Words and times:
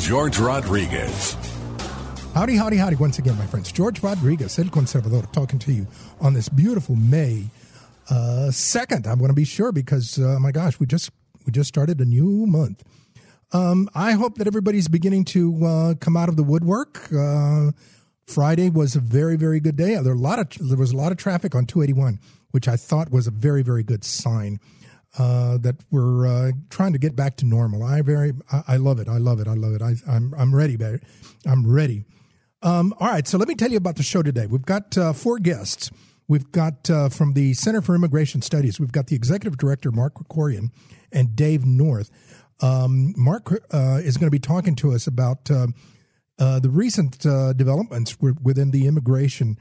George 0.00 0.38
Rodriguez. 0.38 1.36
Howdy, 2.34 2.56
howdy, 2.56 2.78
howdy, 2.78 2.96
once 2.96 3.18
again, 3.18 3.36
my 3.36 3.46
friends. 3.46 3.70
George 3.70 4.02
Rodriguez, 4.02 4.58
El 4.58 4.66
Conservador, 4.66 5.30
talking 5.30 5.58
to 5.58 5.72
you 5.72 5.86
on 6.20 6.32
this 6.32 6.48
beautiful 6.48 6.96
May 6.96 7.44
uh, 8.08 8.48
2nd. 8.50 9.06
I'm 9.06 9.18
going 9.18 9.28
to 9.28 9.34
be 9.34 9.44
sure 9.44 9.72
because, 9.72 10.18
uh, 10.18 10.38
my 10.40 10.52
gosh, 10.52 10.80
we 10.80 10.86
just 10.86 11.10
we 11.44 11.52
just 11.52 11.68
started 11.68 12.00
a 12.00 12.06
new 12.06 12.46
month. 12.46 12.82
Um, 13.52 13.90
I 13.94 14.12
hope 14.12 14.38
that 14.38 14.46
everybody's 14.46 14.88
beginning 14.88 15.26
to 15.26 15.66
uh, 15.66 15.94
come 15.94 16.16
out 16.16 16.30
of 16.30 16.36
the 16.36 16.44
woodwork. 16.44 17.12
Uh, 17.12 17.72
Friday 18.26 18.70
was 18.70 18.96
a 18.96 19.00
very, 19.00 19.36
very 19.36 19.60
good 19.60 19.76
day. 19.76 19.96
There, 19.96 20.14
a 20.14 20.16
lot 20.16 20.38
of, 20.38 20.68
there 20.68 20.78
was 20.78 20.92
a 20.92 20.96
lot 20.96 21.12
of 21.12 21.18
traffic 21.18 21.54
on 21.54 21.66
281, 21.66 22.20
which 22.52 22.68
I 22.68 22.76
thought 22.76 23.10
was 23.10 23.26
a 23.26 23.30
very, 23.30 23.62
very 23.62 23.82
good 23.82 24.04
sign 24.04 24.60
uh, 25.18 25.58
that 25.58 25.76
we're 25.90 26.26
uh, 26.26 26.52
trying 26.68 26.92
to 26.92 26.98
get 26.98 27.16
back 27.16 27.36
to 27.36 27.46
normal. 27.46 27.82
I 27.82 28.02
very, 28.02 28.32
I, 28.52 28.62
I, 28.68 28.76
love 28.76 29.00
it. 29.00 29.08
I 29.08 29.18
love 29.18 29.40
it. 29.40 29.48
I 29.48 29.54
love 29.54 29.74
it. 29.74 29.82
I, 29.82 29.94
I'm, 30.08 30.32
I'm 30.34 30.54
ready, 30.54 30.76
baby. 30.76 31.00
I'm 31.46 31.66
ready. 31.66 32.04
Um, 32.62 32.94
all 33.00 33.08
right, 33.08 33.26
so 33.26 33.38
let 33.38 33.48
me 33.48 33.54
tell 33.54 33.70
you 33.70 33.76
about 33.76 33.96
the 33.96 34.02
show 34.02 34.22
today. 34.22 34.46
We've 34.46 34.64
got 34.64 34.96
uh, 34.96 35.12
four 35.12 35.38
guests. 35.38 35.90
We've 36.28 36.50
got 36.52 36.88
uh, 36.88 37.08
from 37.08 37.32
the 37.32 37.54
Center 37.54 37.82
for 37.82 37.94
Immigration 37.94 38.42
Studies. 38.42 38.78
We've 38.78 38.92
got 38.92 39.08
the 39.08 39.16
executive 39.16 39.58
director 39.58 39.90
Mark 39.90 40.14
Krikorian 40.14 40.70
and 41.10 41.34
Dave 41.34 41.64
North. 41.64 42.10
Um, 42.60 43.14
Mark 43.16 43.50
uh, 43.72 44.00
is 44.04 44.16
going 44.16 44.28
to 44.28 44.30
be 44.30 44.38
talking 44.38 44.76
to 44.76 44.92
us 44.92 45.08
about 45.08 45.50
uh, 45.50 45.66
the 46.38 46.70
recent 46.70 47.18
developments 47.18 48.16
within 48.20 48.70
the 48.70 48.86
immigration 48.86 49.58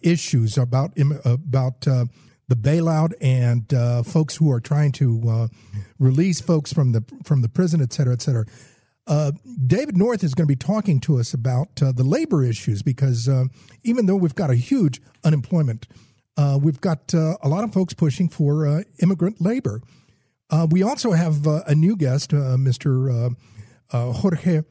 issues 0.00 0.56
about 0.56 0.96
about 1.26 1.86
the 2.48 2.56
bailout 2.56 3.12
and 3.20 3.72
uh, 3.72 4.02
folks 4.02 4.36
who 4.36 4.50
are 4.50 4.60
trying 4.60 4.92
to 4.92 5.22
uh, 5.28 5.48
release 5.98 6.40
folks 6.40 6.72
from 6.72 6.92
the 6.92 7.04
from 7.24 7.42
the 7.42 7.48
prison, 7.48 7.80
et 7.80 7.92
cetera, 7.92 8.12
et 8.12 8.22
cetera. 8.22 8.44
Uh, 9.06 9.32
David 9.66 9.96
North 9.96 10.22
is 10.22 10.34
going 10.34 10.46
to 10.46 10.52
be 10.52 10.56
talking 10.56 11.00
to 11.00 11.18
us 11.18 11.34
about 11.34 11.82
uh, 11.82 11.92
the 11.92 12.04
labor 12.04 12.44
issues 12.44 12.82
because 12.82 13.28
uh, 13.28 13.44
even 13.82 14.06
though 14.06 14.16
we've 14.16 14.34
got 14.34 14.50
a 14.50 14.54
huge 14.54 15.00
unemployment, 15.24 15.88
uh, 16.36 16.58
we've 16.60 16.80
got 16.80 17.12
a 17.14 17.48
lot 17.48 17.64
of 17.64 17.72
folks 17.72 17.94
pushing 17.94 18.28
for 18.28 18.84
immigrant 19.02 19.40
labor. 19.40 19.80
we 20.70 20.82
also 20.82 21.12
have 21.12 21.46
a 21.46 21.74
new 21.74 21.96
guest, 21.96 22.30
Mr. 22.30 23.34
Jorge 23.90 24.62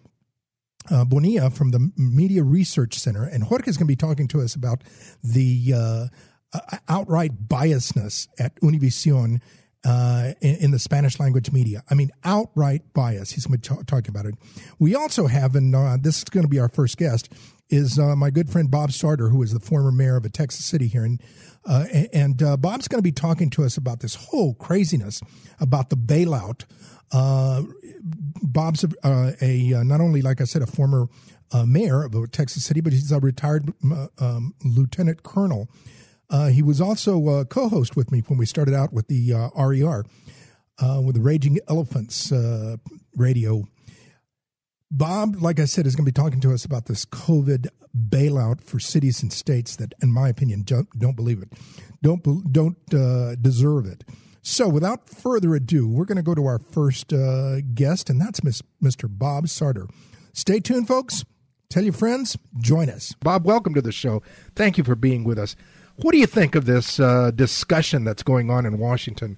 Bonilla 0.89 1.49
from 1.49 1.71
the 1.71 1.91
Media 1.97 2.43
Research 2.43 2.97
Center, 2.97 3.25
and 3.25 3.43
Jorge 3.43 3.69
is 3.69 3.77
going 3.77 3.85
to 3.85 3.91
be 3.91 3.95
talking 3.97 4.27
to 4.29 4.41
us 4.41 4.55
about 4.55 4.81
the 5.21 6.09
uh, 6.53 6.77
outright 6.89 7.47
biasness 7.47 8.27
at 8.39 8.55
Univision 8.61 9.41
uh, 9.83 10.33
in, 10.41 10.55
in, 10.57 10.71
the 10.71 10.79
Spanish 10.79 11.19
language 11.19 11.51
media. 11.51 11.83
I 11.89 11.95
mean, 11.95 12.11
outright 12.23 12.93
bias. 12.93 13.31
He's 13.31 13.45
going 13.45 13.59
to 13.59 13.75
be 13.75 13.83
talking 13.85 14.09
about 14.09 14.25
it. 14.25 14.35
We 14.77 14.95
also 14.95 15.27
have, 15.27 15.55
and 15.55 15.73
uh, 15.75 15.97
this 15.99 16.19
is 16.19 16.23
going 16.25 16.43
to 16.43 16.49
be 16.49 16.59
our 16.59 16.69
first 16.69 16.97
guest, 16.97 17.31
is 17.69 17.97
uh, 17.97 18.15
my 18.15 18.29
good 18.29 18.49
friend 18.49 18.69
Bob 18.69 18.91
Sartor, 18.91 19.29
who 19.29 19.41
is 19.41 19.53
the 19.53 19.59
former 19.59 19.91
mayor 19.91 20.17
of 20.17 20.25
a 20.25 20.29
Texas 20.29 20.65
city 20.65 20.87
here. 20.87 21.03
And, 21.03 21.21
uh, 21.65 21.85
and 22.13 22.43
uh, 22.43 22.57
Bob's 22.57 22.87
going 22.87 22.99
to 22.99 23.03
be 23.03 23.11
talking 23.11 23.49
to 23.51 23.63
us 23.63 23.77
about 23.77 24.01
this 24.01 24.15
whole 24.15 24.53
craziness 24.55 25.21
about 25.59 25.89
the 25.89 25.97
bailout. 25.97 26.65
Bob's 28.43 28.83
a, 28.83 29.35
a, 29.41 29.83
not 29.83 30.01
only, 30.01 30.21
like 30.21 30.41
I 30.41 30.43
said, 30.43 30.61
a 30.61 30.67
former 30.67 31.07
mayor 31.65 32.03
of 32.03 32.13
a 32.13 32.27
Texas 32.27 32.65
city, 32.65 32.81
but 32.81 32.93
he's 32.93 33.11
a 33.11 33.19
retired 33.19 33.73
um, 34.19 34.53
lieutenant 34.63 35.23
colonel 35.23 35.69
uh, 36.31 36.47
he 36.47 36.61
was 36.61 36.79
also 36.79 37.27
a 37.29 37.45
co-host 37.45 37.95
with 37.95 38.11
me 38.11 38.23
when 38.27 38.39
we 38.39 38.45
started 38.45 38.73
out 38.73 38.93
with 38.93 39.07
the 39.07 39.33
uh, 39.33 39.49
RER, 39.61 40.05
uh, 40.79 41.01
with 41.01 41.15
the 41.15 41.21
Raging 41.21 41.59
Elephants 41.67 42.31
uh, 42.31 42.77
radio. 43.15 43.67
Bob, 44.89 45.41
like 45.41 45.59
I 45.59 45.65
said, 45.65 45.85
is 45.85 45.95
going 45.95 46.05
to 46.05 46.11
be 46.11 46.21
talking 46.21 46.41
to 46.41 46.53
us 46.53 46.65
about 46.65 46.85
this 46.85 47.05
COVID 47.05 47.67
bailout 48.09 48.61
for 48.61 48.79
cities 48.79 49.21
and 49.21 49.31
states 49.31 49.75
that, 49.75 49.93
in 50.01 50.11
my 50.11 50.29
opinion, 50.29 50.63
don't 50.63 51.15
believe 51.15 51.41
it, 51.41 51.49
don't 52.01 52.51
don't 52.51 52.93
uh, 52.93 53.35
deserve 53.35 53.85
it. 53.85 54.03
So, 54.41 54.67
without 54.67 55.07
further 55.07 55.53
ado, 55.53 55.87
we're 55.87 56.05
going 56.05 56.17
to 56.17 56.23
go 56.23 56.33
to 56.33 56.45
our 56.45 56.59
first 56.59 57.13
uh, 57.13 57.61
guest, 57.73 58.09
and 58.09 58.19
that's 58.19 58.39
Mr. 58.39 59.07
Bob 59.07 59.47
Sartor. 59.49 59.87
Stay 60.33 60.59
tuned, 60.59 60.87
folks. 60.87 61.23
Tell 61.69 61.83
your 61.83 61.93
friends. 61.93 62.37
Join 62.59 62.89
us. 62.89 63.13
Bob, 63.21 63.45
welcome 63.45 63.73
to 63.75 63.81
the 63.81 63.91
show. 63.91 64.23
Thank 64.55 64.77
you 64.77 64.83
for 64.83 64.95
being 64.95 65.23
with 65.23 65.37
us. 65.37 65.55
What 66.01 66.13
do 66.13 66.17
you 66.17 66.25
think 66.25 66.55
of 66.55 66.65
this 66.65 66.99
uh, 66.99 67.29
discussion 67.29 68.03
that's 68.03 68.23
going 68.23 68.49
on 68.49 68.65
in 68.65 68.79
Washington 68.79 69.37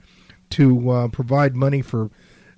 to 0.51 0.90
uh, 0.91 1.07
provide 1.09 1.57
money 1.57 1.81
for 1.81 2.09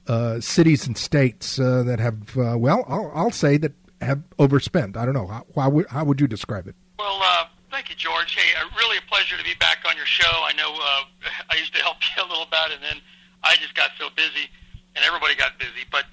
uh, 0.05 0.39
cities 0.39 0.85
and 0.85 0.95
states 0.95 1.57
uh, 1.57 1.81
that 1.83 1.99
have, 1.99 2.38
uh, 2.38 2.55
well, 2.55 2.85
I'll, 2.88 3.11
I'll, 3.16 3.31
say 3.31 3.57
that 3.57 3.73
have 4.01 4.21
overspent? 4.38 4.95
I 4.95 5.05
don't 5.05 5.16
know. 5.16 5.25
How, 5.25 5.45
how, 5.55 5.69
would, 5.71 5.88
how 5.89 6.03
would 6.03 6.21
you 6.21 6.27
describe 6.27 6.67
it? 6.67 6.75
Well, 6.99 7.19
uh, 7.19 7.45
thank 7.71 7.89
you, 7.89 7.95
George. 7.95 8.35
Hey, 8.35 8.53
really 8.77 8.97
a 8.99 9.09
pleasure 9.09 9.38
to 9.38 9.43
be 9.43 9.55
back 9.59 9.79
on 9.89 9.97
your 9.97 10.05
show. 10.05 10.29
I 10.29 10.53
know 10.53 10.69
I 11.49 11.57
used 11.57 11.73
to 11.73 11.81
help 11.81 11.97
you 12.16 12.23
a 12.23 12.29
little 12.29 12.45
bit, 12.45 12.75
and 12.75 12.83
then 12.83 13.01
I 13.43 13.55
just 13.55 13.73
got 13.73 13.89
so 13.97 14.09
busy, 14.16 14.45
and 14.95 15.03
everybody 15.03 15.33
got 15.33 15.57
busy. 15.57 15.81
But 15.89 16.05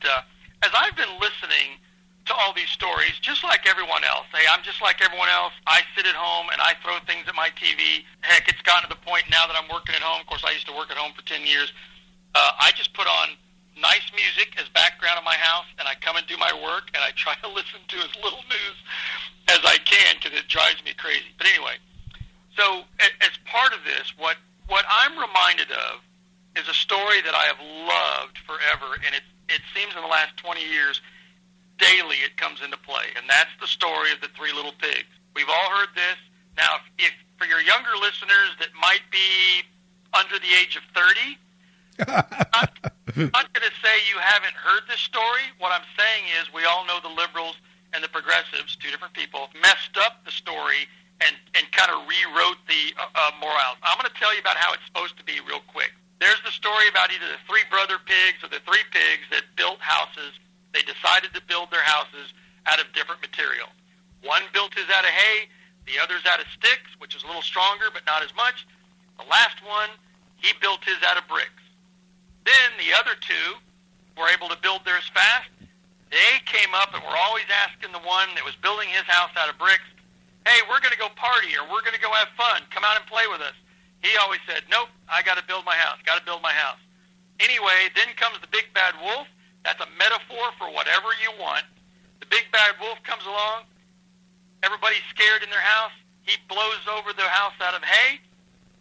as 0.63 0.71
I've 0.75 0.97
been 0.97 1.13
listening– 1.21 1.77
to 2.27 2.35
all 2.35 2.53
these 2.55 2.69
stories, 2.69 3.19
just 3.21 3.42
like 3.53 3.69
everyone 3.69 4.01
else. 4.01 4.25
Hey, 4.33 4.49
I'm 4.49 4.65
just 4.65 4.81
like 4.81 5.05
everyone 5.05 5.29
else. 5.29 5.53
I 5.69 5.85
sit 5.93 6.09
at 6.09 6.17
home 6.17 6.49
and 6.49 6.57
I 6.57 6.73
throw 6.81 6.97
things 7.05 7.29
at 7.29 7.37
my 7.37 7.53
TV. 7.53 8.01
Heck, 8.25 8.49
it's 8.49 8.65
gotten 8.65 8.89
to 8.89 8.97
the 8.97 9.03
point 9.05 9.29
now 9.29 9.45
that 9.45 9.53
I'm 9.53 9.69
working 9.69 9.93
at 9.93 10.01
home. 10.01 10.25
Of 10.25 10.27
course, 10.27 10.41
I 10.41 10.57
used 10.57 10.65
to 10.73 10.75
work 10.75 10.89
at 10.89 10.97
home 10.97 11.13
for 11.13 11.21
10 11.29 11.45
years. 11.45 11.69
Uh, 12.33 12.57
I 12.57 12.73
just 12.73 12.97
put 12.97 13.05
on 13.05 13.37
nice 13.77 14.09
music 14.17 14.57
as 14.57 14.73
background 14.73 15.21
in 15.21 15.25
my 15.29 15.37
house, 15.37 15.69
and 15.77 15.85
I 15.85 16.01
come 16.01 16.17
and 16.17 16.25
do 16.25 16.41
my 16.41 16.49
work, 16.65 16.89
and 16.97 17.05
I 17.05 17.13
try 17.13 17.37
to 17.45 17.49
listen 17.61 17.85
to 17.93 17.97
as 18.01 18.09
little 18.25 18.41
news 18.49 18.77
as 19.53 19.61
I 19.69 19.77
can 19.85 20.17
because 20.17 20.33
it 20.33 20.49
drives 20.49 20.81
me 20.81 20.97
crazy. 20.97 21.29
But 21.37 21.53
anyway, 21.53 21.77
so 22.57 22.89
as 23.21 23.37
part 23.45 23.77
of 23.77 23.85
this, 23.85 24.17
what 24.17 24.41
what 24.73 24.89
I'm 24.89 25.13
reminded 25.21 25.69
of 25.69 26.01
is 26.57 26.65
a 26.73 26.77
story 26.77 27.21
that 27.21 27.37
I 27.37 27.53
have 27.53 27.61
loved 27.61 28.41
forever, 28.49 28.97
and 29.05 29.13
it 29.13 29.29
it 29.53 29.61
seems 29.77 29.93
in 29.93 30.01
the 30.01 30.09
last 30.09 30.41
20 30.41 30.65
years 30.65 31.05
daily 31.83 32.23
it 32.23 32.39
comes 32.39 32.63
into 32.63 32.79
play, 32.79 33.11
and 33.19 33.27
that's 33.27 33.51
the 33.61 33.67
story 33.67 34.15
of 34.15 34.23
the 34.23 34.31
three 34.39 34.55
little 34.55 34.73
pigs. 34.79 35.11
We've 35.35 35.51
all 35.51 35.69
heard 35.75 35.91
this. 35.99 36.19
Now, 36.57 36.79
if, 36.79 37.11
if 37.11 37.15
for 37.37 37.51
your 37.51 37.61
younger 37.61 37.99
listeners 37.99 38.55
that 38.63 38.71
might 38.79 39.03
be 39.11 39.67
under 40.15 40.39
the 40.39 40.53
age 40.55 40.79
of 40.79 40.87
30, 40.95 41.37
I'm 42.55 42.71
not 43.35 43.51
going 43.53 43.67
to 43.67 43.75
say 43.83 43.93
you 44.09 44.17
haven't 44.23 44.55
heard 44.55 44.87
this 44.89 45.03
story. 45.03 45.51
What 45.59 45.75
I'm 45.75 45.85
saying 45.99 46.31
is 46.41 46.49
we 46.55 46.65
all 46.65 46.87
know 46.87 47.03
the 47.03 47.13
liberals 47.13 47.59
and 47.93 48.01
the 48.01 48.09
progressives, 48.09 48.79
two 48.79 48.89
different 48.89 49.13
people, 49.13 49.51
messed 49.61 49.99
up 49.99 50.25
the 50.25 50.33
story 50.33 50.89
and, 51.21 51.37
and 51.55 51.67
kind 51.73 51.91
of 51.93 52.07
rewrote 52.09 52.63
the 52.71 52.95
uh, 52.97 53.05
uh, 53.13 53.33
morals. 53.43 53.77
I'm 53.83 53.99
going 53.99 54.09
to 54.09 54.19
tell 54.19 54.33
you 54.33 54.41
about 54.41 54.57
how 54.57 54.73
it's 54.73 54.85
supposed 54.87 55.19
to 55.19 55.25
be 55.25 55.43
real 55.45 55.61
quick. 55.69 55.93
There's 56.23 56.41
the 56.47 56.55
story 56.55 56.87
about 56.89 57.11
either 57.11 57.27
the 57.27 57.43
three 57.51 57.67
brother 57.69 57.99
pigs 57.99 58.41
or 58.41 58.49
the 58.49 58.63
three 58.65 58.87
pigs 58.95 59.27
that 59.35 59.43
built 59.59 59.83
houses 59.83 60.39
they 60.73 60.83
decided 60.83 61.33
to 61.35 61.43
build 61.45 61.71
their 61.71 61.85
houses 61.85 62.33
out 62.67 62.81
of 62.81 62.93
different 62.93 63.21
material. 63.21 63.69
One 64.23 64.43
built 64.53 64.75
his 64.75 64.89
out 64.89 65.05
of 65.05 65.11
hay, 65.11 65.49
the 65.87 65.99
other's 65.99 66.25
out 66.27 66.41
of 66.41 66.47
sticks, 66.55 66.91
which 66.99 67.15
is 67.15 67.23
a 67.23 67.27
little 67.27 67.43
stronger 67.43 67.91
but 67.93 68.07
not 68.07 68.23
as 68.23 68.35
much. 68.35 68.67
The 69.19 69.27
last 69.27 69.59
one, 69.67 69.91
he 70.39 70.55
built 70.61 70.85
his 70.85 71.03
out 71.03 71.19
of 71.19 71.27
bricks. 71.29 71.63
Then 72.45 72.71
the 72.79 72.95
other 72.95 73.15
two 73.19 73.59
were 74.17 74.31
able 74.31 74.49
to 74.49 74.59
build 74.59 74.85
theirs 74.85 75.07
fast. 75.15 75.51
They 76.11 76.43
came 76.45 76.75
up 76.75 76.93
and 76.93 77.03
were 77.03 77.17
always 77.17 77.49
asking 77.49 77.93
the 77.93 78.05
one 78.05 78.29
that 78.37 78.45
was 78.45 78.55
building 78.61 78.89
his 78.91 79.07
house 79.09 79.33
out 79.37 79.49
of 79.49 79.57
bricks, 79.59 79.87
hey, 80.47 80.61
we're 80.69 80.83
going 80.83 80.93
to 80.93 80.99
go 80.99 81.09
party 81.15 81.55
or 81.57 81.65
we're 81.71 81.83
going 81.87 81.97
to 81.97 82.03
go 82.03 82.13
have 82.13 82.29
fun. 82.37 82.63
Come 82.71 82.85
out 82.85 82.99
and 82.99 83.07
play 83.07 83.25
with 83.31 83.41
us. 83.41 83.55
He 84.03 84.11
always 84.19 84.43
said, 84.47 84.67
nope, 84.69 84.91
I 85.07 85.23
got 85.23 85.39
to 85.39 85.47
build 85.47 85.65
my 85.65 85.79
house. 85.79 85.99
Got 86.05 86.19
to 86.19 86.25
build 86.27 86.43
my 86.43 86.53
house. 86.53 86.83
Anyway, 87.39 87.91
then 87.95 88.11
comes 88.19 88.39
the 88.43 88.51
big 88.51 88.67
bad 88.75 88.95
wolf 89.01 89.27
that's 89.65 89.81
a 89.81 89.91
metaphor 89.99 90.51
for 90.59 90.71
whatever 90.71 91.09
you 91.23 91.31
want. 91.39 91.65
The 92.21 92.27
big 92.27 92.51
bad 92.53 92.75
wolf 92.81 93.03
comes 93.03 93.25
along. 93.27 93.67
Everybody's 94.63 95.03
scared 95.11 95.43
in 95.43 95.51
their 95.51 95.63
house. 95.63 95.95
He 96.23 96.39
blows 96.47 96.87
over 96.87 97.13
the 97.13 97.27
house 97.27 97.55
out 97.59 97.75
of 97.75 97.83
hay. 97.83 98.23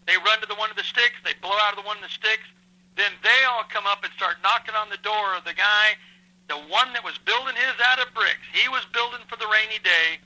They 0.05 0.17
run 0.21 0.41
to 0.41 0.47
the 0.49 0.57
one 0.57 0.69
of 0.69 0.77
the 0.77 0.85
sticks. 0.85 1.17
They 1.25 1.33
blow 1.41 1.57
out 1.65 1.73
of 1.73 1.81
the 1.81 1.87
one 1.87 1.97
of 1.97 2.05
the 2.05 2.13
sticks. 2.13 2.45
Then 2.97 3.13
they 3.23 3.39
all 3.49 3.65
come 3.69 3.85
up 3.87 4.03
and 4.03 4.13
start 4.13 4.41
knocking 4.43 4.75
on 4.75 4.89
the 4.89 5.01
door 5.01 5.33
of 5.37 5.45
the 5.45 5.55
guy, 5.55 5.95
the 6.49 6.59
one 6.69 6.91
that 6.93 7.05
was 7.05 7.17
building 7.23 7.55
his 7.55 7.77
out 7.81 8.01
of 8.01 8.13
bricks. 8.13 8.45
He 8.51 8.67
was 8.69 8.85
building 8.91 9.23
for 9.29 9.37
the 9.37 9.47
rainy 9.47 9.79
day. 9.81 10.19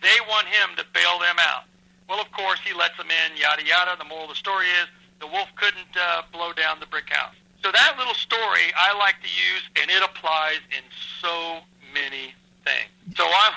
They 0.00 0.16
want 0.28 0.46
him 0.48 0.76
to 0.78 0.84
bail 0.94 1.18
them 1.18 1.36
out. 1.40 1.66
Well, 2.08 2.20
of 2.20 2.30
course, 2.32 2.60
he 2.64 2.74
lets 2.74 2.96
them 2.96 3.10
in, 3.10 3.36
yada, 3.36 3.64
yada. 3.64 3.96
The 3.98 4.06
moral 4.06 4.30
of 4.30 4.30
the 4.30 4.40
story 4.40 4.66
is 4.82 4.88
the 5.20 5.26
wolf 5.26 5.48
couldn't 5.56 5.92
uh, 5.96 6.22
blow 6.32 6.52
down 6.52 6.78
the 6.80 6.86
brick 6.86 7.10
house. 7.10 7.34
So 7.62 7.70
that 7.70 7.94
little 7.96 8.14
story 8.14 8.74
I 8.74 8.90
like 8.98 9.22
to 9.22 9.30
use, 9.30 9.62
and 9.78 9.86
it 9.90 10.02
applies 10.02 10.58
in 10.74 10.82
so 11.22 11.62
many 11.94 12.34
things. 12.66 12.90
So 13.14 13.22
I'm, 13.22 13.54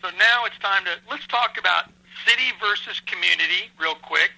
so 0.00 0.14
now 0.14 0.46
it's 0.46 0.58
time 0.62 0.86
to 0.86 0.94
let's 1.10 1.26
talk 1.26 1.58
about 1.58 1.90
city 2.22 2.54
versus 2.62 3.02
community 3.02 3.66
real 3.74 3.98
quick. 3.98 4.30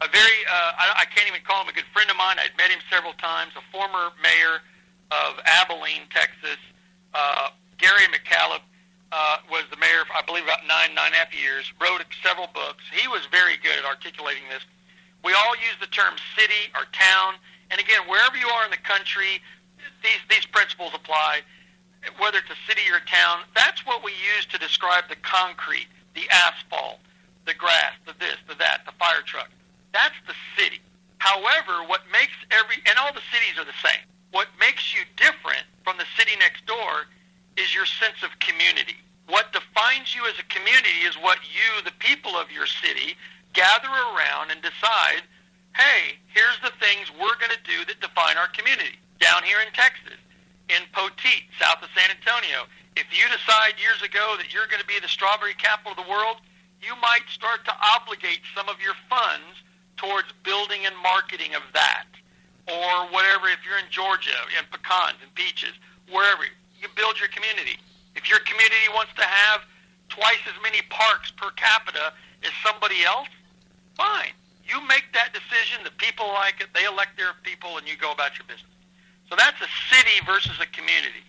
A 0.00 0.08
very 0.08 0.38
uh, 0.48 0.80
I, 0.80 1.04
I 1.04 1.06
can't 1.12 1.28
even 1.28 1.44
call 1.44 1.60
him 1.60 1.68
a 1.68 1.76
good 1.76 1.88
friend 1.92 2.08
of 2.08 2.16
mine. 2.16 2.40
I'd 2.40 2.56
met 2.56 2.72
him 2.72 2.80
several 2.88 3.12
times. 3.20 3.52
A 3.52 3.64
former 3.68 4.16
mayor 4.24 4.64
of 5.12 5.36
Abilene, 5.44 6.08
Texas, 6.08 6.60
uh, 7.12 7.52
Gary 7.76 8.08
McCaleb. 8.08 8.64
Uh, 9.14 9.38
was 9.46 9.62
the 9.70 9.78
mayor, 9.78 10.02
for, 10.10 10.18
I 10.18 10.26
believe, 10.26 10.42
about 10.42 10.66
nine, 10.66 10.90
nine 10.90 11.14
and 11.14 11.14
a 11.14 11.18
half 11.22 11.30
years. 11.30 11.70
Wrote 11.78 12.02
several 12.18 12.50
books. 12.50 12.82
He 12.90 13.06
was 13.06 13.22
very 13.30 13.54
good 13.62 13.78
at 13.78 13.86
articulating 13.86 14.42
this. 14.50 14.66
We 15.22 15.30
all 15.38 15.54
use 15.54 15.78
the 15.78 15.86
term 15.86 16.18
city 16.34 16.74
or 16.74 16.90
town 16.90 17.38
and 17.74 17.82
again, 17.82 18.06
wherever 18.06 18.36
you 18.38 18.46
are 18.46 18.64
in 18.64 18.70
the 18.70 18.78
country, 18.86 19.42
these 19.98 20.22
these 20.30 20.46
principles 20.46 20.94
apply. 20.94 21.42
Whether 22.22 22.38
it's 22.38 22.54
a 22.54 22.60
city 22.70 22.86
or 22.86 23.02
a 23.02 23.06
town, 23.10 23.42
that's 23.56 23.84
what 23.84 24.04
we 24.04 24.12
use 24.12 24.46
to 24.52 24.58
describe 24.58 25.08
the 25.08 25.16
concrete, 25.26 25.88
the 26.14 26.30
asphalt, 26.30 27.00
the 27.46 27.54
grass, 27.54 27.98
the 28.06 28.14
this, 28.20 28.36
the 28.46 28.54
that, 28.62 28.86
the 28.86 28.92
fire 28.92 29.26
truck. 29.26 29.50
That's 29.90 30.14
the 30.28 30.38
city. 30.54 30.78
However, 31.18 31.82
what 31.90 32.02
makes 32.12 32.38
every 32.54 32.78
and 32.86 32.94
all 32.94 33.10
the 33.10 33.26
cities 33.34 33.58
are 33.58 33.66
the 33.66 33.80
same. 33.82 34.06
What 34.30 34.46
makes 34.60 34.94
you 34.94 35.02
different 35.16 35.66
from 35.82 35.98
the 35.98 36.06
city 36.14 36.38
next 36.38 36.62
door 36.66 37.10
is 37.58 37.74
your 37.74 37.86
sense 37.86 38.22
of 38.22 38.30
community. 38.38 39.02
What 39.26 39.50
defines 39.50 40.14
you 40.14 40.22
as 40.30 40.38
a 40.38 40.46
community 40.46 41.02
is 41.02 41.18
what 41.18 41.42
you, 41.50 41.82
the 41.82 41.96
people 41.98 42.38
of 42.38 42.52
your 42.54 42.70
city, 42.70 43.18
gather 43.50 43.90
around 43.90 44.54
and 44.54 44.62
decide 44.62 45.26
hey, 45.74 46.18
here's 46.30 46.58
the 46.62 46.74
things 46.78 47.10
we're 47.10 47.38
going 47.42 47.54
to 47.54 47.64
do 47.66 47.84
that 47.86 47.98
define 48.00 48.38
our 48.38 48.48
community. 48.54 48.98
Down 49.18 49.42
here 49.42 49.58
in 49.60 49.70
Texas, 49.74 50.18
in 50.70 50.82
Poteet, 50.94 51.50
south 51.58 51.82
of 51.82 51.90
San 51.94 52.10
Antonio, 52.14 52.66
if 52.94 53.10
you 53.10 53.26
decide 53.26 53.74
years 53.78 54.00
ago 54.02 54.38
that 54.38 54.54
you're 54.54 54.70
going 54.70 54.80
to 54.82 54.86
be 54.86 54.98
the 55.02 55.10
strawberry 55.10 55.54
capital 55.58 55.92
of 55.92 55.98
the 55.98 56.10
world, 56.10 56.38
you 56.78 56.94
might 57.02 57.26
start 57.26 57.66
to 57.66 57.74
obligate 57.74 58.40
some 58.54 58.70
of 58.70 58.78
your 58.78 58.94
funds 59.10 59.62
towards 59.98 60.30
building 60.46 60.86
and 60.86 60.94
marketing 61.02 61.54
of 61.58 61.62
that. 61.74 62.06
Or 62.70 63.10
whatever, 63.10 63.50
if 63.50 63.60
you're 63.66 63.78
in 63.78 63.90
Georgia, 63.90 64.38
in 64.56 64.64
pecans 64.70 65.20
and 65.20 65.28
peaches, 65.34 65.74
wherever, 66.08 66.46
you 66.80 66.88
build 66.96 67.18
your 67.18 67.28
community. 67.28 67.76
If 68.14 68.30
your 68.30 68.40
community 68.46 68.88
wants 68.94 69.12
to 69.18 69.26
have 69.26 69.66
twice 70.08 70.40
as 70.46 70.56
many 70.62 70.80
parks 70.88 71.30
per 71.34 71.50
capita 71.58 72.14
as 72.44 72.52
somebody 72.62 73.04
else, 73.04 73.28
fine 73.96 74.32
you 74.66 74.80
make 74.88 75.04
that 75.12 75.32
decision. 75.32 75.84
The 75.84 75.94
people 75.96 76.26
like 76.32 76.60
it. 76.60 76.68
They 76.74 76.84
elect 76.84 77.16
their 77.16 77.36
people, 77.42 77.76
and 77.76 77.86
you 77.86 77.96
go 77.96 78.12
about 78.12 78.38
your 78.38 78.46
business. 78.48 78.72
So 79.28 79.36
that's 79.36 79.60
a 79.60 79.70
city 79.92 80.20
versus 80.26 80.56
a 80.60 80.68
community. 80.72 81.24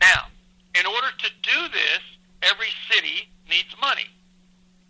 Now, 0.00 0.28
in 0.76 0.84
order 0.84 1.08
to 1.08 1.28
do 1.42 1.58
this, 1.72 2.02
every 2.42 2.72
city 2.90 3.28
needs 3.48 3.72
money, 3.80 4.08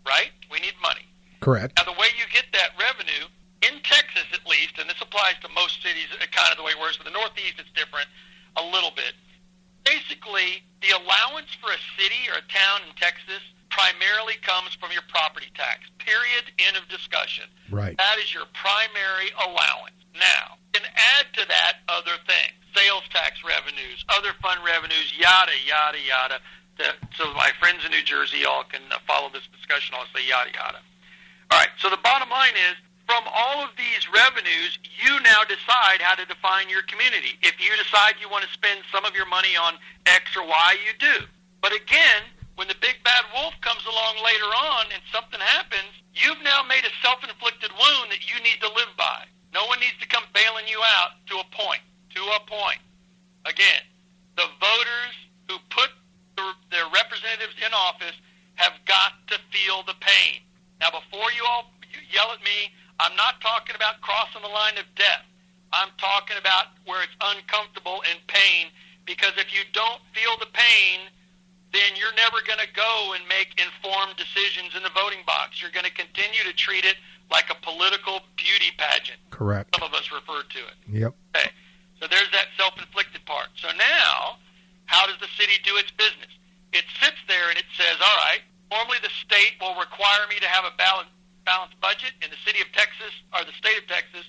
right? 0.05 0.31
We 0.51 0.59
need 0.59 0.75
money. 0.81 1.07
Correct. 1.39 1.77
Now, 1.77 1.85
the 1.85 1.95
way 1.95 2.11
you 2.17 2.27
get 2.33 2.45
that 2.51 2.75
revenue, 2.75 3.31
in 3.61 3.79
Texas 3.83 4.27
at 4.33 4.43
least, 4.45 4.77
and 4.77 4.89
this 4.89 4.99
applies 5.01 5.39
to 5.41 5.49
most 5.55 5.81
cities, 5.81 6.11
uh, 6.13 6.25
kind 6.31 6.51
of 6.51 6.57
the 6.57 6.63
way 6.63 6.71
it 6.75 6.79
works. 6.79 6.97
For 6.97 7.07
the 7.07 7.15
Northeast, 7.15 7.57
it's 7.57 7.71
different 7.73 8.07
a 8.55 8.63
little 8.63 8.91
bit. 8.91 9.15
Basically, 9.85 10.61
the 10.81 10.91
allowance 10.91 11.49
for 11.61 11.71
a 11.71 11.81
city 11.95 12.27
or 12.27 12.37
a 12.37 12.45
town 12.51 12.83
in 12.83 12.91
Texas 12.99 13.41
primarily 13.77 14.41
comes 14.41 14.73
from 14.81 14.89
your 14.89 15.05
property 15.05 15.53
tax. 15.53 15.85
Period. 16.01 16.49
End 16.57 16.73
of 16.73 16.89
discussion. 16.89 17.45
Right. 17.69 17.93
That 18.01 18.17
is 18.17 18.33
your 18.33 18.49
primary 18.57 19.29
allowance. 19.37 20.01
Now, 20.17 20.57
and 20.73 20.81
add 20.81 21.29
to 21.37 21.45
that 21.45 21.85
other 21.85 22.17
things, 22.25 22.57
sales 22.73 23.05
tax 23.13 23.45
revenues, 23.45 24.01
other 24.09 24.33
fund 24.41 24.65
revenues, 24.65 25.13
yada, 25.13 25.53
yada, 25.61 26.01
yada. 26.01 26.41
so 27.13 27.29
my 27.37 27.53
friends 27.61 27.85
in 27.85 27.93
New 27.93 28.01
Jersey 28.01 28.49
all 28.49 28.65
can 28.65 28.81
uh, 28.89 28.97
follow 29.05 29.29
this 29.29 29.45
discussion. 29.53 29.93
I'll 29.93 30.09
say 30.09 30.25
yada, 30.25 30.49
yada. 30.57 30.81
All 31.53 31.61
right, 31.61 31.69
so 31.77 31.93
the 31.93 32.01
bottom 32.01 32.33
line 32.33 32.57
is, 32.57 32.81
from 33.05 33.23
all 33.29 33.61
of 33.61 33.69
these 33.77 34.09
revenues, 34.09 34.81
you 34.81 35.21
now 35.21 35.45
decide 35.45 36.01
how 36.01 36.17
to 36.17 36.25
define 36.25 36.67
your 36.67 36.81
community. 36.89 37.37
If 37.45 37.61
you 37.61 37.71
decide 37.77 38.17
you 38.19 38.27
want 38.27 38.43
to 38.43 38.51
spend 38.51 38.81
some 38.91 39.05
of 39.05 39.13
your 39.13 39.29
money 39.29 39.53
on 39.53 39.77
X 40.09 40.33
or 40.35 40.43
Y, 40.43 40.69
you 40.81 40.97
do. 40.97 41.25
But 41.61 41.71
again, 41.77 42.25
when 42.57 42.67
the 42.67 42.81
big 42.81 42.97
bad 43.05 43.21
wolf 43.37 43.53
comes 43.61 43.85
along 43.85 44.17
later 44.25 44.49
on 44.49 44.89
and 44.89 45.01
something 45.13 45.39
happens, 45.39 45.93
you've 46.17 46.41
now 46.41 46.65
made 46.65 46.81
a 46.81 46.93
self-inflicted 47.05 47.69
wound 47.69 48.09
that 48.09 48.25
you 48.25 48.41
need 48.41 48.57
to 48.65 48.69
live 48.73 48.89
by. 48.97 49.29
No 49.53 49.69
one 49.69 49.79
needs 49.79 49.97
to 50.01 50.09
come 50.09 50.25
bailing 50.33 50.65
you 50.65 50.81
out 50.97 51.21
to 51.29 51.37
a 51.37 51.47
point. 51.53 51.85
To 52.17 52.21
a 52.33 52.41
point. 52.49 52.81
Again, 53.45 53.85
the 54.35 54.49
voters 54.57 55.15
who 55.45 55.61
put 55.69 55.93
their 56.73 56.89
representatives 56.89 57.61
in 57.61 57.69
office 57.77 58.17
have 58.57 58.73
got 58.89 59.13
to 59.29 59.37
feel 59.53 59.85
the 59.85 59.97
pain. 60.01 60.41
Now, 60.81 60.89
before 60.89 61.29
you 61.37 61.45
all 61.45 61.69
yell 62.09 62.33
at 62.33 62.41
me, 62.41 62.73
I'm 62.97 63.15
not 63.15 63.37
talking 63.41 63.77
about 63.77 64.01
crossing 64.01 64.41
the 64.41 64.49
line 64.49 64.81
of 64.81 64.89
death. 64.97 65.29
I'm 65.73 65.93
talking 66.01 66.41
about 66.41 66.73
where 66.89 67.05
it's 67.05 67.17
uncomfortable 67.21 68.01
and 68.09 68.17
pain 68.25 68.73
because 69.05 69.37
if 69.37 69.53
you 69.53 69.61
don't 69.73 70.01
feel 70.17 70.33
the 70.41 70.49
pain, 70.49 71.05
then 71.73 71.99
you're 71.99 72.15
never 72.15 72.39
going 72.47 72.63
to 72.63 72.71
go 72.71 73.13
and 73.15 73.23
make 73.27 73.51
informed 73.59 74.15
decisions 74.15 74.71
in 74.75 74.83
the 74.83 74.93
voting 74.95 75.19
box. 75.27 75.59
You're 75.59 75.73
going 75.75 75.87
to 75.87 75.93
continue 75.93 76.43
to 76.47 76.55
treat 76.55 76.85
it 76.85 76.95
like 77.27 77.51
a 77.51 77.57
political 77.59 78.23
beauty 78.39 78.71
pageant. 78.79 79.19
Correct. 79.31 79.75
Some 79.75 79.83
of 79.83 79.91
us 79.91 80.07
refer 80.07 80.47
to 80.47 80.61
it. 80.63 80.77
Yep. 80.87 81.11
Okay. 81.35 81.51
So 81.99 82.07
there's 82.07 82.31
that 82.31 82.47
self-inflicted 82.55 83.25
part. 83.27 83.51
So 83.59 83.67
now, 83.75 84.39
how 84.87 85.03
does 85.11 85.19
the 85.19 85.27
city 85.35 85.59
do 85.67 85.75
its 85.75 85.91
business? 85.91 86.31
It 86.71 86.87
sits 87.03 87.19
there 87.27 87.51
and 87.51 87.59
it 87.59 87.67
says, 87.75 87.99
all 87.99 88.17
right, 88.23 88.47
normally 88.71 89.03
the 89.03 89.11
state 89.11 89.59
will 89.59 89.75
require 89.75 90.23
me 90.31 90.39
to 90.39 90.47
have 90.47 90.63
a 90.63 90.71
balanced, 90.79 91.11
balanced 91.43 91.75
budget. 91.83 92.15
In 92.23 92.31
the 92.31 92.39
city 92.47 92.63
of 92.63 92.71
Texas, 92.71 93.11
or 93.35 93.43
the 93.43 93.55
state 93.59 93.75
of 93.75 93.91
Texas, 93.91 94.23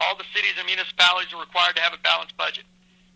all 0.00 0.16
the 0.16 0.28
cities 0.32 0.56
and 0.56 0.64
municipalities 0.64 1.36
are 1.36 1.42
required 1.42 1.76
to 1.76 1.84
have 1.84 1.92
a 1.92 2.00
balanced 2.00 2.38
budget. 2.40 2.64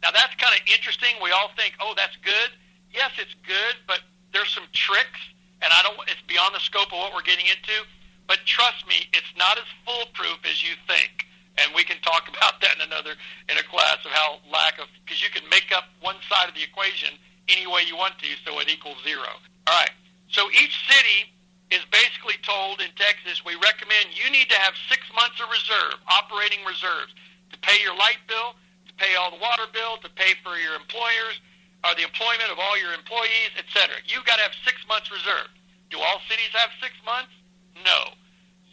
Now 0.04 0.10
that's 0.12 0.34
kind 0.36 0.52
of 0.52 0.60
interesting. 0.68 1.16
We 1.22 1.30
all 1.32 1.54
think, 1.56 1.78
oh, 1.80 1.94
that's 1.96 2.18
good 2.20 2.52
yes, 2.94 3.12
it's 3.18 3.34
good, 3.46 3.76
but 3.86 4.00
there's 4.32 4.52
some 4.52 4.68
tricks, 4.72 5.20
and 5.60 5.72
I 5.72 5.82
don't. 5.82 5.98
It's 6.08 6.22
beyond 6.28 6.54
the 6.54 6.60
scope 6.60 6.92
of 6.92 6.98
what 6.98 7.12
we're 7.12 7.26
getting 7.26 7.46
into. 7.46 7.84
But 8.28 8.44
trust 8.46 8.86
me, 8.86 9.08
it's 9.12 9.32
not 9.36 9.58
as 9.58 9.68
foolproof 9.84 10.40
as 10.48 10.62
you 10.62 10.78
think. 10.86 11.26
And 11.60 11.68
we 11.76 11.84
can 11.84 12.00
talk 12.00 12.28
about 12.32 12.60
that 12.60 12.76
in 12.76 12.82
another 12.88 13.14
in 13.48 13.56
a 13.58 13.66
class 13.66 14.00
of 14.04 14.12
how 14.12 14.40
lack 14.48 14.78
of 14.78 14.88
because 15.04 15.20
you 15.22 15.28
can 15.28 15.44
make 15.50 15.72
up 15.74 15.84
one 16.00 16.16
side 16.28 16.48
of 16.48 16.54
the 16.54 16.62
equation 16.62 17.18
any 17.48 17.66
way 17.66 17.82
you 17.86 17.96
want 17.96 18.16
to, 18.22 18.28
so 18.46 18.58
it 18.60 18.68
equals 18.70 18.98
zero. 19.04 19.28
All 19.66 19.76
right. 19.76 19.92
So 20.30 20.48
each 20.50 20.72
city 20.88 21.28
is 21.68 21.84
basically 21.90 22.36
told 22.44 22.80
in 22.80 22.88
Texas, 22.96 23.44
we 23.44 23.56
recommend 23.56 24.12
you 24.12 24.30
need 24.30 24.48
to 24.48 24.56
have 24.60 24.72
six 24.88 25.02
months 25.16 25.40
of 25.40 25.48
reserve, 25.48 26.00
operating 26.08 26.64
reserves, 26.64 27.12
to 27.50 27.56
pay 27.60 27.80
your 27.82 27.96
light 27.96 28.20
bill, 28.28 28.56
to 28.88 28.92
pay 28.96 29.16
all 29.16 29.32
the 29.32 29.40
water 29.40 29.64
bill, 29.72 29.96
to 30.00 30.08
pay 30.16 30.32
for 30.44 30.56
your 30.56 30.76
employers, 30.76 31.40
or 31.82 31.94
the 31.98 32.06
employment 32.06 32.50
of 32.50 32.58
all 32.62 32.78
your 32.78 32.94
employees, 32.94 33.50
etc. 33.58 33.98
You've 34.06 34.24
got 34.24 34.38
to 34.38 34.46
have 34.46 34.54
six 34.62 34.78
months 34.86 35.10
reserved. 35.10 35.54
Do 35.90 35.98
all 35.98 36.22
cities 36.30 36.50
have 36.54 36.70
six 36.78 36.94
months? 37.02 37.34
No. 37.82 38.14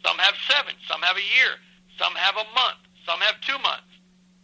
Some 0.06 0.16
have 0.22 0.38
seven. 0.46 0.78
Some 0.86 1.02
have 1.02 1.18
a 1.18 1.26
year. 1.36 1.58
Some 1.98 2.14
have 2.14 2.38
a 2.38 2.46
month. 2.54 2.80
Some 3.04 3.20
have 3.20 3.36
two 3.42 3.58
months. 3.60 3.90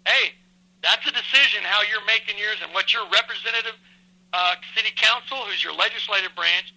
Hey, 0.04 0.34
that's 0.82 1.06
a 1.06 1.14
decision 1.14 1.64
how 1.64 1.82
you're 1.86 2.04
making 2.04 2.36
yours 2.36 2.58
and 2.60 2.74
what 2.74 2.92
your 2.92 3.06
representative 3.08 3.78
uh, 4.34 4.58
city 4.74 4.92
council, 4.98 5.38
who's 5.46 5.62
your 5.62 5.72
legislative 5.72 6.34
branch, 6.36 6.74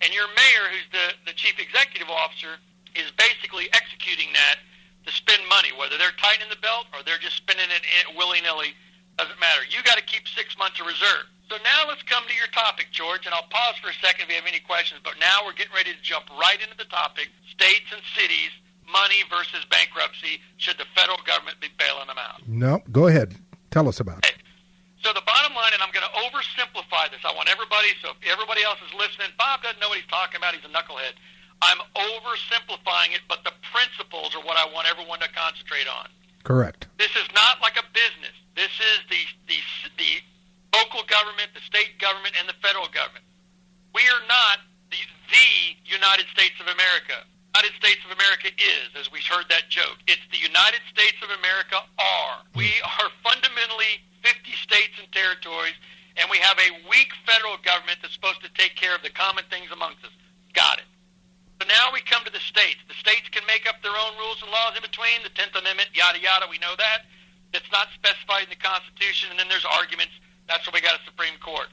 and 0.00 0.14
your 0.14 0.26
mayor, 0.34 0.64
who's 0.72 0.88
the, 0.90 1.06
the 1.28 1.34
chief 1.34 1.58
executive 1.58 2.08
officer, 2.08 2.58
is 2.94 3.10
basically 3.18 3.68
executing 3.74 4.32
that 4.32 4.62
to 5.06 5.10
spend 5.12 5.42
money, 5.50 5.74
whether 5.74 5.98
they're 5.98 6.14
tightening 6.16 6.48
the 6.48 6.60
belt 6.62 6.86
or 6.94 7.02
they're 7.02 7.20
just 7.20 7.36
spending 7.36 7.66
it 7.68 7.82
willy-nilly 8.16 8.74
doesn't 9.18 9.40
matter. 9.40 9.62
You 9.68 9.82
got 9.84 9.98
to 9.98 10.04
keep 10.04 10.28
six 10.28 10.56
months 10.58 10.80
of 10.80 10.86
reserve. 10.86 11.28
So 11.50 11.60
now 11.60 11.84
let's 11.88 12.02
come 12.08 12.24
to 12.24 12.34
your 12.34 12.48
topic, 12.48 12.88
George, 12.92 13.28
and 13.28 13.34
I'll 13.34 13.48
pause 13.52 13.76
for 13.76 13.92
a 13.92 13.98
second 14.00 14.24
if 14.24 14.28
you 14.32 14.40
have 14.40 14.48
any 14.48 14.60
questions. 14.64 15.04
But 15.04 15.20
now 15.20 15.44
we're 15.44 15.52
getting 15.52 15.76
ready 15.76 15.92
to 15.92 16.00
jump 16.00 16.32
right 16.32 16.56
into 16.56 16.76
the 16.80 16.88
topic: 16.88 17.28
states 17.52 17.92
and 17.92 18.00
cities, 18.16 18.52
money 18.88 19.20
versus 19.28 19.60
bankruptcy. 19.68 20.40
Should 20.56 20.80
the 20.80 20.88
federal 20.96 21.20
government 21.28 21.60
be 21.60 21.68
bailing 21.76 22.08
them 22.08 22.16
out? 22.16 22.40
No, 22.48 22.80
go 22.88 23.06
ahead. 23.06 23.36
Tell 23.68 23.84
us 23.88 24.00
about 24.00 24.24
it. 24.24 24.40
So 25.04 25.10
the 25.12 25.24
bottom 25.26 25.52
line, 25.52 25.74
and 25.74 25.82
I'm 25.82 25.90
going 25.90 26.06
to 26.06 26.14
oversimplify 26.24 27.10
this. 27.10 27.20
I 27.26 27.34
want 27.34 27.50
everybody, 27.50 27.90
so 28.00 28.14
if 28.14 28.22
everybody 28.22 28.62
else 28.62 28.78
is 28.86 28.94
listening, 28.94 29.34
Bob 29.34 29.60
doesn't 29.66 29.82
know 29.82 29.90
what 29.90 29.98
he's 29.98 30.06
talking 30.06 30.38
about. 30.38 30.54
He's 30.54 30.62
a 30.62 30.70
knucklehead. 30.70 31.18
I'm 31.58 31.82
oversimplifying 31.98 33.12
it, 33.12 33.26
but 33.26 33.42
the 33.42 33.52
principles 33.74 34.34
are 34.34 34.42
what 34.46 34.56
I 34.56 34.70
want 34.70 34.86
everyone 34.86 35.18
to 35.20 35.28
concentrate 35.34 35.90
on. 35.90 36.06
Correct. 36.44 36.86
This 36.98 37.10
is 37.18 37.26
not 37.34 37.58
like 37.60 37.74
a 37.74 37.86
business. 37.90 38.34
This 38.54 38.72
is 38.72 38.98
the, 39.08 39.22
the, 39.48 39.58
the 39.96 40.12
local 40.76 41.04
government, 41.08 41.52
the 41.56 41.64
state 41.64 41.96
government, 41.98 42.36
and 42.38 42.48
the 42.48 42.56
federal 42.60 42.88
government. 42.92 43.24
We 43.94 44.04
are 44.08 44.24
not 44.28 44.60
the, 44.92 45.00
the 45.32 45.50
United 45.84 46.28
States 46.32 46.56
of 46.60 46.68
America. 46.68 47.24
United 47.52 47.76
States 47.76 48.00
of 48.08 48.16
America 48.16 48.48
is, 48.48 48.88
as 48.96 49.12
we 49.12 49.20
heard 49.28 49.44
that 49.52 49.68
joke. 49.68 50.00
It's 50.08 50.24
the 50.32 50.40
United 50.40 50.80
States 50.88 51.20
of 51.20 51.28
America 51.36 51.84
are. 52.00 52.36
We 52.56 52.72
hmm. 52.80 52.88
are 52.96 53.12
fundamentally 53.20 54.00
50 54.24 54.40
states 54.56 54.96
and 54.96 55.08
territories, 55.12 55.76
and 56.16 56.32
we 56.32 56.40
have 56.40 56.56
a 56.56 56.80
weak 56.88 57.12
federal 57.28 57.60
government 57.60 58.00
that's 58.00 58.16
supposed 58.16 58.40
to 58.40 58.50
take 58.56 58.76
care 58.76 58.96
of 58.96 59.04
the 59.04 59.12
common 59.12 59.44
things 59.52 59.68
amongst 59.68 60.00
us. 60.04 60.12
Got 60.56 60.80
it. 60.80 60.88
So 61.60 61.68
now 61.68 61.92
we 61.92 62.00
come 62.02 62.24
to 62.24 62.32
the 62.32 62.42
states. 62.42 62.80
The 62.88 62.96
states 62.96 63.28
can 63.28 63.44
make 63.44 63.68
up 63.68 63.84
their 63.84 63.94
own 63.94 64.16
rules 64.16 64.40
and 64.40 64.50
laws 64.50 64.72
in 64.74 64.82
between, 64.82 65.20
the 65.20 65.32
10th 65.36 65.52
Amendment, 65.52 65.92
yada, 65.92 66.18
yada, 66.18 66.48
we 66.48 66.56
know 66.58 66.72
that. 66.80 67.04
It's 67.52 67.68
not 67.70 67.88
specified 67.94 68.48
in 68.48 68.52
the 68.52 68.60
Constitution, 68.60 69.30
and 69.30 69.38
then 69.38 69.48
there's 69.48 69.66
arguments. 69.68 70.12
That's 70.48 70.66
why 70.66 70.72
we 70.74 70.80
got 70.80 70.98
a 70.98 71.04
Supreme 71.04 71.36
Court. 71.40 71.68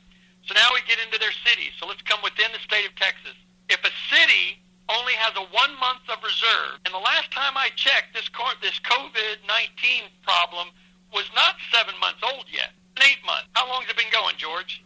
So 0.48 0.53
now 0.53 0.69
we 0.74 0.81
get 0.88 1.00
into 1.00 1.19
their 1.19 1.36
cities. 1.45 1.71
So 1.79 1.88
let's 1.88 2.01
come 2.03 2.19
within 2.24 2.51
the 2.51 2.62
state 2.63 2.88
of 2.88 2.95
Texas. 2.95 3.36
If 3.69 3.79
a 3.86 3.93
city 4.09 4.59
only 4.89 5.13
has 5.13 5.33
a 5.38 5.45
one 5.53 5.74
month 5.79 6.03
of 6.09 6.17
reserve. 6.24 6.81
And 6.86 6.93
the 6.93 7.00
last 7.00 7.31
time 7.31 7.53
I 7.55 7.69
checked, 7.75 8.13
this 8.13 8.29
this 8.62 8.79
COVID 8.81 9.45
nineteen 9.48 10.09
problem 10.25 10.74
was 11.13 11.29
not 11.36 11.55
seven 11.71 11.93
months 12.01 12.21
old 12.25 12.45
yet. 12.51 12.74
Eight 13.00 13.21
months. 13.25 13.48
How 13.53 13.69
long 13.69 13.81
has 13.83 13.91
it 13.91 13.98
been 13.98 14.12
going, 14.12 14.36
George? 14.38 14.83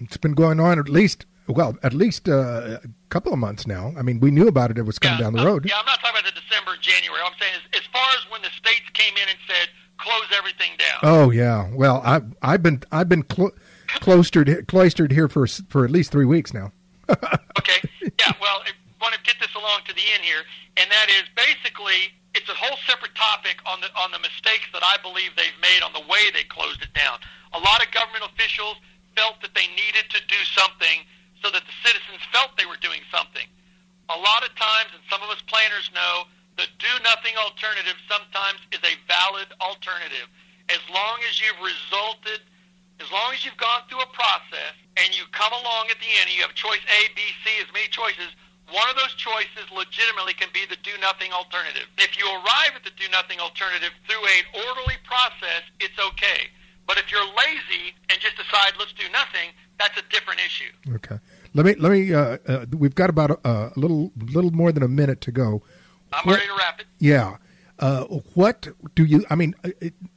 It's 0.00 0.18
been 0.18 0.34
going 0.34 0.60
on 0.60 0.78
at 0.78 0.88
least 0.88 1.24
well, 1.46 1.76
at 1.82 1.92
least 1.92 2.28
uh, 2.28 2.80
a 2.82 2.88
couple 3.10 3.32
of 3.32 3.38
months 3.38 3.66
now. 3.66 3.92
I 3.98 4.02
mean, 4.02 4.18
we 4.20 4.30
knew 4.30 4.48
about 4.48 4.70
it; 4.70 4.78
it 4.78 4.84
was 4.84 4.98
coming 4.98 5.18
yeah, 5.18 5.24
down 5.24 5.32
the 5.34 5.44
road. 5.44 5.64
Uh, 5.64 5.68
yeah, 5.70 5.80
I'm 5.80 5.86
not 5.86 6.00
talking 6.00 6.20
about 6.20 6.28
the 6.28 6.40
December 6.40 6.76
January. 6.80 7.20
I'm 7.24 7.36
saying 7.38 7.52
as, 7.56 7.80
as 7.80 7.86
far 7.92 8.04
as 8.16 8.24
when 8.30 8.42
the 8.42 8.52
states 8.56 8.88
came 8.92 9.14
in 9.16 9.28
and 9.28 9.38
said 9.46 9.68
close 10.04 10.28
everything 10.36 10.76
down. 10.78 11.00
Oh 11.02 11.30
yeah. 11.30 11.68
Well, 11.72 12.02
I 12.04 12.20
I've 12.42 12.62
been 12.62 12.82
I've 12.92 13.08
been 13.08 13.22
clo- 13.24 13.56
cloistered 13.88 14.68
cloistered 14.68 15.12
here 15.12 15.28
for 15.28 15.46
for 15.46 15.84
at 15.84 15.90
least 15.90 16.12
three 16.12 16.26
weeks 16.26 16.52
now. 16.52 16.72
okay. 17.08 17.80
Yeah. 18.02 18.32
Well, 18.40 18.60
I 18.64 18.70
want 19.00 19.14
to 19.14 19.20
get 19.24 19.36
this 19.40 19.54
along 19.54 19.80
to 19.88 19.94
the 19.94 20.04
end 20.14 20.22
here, 20.22 20.44
and 20.76 20.90
that 20.90 21.08
is 21.08 21.24
basically 21.34 22.12
it's 22.34 22.48
a 22.50 22.54
whole 22.54 22.76
separate 22.86 23.14
topic 23.14 23.56
on 23.64 23.80
the 23.80 23.88
on 23.96 24.12
the 24.12 24.20
mistakes 24.20 24.68
that 24.72 24.84
I 24.84 25.00
believe 25.00 25.32
they've 25.36 25.60
made 25.62 25.80
on 25.82 25.92
the 25.96 26.04
way 26.04 26.30
they 26.34 26.44
closed 26.44 26.82
it 26.82 26.92
down. 26.92 27.18
A 27.54 27.58
lot 27.58 27.80
of 27.80 27.90
government 27.90 28.28
officials 28.28 28.76
felt 29.16 29.40
that 29.40 29.54
they 29.54 29.70
needed 29.72 30.10
to 30.10 30.20
do 30.26 30.40
something 30.52 31.06
so 31.42 31.50
that 31.50 31.62
the 31.64 31.76
citizens 31.86 32.20
felt 32.34 32.56
they 32.58 32.66
were 32.66 32.80
doing 32.82 33.00
something. 33.14 33.46
A 34.10 34.18
lot 34.18 34.44
of 34.44 34.52
times, 34.58 34.92
and 34.92 35.00
some 35.08 35.22
of 35.22 35.30
us 35.30 35.40
planners 35.46 35.88
know, 35.94 36.28
the 36.56 36.66
do 36.78 36.92
nothing 37.02 37.34
alternative 37.38 37.98
sometimes 38.10 38.60
is 38.70 38.82
a 38.82 38.93
valid 39.44 39.60
alternative. 39.60 40.28
As 40.68 40.80
long 40.92 41.18
as 41.28 41.40
you've 41.40 41.60
resulted, 41.60 42.40
as 43.00 43.10
long 43.12 43.32
as 43.34 43.44
you've 43.44 43.56
gone 43.56 43.82
through 43.88 44.00
a 44.00 44.10
process 44.12 44.74
and 44.96 45.16
you 45.16 45.24
come 45.32 45.52
along 45.52 45.90
at 45.90 45.98
the 46.00 46.08
end 46.20 46.30
and 46.30 46.36
you 46.36 46.42
have 46.42 46.54
choice 46.54 46.80
A, 46.88 47.12
B, 47.14 47.20
C, 47.44 47.50
as 47.60 47.68
many 47.72 47.88
choices, 47.88 48.32
one 48.72 48.88
of 48.88 48.96
those 48.96 49.12
choices 49.20 49.68
legitimately 49.68 50.32
can 50.34 50.48
be 50.54 50.64
the 50.64 50.80
do 50.80 50.96
nothing 51.00 51.32
alternative. 51.32 51.84
If 51.98 52.16
you 52.16 52.24
arrive 52.24 52.72
at 52.74 52.84
the 52.84 52.94
do 52.96 53.04
nothing 53.12 53.40
alternative 53.40 53.92
through 54.08 54.24
an 54.24 54.64
orderly 54.64 54.96
process, 55.04 55.68
it's 55.80 55.98
okay. 56.00 56.48
But 56.86 56.96
if 56.96 57.12
you're 57.12 57.28
lazy 57.36 57.92
and 58.08 58.16
just 58.20 58.36
decide 58.36 58.72
let's 58.78 58.92
do 58.92 59.04
nothing, 59.12 59.52
that's 59.78 59.96
a 59.98 60.04
different 60.08 60.40
issue. 60.40 60.72
Okay. 60.96 61.18
Let 61.52 61.66
me 61.66 61.74
let 61.76 61.92
me. 61.92 62.12
Uh, 62.12 62.38
uh, 62.48 62.66
we've 62.76 62.94
got 62.94 63.10
about 63.10 63.30
a, 63.30 63.48
a, 63.48 63.72
little 63.76 64.12
little 64.16 64.50
more 64.50 64.72
than 64.72 64.82
a 64.82 64.88
minute 64.88 65.20
to 65.22 65.32
go. 65.32 65.62
I'm 66.12 66.28
ready 66.30 66.46
to 66.46 66.54
wrap 66.56 66.80
it. 66.80 66.86
Yeah. 66.98 67.36
Uh, 67.78 68.04
what 68.34 68.68
do 68.94 69.04
you? 69.04 69.24
I 69.30 69.34
mean, 69.34 69.54
uh, 69.64 69.70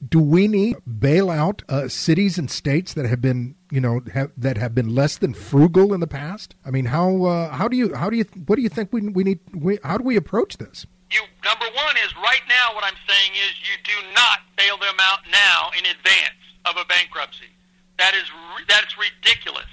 do 0.08 0.20
we 0.20 0.48
need 0.48 0.78
bailout 0.88 1.64
uh, 1.70 1.88
cities 1.88 2.38
and 2.38 2.52
states 2.52 2.94
that 2.94 3.06
have 3.08 3.20
been, 3.20 3.56
you 3.72 3.82
know, 3.82 4.02
have, 4.14 4.32
that 4.38 4.58
have 4.58 4.76
been 4.76 4.94
less 4.94 5.18
than 5.18 5.34
frugal 5.34 5.94
in 5.94 6.00
the 6.00 6.08
past? 6.08 6.54
I 6.64 6.70
mean, 6.70 6.86
how 6.86 7.26
uh, 7.26 7.52
how 7.52 7.68
do 7.68 7.76
you 7.76 7.96
how 7.96 8.10
do 8.10 8.18
you 8.18 8.26
what 8.46 8.58
do 8.58 8.62
you 8.62 8.70
think 8.70 8.94
we 8.94 9.02
we 9.10 9.24
need? 9.24 9.40
We, 9.54 9.80
how 9.84 9.98
do 9.98 10.04
we 10.04 10.16
approach 10.16 10.58
this? 10.58 10.86
You 11.10 11.22
number 11.44 11.66
one 11.74 11.98
is 11.98 12.14
right 12.18 12.46
now. 12.48 12.76
What 12.76 12.84
I'm 12.84 13.00
saying 13.08 13.32
is 13.34 13.58
you 13.66 13.76
do 13.84 14.14
not 14.14 14.40
bail 14.56 14.78
them 14.78 14.98
out 15.02 15.20
now 15.32 15.72
in 15.78 15.86
advance 15.86 16.38
of 16.66 16.78
a 16.78 16.86
bankruptcy. 16.86 17.50
That 17.98 18.14
is 18.14 18.30
that 18.70 18.86
is 18.86 18.94
ridiculous. 18.98 19.72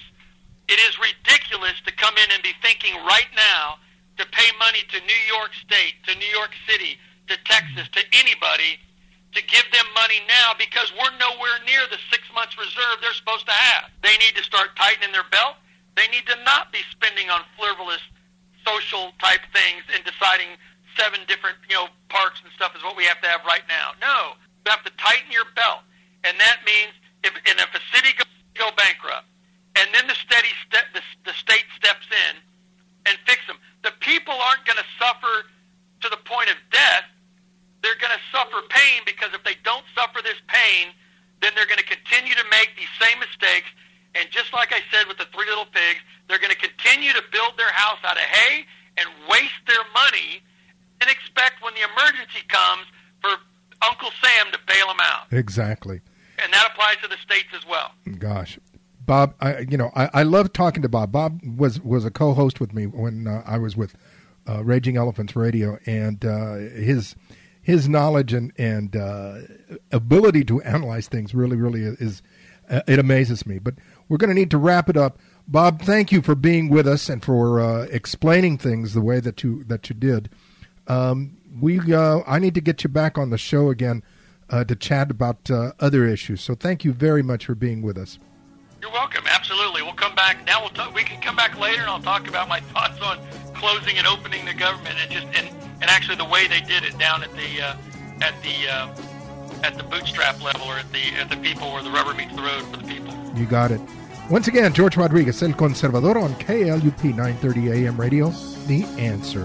It 0.69 0.81
is 0.81 0.97
ridiculous 0.99 1.75
to 1.85 1.93
come 1.93 2.15
in 2.17 2.33
and 2.33 2.43
be 2.43 2.53
thinking 2.63 2.95
right 3.05 3.29
now 3.37 3.77
to 4.17 4.25
pay 4.33 4.49
money 4.59 4.81
to 4.89 4.99
New 5.01 5.23
York 5.29 5.51
State, 5.61 6.01
to 6.07 6.15
New 6.17 6.33
York 6.33 6.51
City 6.67 6.97
to 7.29 7.37
Texas, 7.45 7.89
to 7.93 8.03
anybody, 8.13 8.79
to 9.35 9.43
give 9.51 9.67
them 9.75 9.87
money 9.95 10.23
now 10.31 10.55
because 10.59 10.93
we're 10.95 11.15
nowhere 11.19 11.59
near 11.67 11.83
the 11.91 11.99
six 12.11 12.23
months 12.35 12.55
reserve 12.57 13.03
they're 13.03 13.19
supposed 13.19 13.47
to 13.47 13.57
have. 13.57 13.91
They 14.03 14.15
need 14.23 14.39
to 14.39 14.45
start 14.47 14.77
tightening 14.79 15.11
their 15.11 15.27
belt. 15.31 15.59
They 15.97 16.07
need 16.09 16.27
to 16.27 16.39
not 16.47 16.71
be 16.71 16.83
spending 16.91 17.31
on 17.31 17.43
frivolous 17.59 18.03
social 18.63 19.13
type 19.21 19.43
things 19.53 19.83
and 19.93 20.03
deciding 20.07 20.55
seven 20.97 21.21
different, 21.27 21.59
you 21.69 21.75
know, 21.75 21.91
parks 22.09 22.41
and 22.43 22.51
stuff 22.55 22.75
is 22.75 22.83
what 22.83 22.97
we 22.97 23.05
have 23.05 23.21
to 23.21 23.29
have 23.29 23.43
right 23.45 23.67
now. 23.67 23.93
No, 23.99 24.39
you 24.65 24.71
have 24.71 24.87
to 24.87 24.95
tighten 24.97 25.31
your 25.31 25.47
belt, 25.59 25.83
and 26.23 26.39
that 26.39 26.63
means 26.63 26.95
if 27.27 27.35
and 27.35 27.59
if 27.59 27.71
a 27.75 27.83
city 27.91 28.15
go, 28.15 28.25
go 28.55 28.67
bankrupt, 28.79 29.27
and 29.77 29.91
then 29.93 30.07
the 30.07 30.15
steady 30.15 30.51
step 30.67 30.87
the, 30.95 31.03
the 31.27 31.35
state 31.35 31.67
steps 31.75 32.07
in 32.11 32.35
and 33.07 33.19
fix 33.27 33.43
them, 33.47 33.59
the 33.83 33.93
people 34.01 34.35
aren't 34.35 34.65
going 34.65 34.79
to 34.79 34.89
suffer 34.99 35.51
to 36.03 36.09
the 36.09 36.21
point 36.25 36.49
of 36.49 36.57
death 36.71 37.05
they're 37.85 38.01
going 38.01 38.17
to 38.17 38.25
suffer 38.33 38.65
pain 38.73 39.05
because 39.05 39.37
if 39.37 39.45
they 39.45 39.61
don't 39.61 39.85
suffer 39.93 40.25
this 40.25 40.41
pain, 40.49 40.97
then 41.45 41.53
they're 41.53 41.69
going 41.69 41.79
to 41.79 41.85
continue 41.85 42.33
to 42.33 42.47
make 42.49 42.73
these 42.81 42.91
same 42.97 43.21
mistakes. 43.21 43.69
And 44.17 44.33
just 44.33 44.57
like 44.57 44.73
I 44.73 44.81
said 44.89 45.05
with 45.05 45.21
the 45.21 45.29
three 45.37 45.45
little 45.45 45.69
pigs, 45.69 46.01
they're 46.27 46.41
going 46.41 46.55
to 46.55 46.59
continue 46.59 47.13
to 47.13 47.23
build 47.29 47.61
their 47.61 47.71
house 47.77 48.01
out 48.01 48.17
of 48.17 48.25
hay 48.25 48.65
and 48.97 49.07
waste 49.29 49.61
their 49.69 49.85
money 49.93 50.41
and 51.05 51.13
expect 51.13 51.61
when 51.61 51.77
the 51.77 51.85
emergency 51.85 52.41
comes 52.49 52.89
for 53.21 53.37
Uncle 53.85 54.09
Sam 54.25 54.49
to 54.53 54.59
bail 54.65 54.89
them 54.89 55.05
out. 55.05 55.29
Exactly. 55.31 56.01
And 56.43 56.53
that 56.53 56.73
applies 56.73 56.97
to 57.03 57.09
the 57.09 57.21
states 57.21 57.53
as 57.55 57.69
well. 57.69 57.93
Gosh. 58.19 58.59
Bob, 59.05 59.35
I, 59.41 59.61
you 59.69 59.77
know, 59.77 59.91
I, 59.95 60.09
I 60.15 60.23
love 60.23 60.53
talking 60.53 60.81
to 60.83 60.89
Bob. 60.89 61.13
Bob 61.13 61.43
was, 61.45 61.81
was 61.81 62.07
a 62.07 62.11
co-host 62.11 62.61
with 62.61 62.73
me 62.73 62.87
when 62.87 63.27
uh, 63.27 63.43
I 63.45 63.59
was 63.59 63.77
with 63.77 63.95
uh, 64.49 64.65
Raging 64.65 64.97
Elephants 64.97 65.37
Radio, 65.37 65.79
and 65.87 66.25
uh, 66.25 66.55
his 66.55 67.15
his 67.65 67.89
knowledge 67.89 68.33
and 68.33 68.53
and 68.57 68.95
uh, 68.95 69.39
ability 69.91 70.45
to 70.45 70.63
analyze 70.63 71.09
things 71.09 71.35
really, 71.35 71.57
really 71.57 71.83
is 71.83 72.23
uh, 72.71 72.83
it 72.87 72.99
amazes 72.99 73.47
me. 73.47 73.59
But 73.59 73.75
we're 74.09 74.19
going 74.19 74.29
to 74.29 74.35
need 74.35 74.51
to 74.53 74.59
wrap 74.59 74.89
it 74.89 74.97
up. 74.97 75.19
Bob, 75.49 75.83
thank 75.83 76.13
you 76.13 76.23
for 76.23 76.35
being 76.35 76.69
with 76.69 76.87
us 76.87 77.09
and 77.09 77.25
for 77.25 77.61
uh, 77.61 77.87
explaining 77.91 78.59
things 78.59 78.95
the 78.95 79.01
way 79.01 79.19
that 79.19 79.43
you 79.43 79.65
that 79.65 79.89
you 79.89 79.97
did. 79.97 80.31
Um, 80.87 81.39
we 81.61 81.93
uh, 81.93 82.21
I 82.27 82.39
need 82.39 82.55
to 82.55 82.61
get 82.61 82.85
you 82.85 82.91
back 82.91 83.17
on 83.17 83.31
the 83.31 83.39
show 83.39 83.71
again 83.71 84.03
uh, 84.51 84.65
to 84.65 84.77
chat 84.77 85.11
about 85.11 85.51
uh, 85.51 85.73
other 85.81 86.07
issues. 86.07 86.43
So 86.43 86.55
thank 86.55 86.85
you 86.85 86.93
very 86.93 87.23
much 87.23 87.47
for 87.47 87.55
being 87.55 87.81
with 87.81 87.97
us. 87.97 88.19
You're 88.83 88.93
welcome. 88.93 89.25
Absolutely. 89.27 89.81
We'll 89.81 89.95
come 89.95 90.15
back 90.15 90.45
now. 90.45 90.61
We'll 90.61 90.69
talk, 90.71 90.95
we 90.95 91.05
can 91.05 91.19
come 91.23 91.37
back 91.37 91.59
later, 91.59 91.81
and 91.81 91.91
I'll 91.91 92.03
talk 92.03 92.29
about 92.29 92.51
my 92.51 92.61
thoughts 92.73 93.01
on 93.01 93.19
closing 93.55 93.97
and 93.97 94.07
opening 94.07 94.45
the 94.45 94.53
government 94.53 94.97
and 95.01 95.11
just 95.11 95.27
and 95.35 95.64
and 95.85 95.91
actually 95.91 96.17
the 96.17 96.25
way 96.25 96.47
they 96.47 96.63
did 96.63 96.83
it 96.83 96.97
down 96.97 97.23
at 97.23 97.31
the 97.35 97.61
uh, 97.61 97.77
at 98.23 98.33
the 98.43 98.71
uh, 98.73 98.89
at 99.63 99.77
the 99.77 99.83
bootstrap 99.83 100.43
level 100.43 100.67
or 100.67 100.79
at 100.79 100.91
the 100.93 101.15
at 101.21 101.29
the 101.29 101.37
people 101.37 101.71
where 101.71 101.83
the 101.83 101.91
rubber 101.91 102.15
meets 102.15 102.35
the 102.35 102.41
road 102.41 102.63
for 102.71 102.79
the 102.79 102.85
people. 102.85 103.15
You 103.37 103.45
got 103.45 103.71
it. 103.71 103.83
Once 104.31 104.49
again, 104.49 104.73
George 104.73 104.97
Rodriguez, 104.97 105.43
El 105.43 105.51
Conservador 105.51 106.17
on 106.17 106.33
KLUP 106.37 107.05
930 107.05 107.87
AM 107.87 108.01
radio. 108.01 108.31
The 108.67 108.85
answer. 108.97 109.45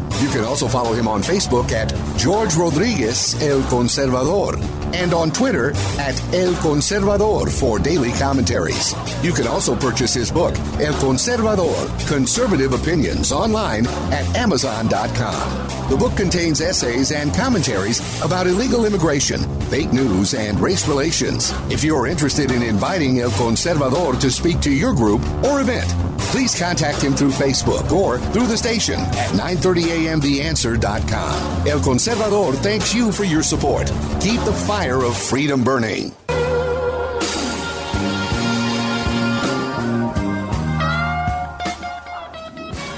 You 0.21 0.29
can 0.29 0.43
also 0.43 0.67
follow 0.67 0.93
him 0.93 1.07
on 1.07 1.21
Facebook 1.23 1.71
at 1.71 1.91
George 2.15 2.55
Rodriguez 2.55 3.41
El 3.41 3.61
Conservador 3.63 4.55
and 4.93 5.13
on 5.13 5.31
Twitter 5.31 5.71
at 5.97 6.21
El 6.33 6.53
Conservador 6.53 7.49
for 7.49 7.79
daily 7.79 8.11
commentaries. 8.11 8.93
You 9.23 9.33
can 9.33 9.47
also 9.47 9.75
purchase 9.75 10.13
his 10.13 10.29
book, 10.31 10.55
El 10.79 10.93
Conservador 10.93 12.07
Conservative 12.07 12.73
Opinions, 12.73 13.31
online 13.31 13.87
at 14.11 14.25
Amazon.com. 14.35 15.89
The 15.89 15.97
book 15.97 16.15
contains 16.15 16.61
essays 16.61 17.11
and 17.11 17.33
commentaries 17.33 17.99
about 18.21 18.45
illegal 18.45 18.85
immigration, 18.85 19.41
fake 19.71 19.91
news, 19.91 20.35
and 20.35 20.59
race 20.59 20.87
relations. 20.87 21.51
If 21.71 21.83
you're 21.83 22.05
interested 22.05 22.51
in 22.51 22.61
inviting 22.61 23.19
El 23.19 23.31
Conservador 23.31 24.19
to 24.21 24.29
speak 24.29 24.59
to 24.61 24.71
your 24.71 24.93
group 24.93 25.21
or 25.43 25.61
event, 25.61 25.91
please 26.31 26.57
contact 26.57 27.01
him 27.01 27.13
through 27.13 27.31
Facebook 27.31 27.91
or 27.91 28.17
through 28.17 28.47
the 28.47 28.57
station 28.57 28.99
at 28.99 29.29
930amtheanswer.com. 29.31 31.67
El 31.67 31.79
Conservador 31.79 32.55
thanks 32.55 32.95
you 32.95 33.11
for 33.11 33.25
your 33.25 33.43
support. 33.43 33.87
Keep 34.21 34.41
the 34.41 34.53
fire 34.65 35.03
of 35.03 35.15
freedom 35.15 35.63
burning. 35.63 36.11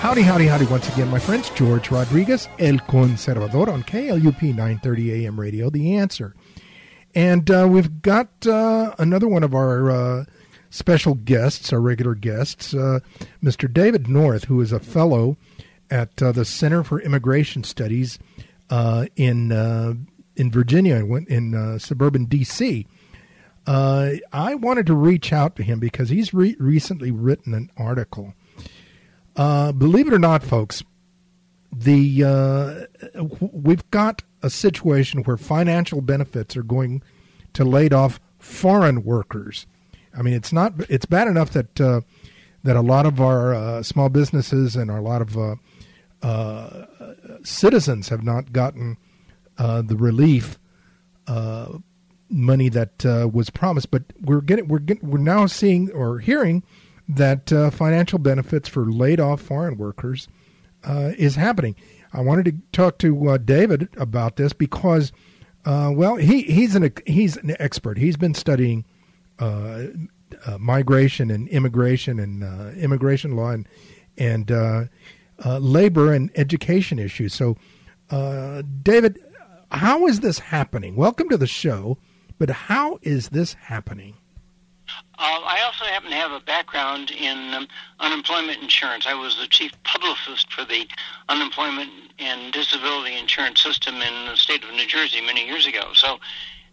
Howdy, 0.04 0.22
howdy, 0.22 0.48
howdy 0.48 0.66
once 0.66 0.94
again, 0.94 1.10
my 1.10 1.18
friends. 1.18 1.50
George 1.52 1.90
Rodriguez, 1.90 2.50
El 2.60 2.78
Conservador 2.78 3.70
on 3.70 3.84
KLUP 3.84 4.44
930 4.44 5.26
AM 5.26 5.40
radio, 5.40 5.70
The 5.70 5.96
Answer. 5.96 6.36
And 7.16 7.50
uh, 7.50 7.68
we've 7.70 8.02
got 8.02 8.46
uh, 8.46 8.94
another 9.00 9.28
one 9.28 9.44
of 9.44 9.56
our 9.56 9.90
uh, 9.90 10.26
special 10.74 11.14
guests, 11.14 11.72
our 11.72 11.80
regular 11.80 12.16
guests, 12.16 12.74
uh, 12.74 13.00
Mr. 13.44 13.72
David 13.72 14.08
North, 14.08 14.46
who 14.46 14.60
is 14.62 14.72
a 14.72 14.80
fellow 14.80 15.38
at 15.92 16.22
uh, 16.22 16.32
the 16.32 16.46
Center 16.46 16.84
for 16.84 17.00
Immigration 17.00 17.64
Studies 17.64 18.20
uh, 18.70 19.06
in 19.16 20.08
in 20.36 20.52
Virginia, 20.52 21.06
in 21.28 21.80
suburban 21.80 22.26
D.C. 22.26 22.88
I 23.68 24.56
wanted 24.56 24.88
to 24.88 24.96
reach 24.96 25.32
out 25.32 25.56
to 25.58 25.64
him 25.64 25.80
because 25.80 26.10
he's 26.10 26.34
re- 26.34 26.56
recently 26.60 27.12
written 27.12 27.54
an 27.54 27.70
article 27.78 28.34
uh, 29.36 29.72
believe 29.72 30.08
it 30.08 30.14
or 30.14 30.20
not, 30.20 30.44
folks, 30.44 30.84
the 31.72 32.24
uh, 32.24 33.20
we've 33.52 33.90
got 33.90 34.22
a 34.42 34.50
situation 34.50 35.24
where 35.24 35.38
financial 35.38 36.02
benefits 36.02 36.56
are 36.56 36.64
going 36.64 37.02
to 37.54 37.64
laid 37.64 37.94
off 37.94 38.20
foreign 38.38 39.04
workers. 39.04 39.66
I 40.18 40.22
mean, 40.22 40.34
it's 40.34 40.54
not 40.54 40.74
it's 40.90 41.06
bad 41.06 41.28
enough 41.28 41.52
that 41.52 41.80
uh, 41.82 42.02
that 42.64 42.76
a 42.76 42.82
lot 42.82 43.06
of 43.06 43.20
our 43.20 43.54
uh, 43.54 43.84
small 43.84 44.10
businesses 44.10 44.76
and 44.76 44.90
a 44.90 45.02
lot 45.02 45.22
of 45.22 45.38
uh, 45.38 45.56
uh, 46.22 46.86
citizens 47.44 48.10
have 48.10 48.24
not 48.24 48.54
gotten 48.54 48.98
the 49.58 49.96
relief 49.98 50.60
money 52.30 52.70
that 52.70 53.30
was 53.34 53.50
promised. 53.50 53.92
But 53.92 54.04
we're 54.22 54.42
getting 54.42 54.68
we're 54.68 54.80
getting, 54.80 55.10
we're 55.10 55.20
now 55.20 55.46
seeing 55.46 55.92
or 55.92 56.20
hearing 56.20 56.64
that 57.08 57.52
uh, 57.52 57.70
financial 57.70 58.20
benefits 58.20 58.70
for 58.70 58.86
laid 58.86 59.20
off 59.20 59.42
foreign 59.42 59.78
workers 59.78 60.28
uh, 60.84 61.12
is 61.18 61.36
happening. 61.36 61.76
I 62.14 62.22
wanted 62.22 62.46
to 62.46 62.54
talk 62.72 63.00
to 63.00 63.30
uh, 63.30 63.38
David 63.38 63.90
about 63.98 64.36
this 64.36 64.54
because, 64.54 65.12
uh, 65.66 65.92
well, 65.94 66.16
he, 66.16 66.44
he's 66.44 66.76
an 66.76 66.94
he's 67.06 67.38
an 67.38 67.56
expert. 67.60 67.98
He's 67.98 68.18
been 68.18 68.34
studying 68.34 68.86
uh, 69.40 69.84
uh, 70.46 70.58
migration 70.60 71.32
and 71.32 71.48
immigration 71.50 72.20
and 72.20 72.78
immigration 72.78 73.36
law 73.36 73.52
and 73.52 73.68
and 74.18 74.90
labor 75.60 76.14
and 76.14 76.32
education 76.36 77.00
issues. 77.00 77.34
So, 77.34 77.58
David, 78.84 79.20
how 79.72 80.08
is 80.08 80.20
this 80.20 80.40
happening? 80.40 80.96
Welcome 80.96 81.30
to 81.30 81.38
the 81.38 81.48
show. 81.48 81.98
But 82.40 82.50
how 82.50 83.00
is 83.02 83.30
this 83.30 83.54
happening? 83.54 84.16
Uh, 85.18 85.40
I 85.46 85.62
also 85.66 85.86
happen 85.86 86.10
to 86.10 86.16
have 86.16 86.32
a 86.32 86.40
background 86.40 87.12
in 87.12 87.54
um, 87.54 87.68
unemployment 88.00 88.62
insurance. 88.62 89.06
I 89.08 89.14
was 89.14 89.38
the 89.38 89.48
chief 89.48 89.72
publicist 89.84 90.52
for 90.52 90.66
the 90.66 90.86
unemployment 91.30 91.90
and 92.20 92.52
disability 92.52 93.16
insurance 93.18 93.62
system 93.62 93.96
in 93.96 94.26
the 94.26 94.36
state 94.36 94.64
of 94.64 94.72
New 94.72 94.86
Jersey 94.88 95.22
many 95.22 95.46
years 95.46 95.66
ago. 95.66 95.92
So 95.94 96.18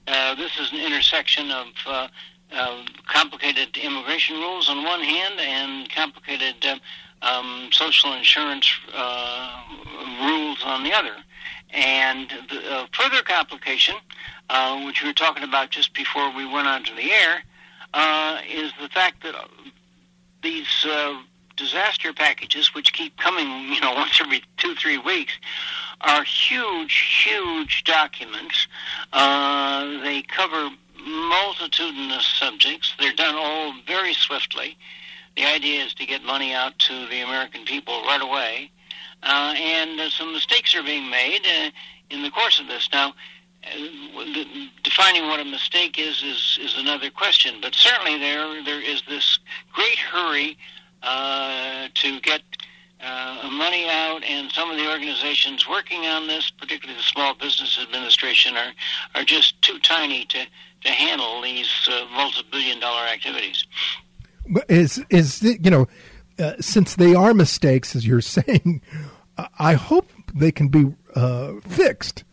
uh, 0.08 0.34
this 0.34 0.58
is 0.58 0.72
an 0.72 0.80
intersection 0.80 1.50
of 1.50 1.66
uh, 1.86 2.08
uh, 2.52 2.84
complicated 3.06 3.76
immigration 3.76 4.36
rules 4.36 4.68
on 4.68 4.84
one 4.84 5.00
hand 5.00 5.34
and 5.38 5.90
complicated 5.90 6.54
uh, 6.64 6.78
um, 7.22 7.68
social 7.72 8.12
insurance 8.12 8.70
uh, 8.94 9.62
rules 10.22 10.62
on 10.64 10.82
the 10.82 10.92
other. 10.92 11.14
And 11.72 12.28
the 12.48 12.72
uh, 12.72 12.86
further 12.92 13.22
complication, 13.22 13.94
uh, 14.48 14.82
which 14.84 15.02
we 15.02 15.08
were 15.08 15.14
talking 15.14 15.44
about 15.44 15.70
just 15.70 15.94
before 15.94 16.34
we 16.34 16.44
went 16.44 16.66
onto 16.66 16.94
the 16.96 17.12
air, 17.12 17.44
uh, 17.94 18.38
is 18.48 18.72
the 18.80 18.88
fact 18.88 19.22
that 19.22 19.34
these 20.42 20.86
disaster 21.56 22.12
packages, 22.12 22.74
which 22.74 22.92
keep 22.92 23.16
coming, 23.18 23.72
you 23.72 23.80
know, 23.80 23.92
once 23.94 24.18
every 24.20 24.42
two, 24.56 24.74
three 24.74 24.98
weeks, 24.98 25.34
are 26.00 26.24
huge, 26.24 27.22
huge 27.24 27.84
documents. 27.84 28.66
They 29.12 30.22
cover 30.26 30.70
multitudinous 31.06 32.26
subjects. 32.26 32.94
They're 32.98 33.12
done 33.12 33.34
all 33.34 33.74
very 33.86 34.14
swiftly. 34.14 34.76
The 35.36 35.44
idea 35.44 35.84
is 35.84 35.94
to 35.94 36.06
get 36.06 36.22
money 36.24 36.52
out 36.52 36.78
to 36.80 37.06
the 37.06 37.20
American 37.20 37.64
people 37.64 38.02
right 38.02 38.20
away. 38.20 38.70
Uh, 39.22 39.54
and 39.56 40.00
uh, 40.00 40.10
some 40.10 40.32
mistakes 40.32 40.74
are 40.74 40.82
being 40.82 41.10
made 41.10 41.40
uh, 41.44 41.70
in 42.10 42.22
the 42.22 42.30
course 42.30 42.58
of 42.58 42.66
this. 42.66 42.88
Now, 42.92 43.14
defining 44.82 45.26
what 45.28 45.40
a 45.40 45.44
mistake 45.44 45.98
is 45.98 46.22
is 46.22 46.58
is 46.62 46.78
another 46.78 47.10
question. 47.10 47.56
But 47.60 47.74
certainly 47.74 48.18
there 48.18 48.62
there 48.64 48.80
is 48.80 49.02
this 49.08 49.38
great 49.72 49.98
hurry 49.98 50.56
uh, 51.02 51.88
to 51.94 52.20
get 52.20 52.42
uh, 53.02 53.48
money 53.52 53.86
out, 53.88 54.22
and 54.24 54.50
some 54.52 54.70
of 54.70 54.76
the 54.76 54.90
organizations 54.90 55.68
working 55.68 56.06
on 56.06 56.26
this, 56.26 56.50
particularly 56.50 56.96
the 56.96 57.04
Small 57.04 57.34
Business 57.34 57.78
Administration, 57.80 58.56
are 58.56 58.72
are 59.14 59.24
just 59.24 59.60
too 59.62 59.78
tiny 59.80 60.24
to 60.26 60.46
to 60.82 60.90
handle 60.90 61.42
these 61.42 61.88
uh, 61.90 62.06
multi-billion 62.12 62.80
dollar 62.80 63.06
activities. 63.06 63.64
Is 64.68 65.02
is 65.10 65.42
you 65.42 65.70
know 65.70 65.88
uh, 66.38 66.54
since 66.60 66.96
they 66.96 67.14
are 67.14 67.34
mistakes, 67.34 67.94
as 67.94 68.06
you're 68.06 68.20
saying, 68.38 68.82
I 69.58 69.74
hope 69.74 70.10
they 70.34 70.52
can 70.52 70.68
be 70.68 70.94
uh, 71.14 71.54
fixed 71.66 72.24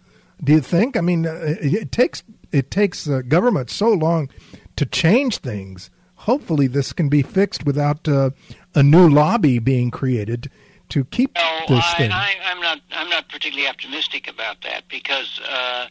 do 0.43 0.53
you 0.53 0.61
think? 0.61 0.95
I 0.95 1.01
mean, 1.01 1.25
uh, 1.25 1.55
it 1.61 1.91
takes 1.91 2.23
it 2.51 2.71
takes 2.71 3.09
uh, 3.09 3.21
government 3.27 3.69
so 3.69 3.89
long 3.89 4.29
to 4.75 4.85
change 4.85 5.39
things. 5.39 5.89
Hopefully, 6.15 6.67
this 6.67 6.93
can 6.93 7.09
be 7.09 7.21
fixed 7.21 7.65
without 7.65 8.07
uh, 8.07 8.31
a 8.75 8.83
new 8.83 9.09
lobby 9.09 9.59
being 9.59 9.91
created 9.91 10.51
to 10.89 11.05
keep 11.05 11.35
no, 11.35 11.59
this 11.67 11.83
I, 11.85 11.97
thing. 11.97 12.11
I, 12.11 12.33
am 12.45 12.61
not. 12.61 12.79
I'm 12.91 13.09
not 13.09 13.29
particularly 13.29 13.67
optimistic 13.67 14.27
about 14.29 14.61
that 14.61 14.83
because 14.89 15.39
uh, 15.49 15.87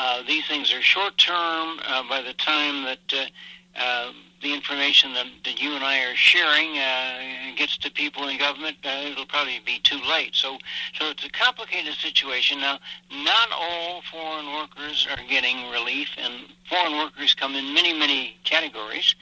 uh, 0.00 0.22
these 0.26 0.46
things 0.46 0.72
are 0.72 0.80
short 0.80 1.18
term. 1.18 1.78
Uh, 1.86 2.02
by 2.08 2.22
the 2.22 2.32
time 2.32 2.84
that 2.84 2.98
the 4.42 4.54
information 4.54 5.12
that, 5.12 5.26
that 5.44 5.60
you 5.60 5.74
and 5.74 5.84
I 5.84 6.02
are 6.04 6.14
sharing 6.14 6.78
uh, 6.78 7.56
gets 7.56 7.76
to 7.78 7.90
people 7.90 8.26
in 8.28 8.38
government, 8.38 8.78
uh, 8.84 9.02
it'll 9.04 9.26
probably 9.26 9.60
be 9.66 9.78
too 9.80 10.00
late. 10.08 10.34
So, 10.34 10.56
so 10.98 11.10
it's 11.10 11.24
a 11.24 11.30
complicated 11.30 11.94
situation. 11.94 12.60
Now, 12.60 12.78
not 13.12 13.48
all 13.52 14.02
foreign 14.10 14.46
workers 14.54 15.06
are 15.10 15.22
getting 15.28 15.70
relief, 15.70 16.08
and 16.16 16.46
foreign 16.68 16.96
workers 16.96 17.34
come 17.34 17.54
in 17.54 17.74
many, 17.74 17.92
many 17.92 18.36
categories. 18.44 19.14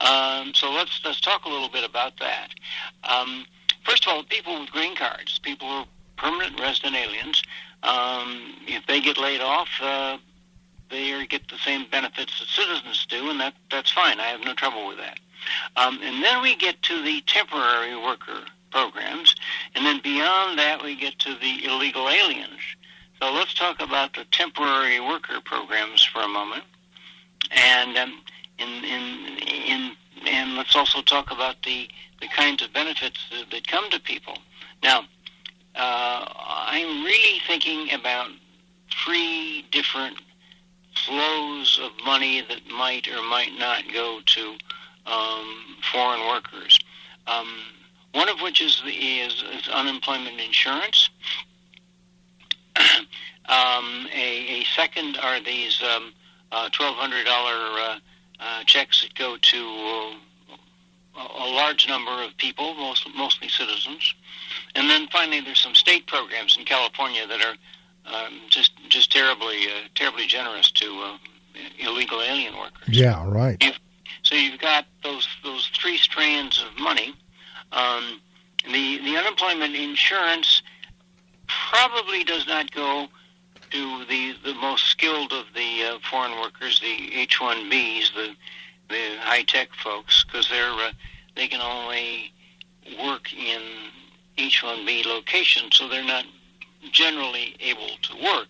Um, 0.00 0.52
so 0.54 0.72
let's 0.72 1.00
let's 1.04 1.20
talk 1.20 1.44
a 1.44 1.48
little 1.48 1.70
bit 1.70 1.88
about 1.88 2.18
that. 2.18 2.48
Um, 3.04 3.46
first 3.84 4.06
of 4.06 4.12
all, 4.12 4.24
people 4.24 4.60
with 4.60 4.70
green 4.70 4.96
cards, 4.96 5.38
people 5.38 5.68
who 5.68 5.74
are 5.74 5.86
permanent 6.16 6.58
resident 6.58 6.96
aliens, 6.96 7.42
um, 7.82 8.54
if 8.66 8.86
they 8.86 9.00
get 9.00 9.18
laid 9.18 9.40
off. 9.40 9.68
Uh, 9.80 10.18
they 10.88 11.26
get 11.26 11.48
the 11.48 11.58
same 11.58 11.86
benefits 11.90 12.38
that 12.38 12.48
citizens 12.48 13.06
do, 13.06 13.28
and 13.30 13.40
that 13.40 13.54
that's 13.70 13.90
fine. 13.90 14.20
I 14.20 14.26
have 14.26 14.40
no 14.44 14.54
trouble 14.54 14.86
with 14.86 14.98
that. 14.98 15.18
Um, 15.76 15.98
and 16.02 16.22
then 16.22 16.42
we 16.42 16.56
get 16.56 16.82
to 16.82 17.02
the 17.02 17.20
temporary 17.22 17.96
worker 17.96 18.44
programs, 18.70 19.34
and 19.74 19.84
then 19.84 20.00
beyond 20.02 20.58
that 20.58 20.82
we 20.82 20.96
get 20.96 21.18
to 21.20 21.34
the 21.34 21.64
illegal 21.64 22.08
aliens. 22.08 22.60
So 23.20 23.32
let's 23.32 23.54
talk 23.54 23.80
about 23.80 24.14
the 24.14 24.24
temporary 24.30 25.00
worker 25.00 25.40
programs 25.44 26.04
for 26.04 26.20
a 26.20 26.28
moment, 26.28 26.64
and 27.50 27.96
um, 27.96 28.20
in, 28.58 28.68
in, 28.84 29.38
in, 29.38 29.96
and 30.26 30.56
let's 30.56 30.76
also 30.76 31.02
talk 31.02 31.30
about 31.30 31.56
the, 31.64 31.88
the 32.20 32.28
kinds 32.28 32.62
of 32.62 32.72
benefits 32.72 33.18
that, 33.30 33.50
that 33.50 33.66
come 33.66 33.90
to 33.90 34.00
people. 34.00 34.38
Now, 34.82 35.04
uh, 35.76 36.24
I'm 36.68 37.04
really 37.04 37.40
thinking 37.46 37.92
about 37.92 38.30
three 39.04 39.64
different 39.70 40.16
flows 41.04 41.78
of 41.82 41.90
money 42.04 42.42
that 42.48 42.66
might 42.70 43.06
or 43.08 43.22
might 43.22 43.52
not 43.58 43.84
go 43.92 44.20
to 44.24 44.56
um, 45.06 45.76
foreign 45.92 46.26
workers. 46.26 46.78
Um, 47.26 47.48
one 48.12 48.28
of 48.28 48.40
which 48.40 48.62
is, 48.62 48.80
the, 48.84 48.90
is, 48.90 49.44
is 49.52 49.68
unemployment 49.68 50.40
insurance. 50.40 51.10
um, 53.46 54.08
a, 54.14 54.60
a, 54.60 54.64
second 54.74 55.18
are 55.18 55.40
these 55.40 55.82
um, 55.82 56.12
uh, 56.52 56.68
$1,200 56.70 57.26
uh, 57.26 57.98
uh, 58.40 58.64
checks 58.64 59.02
that 59.02 59.14
go 59.14 59.36
to 59.36 60.16
large 61.66 61.88
number 61.88 62.22
of 62.22 62.36
people, 62.36 62.74
most, 62.74 63.08
mostly 63.16 63.48
citizens. 63.48 64.14
And 64.74 64.88
then 64.88 65.08
finally, 65.08 65.40
there's 65.40 65.60
some 65.60 65.74
state 65.74 66.06
programs 66.06 66.56
in 66.56 66.64
California 66.64 67.26
that 67.26 67.40
are 67.44 67.56
um, 68.06 68.40
just 68.48 68.72
just 68.88 69.10
terribly 69.10 69.66
uh, 69.66 69.88
terribly 69.96 70.26
generous 70.26 70.70
to 70.70 70.86
uh, 70.86 71.18
illegal 71.78 72.22
alien 72.22 72.56
workers. 72.56 72.88
Yeah, 72.88 73.24
right. 73.26 73.56
You've, 73.60 73.80
so 74.22 74.36
you've 74.36 74.60
got 74.60 74.86
those 75.02 75.26
those 75.42 75.68
three 75.80 75.96
strands 75.96 76.62
of 76.62 76.78
money. 76.78 77.14
Um, 77.72 78.20
the 78.64 78.98
the 78.98 79.16
unemployment 79.16 79.74
insurance 79.74 80.62
probably 81.48 82.22
does 82.22 82.46
not 82.46 82.70
go 82.70 83.08
to 83.70 84.04
the 84.04 84.34
the 84.44 84.54
most 84.54 84.86
skilled 84.86 85.32
of 85.32 85.46
the 85.54 85.82
uh, 85.82 85.98
foreign 86.08 86.38
workers, 86.40 86.78
the 86.78 87.12
H-1Bs, 87.12 88.14
the 88.14 88.28
the 88.88 89.16
high 89.18 89.42
tech 89.42 89.70
folks, 89.82 90.24
because 90.24 90.48
they're 90.48 90.70
uh, 90.70 90.92
they 91.36 91.48
can 91.48 91.60
only 91.60 92.32
work 93.02 93.32
in 93.32 93.62
H-1B 94.38 95.06
location, 95.06 95.70
so 95.70 95.88
they're 95.88 96.04
not 96.04 96.24
generally 96.92 97.56
able 97.60 97.88
to 98.02 98.24
work. 98.24 98.48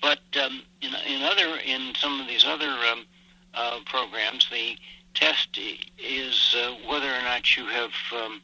But 0.00 0.20
um, 0.42 0.62
in, 0.80 0.90
in 1.06 1.22
other 1.22 1.56
in 1.64 1.94
some 1.96 2.20
of 2.20 2.26
these 2.26 2.44
other 2.44 2.68
um, 2.68 3.06
uh, 3.54 3.78
programs, 3.86 4.48
the 4.50 4.76
test 5.14 5.58
is 5.98 6.56
uh, 6.58 6.74
whether 6.88 7.06
or 7.06 7.22
not 7.22 7.56
you 7.56 7.66
have. 7.66 7.90
Um, 8.12 8.42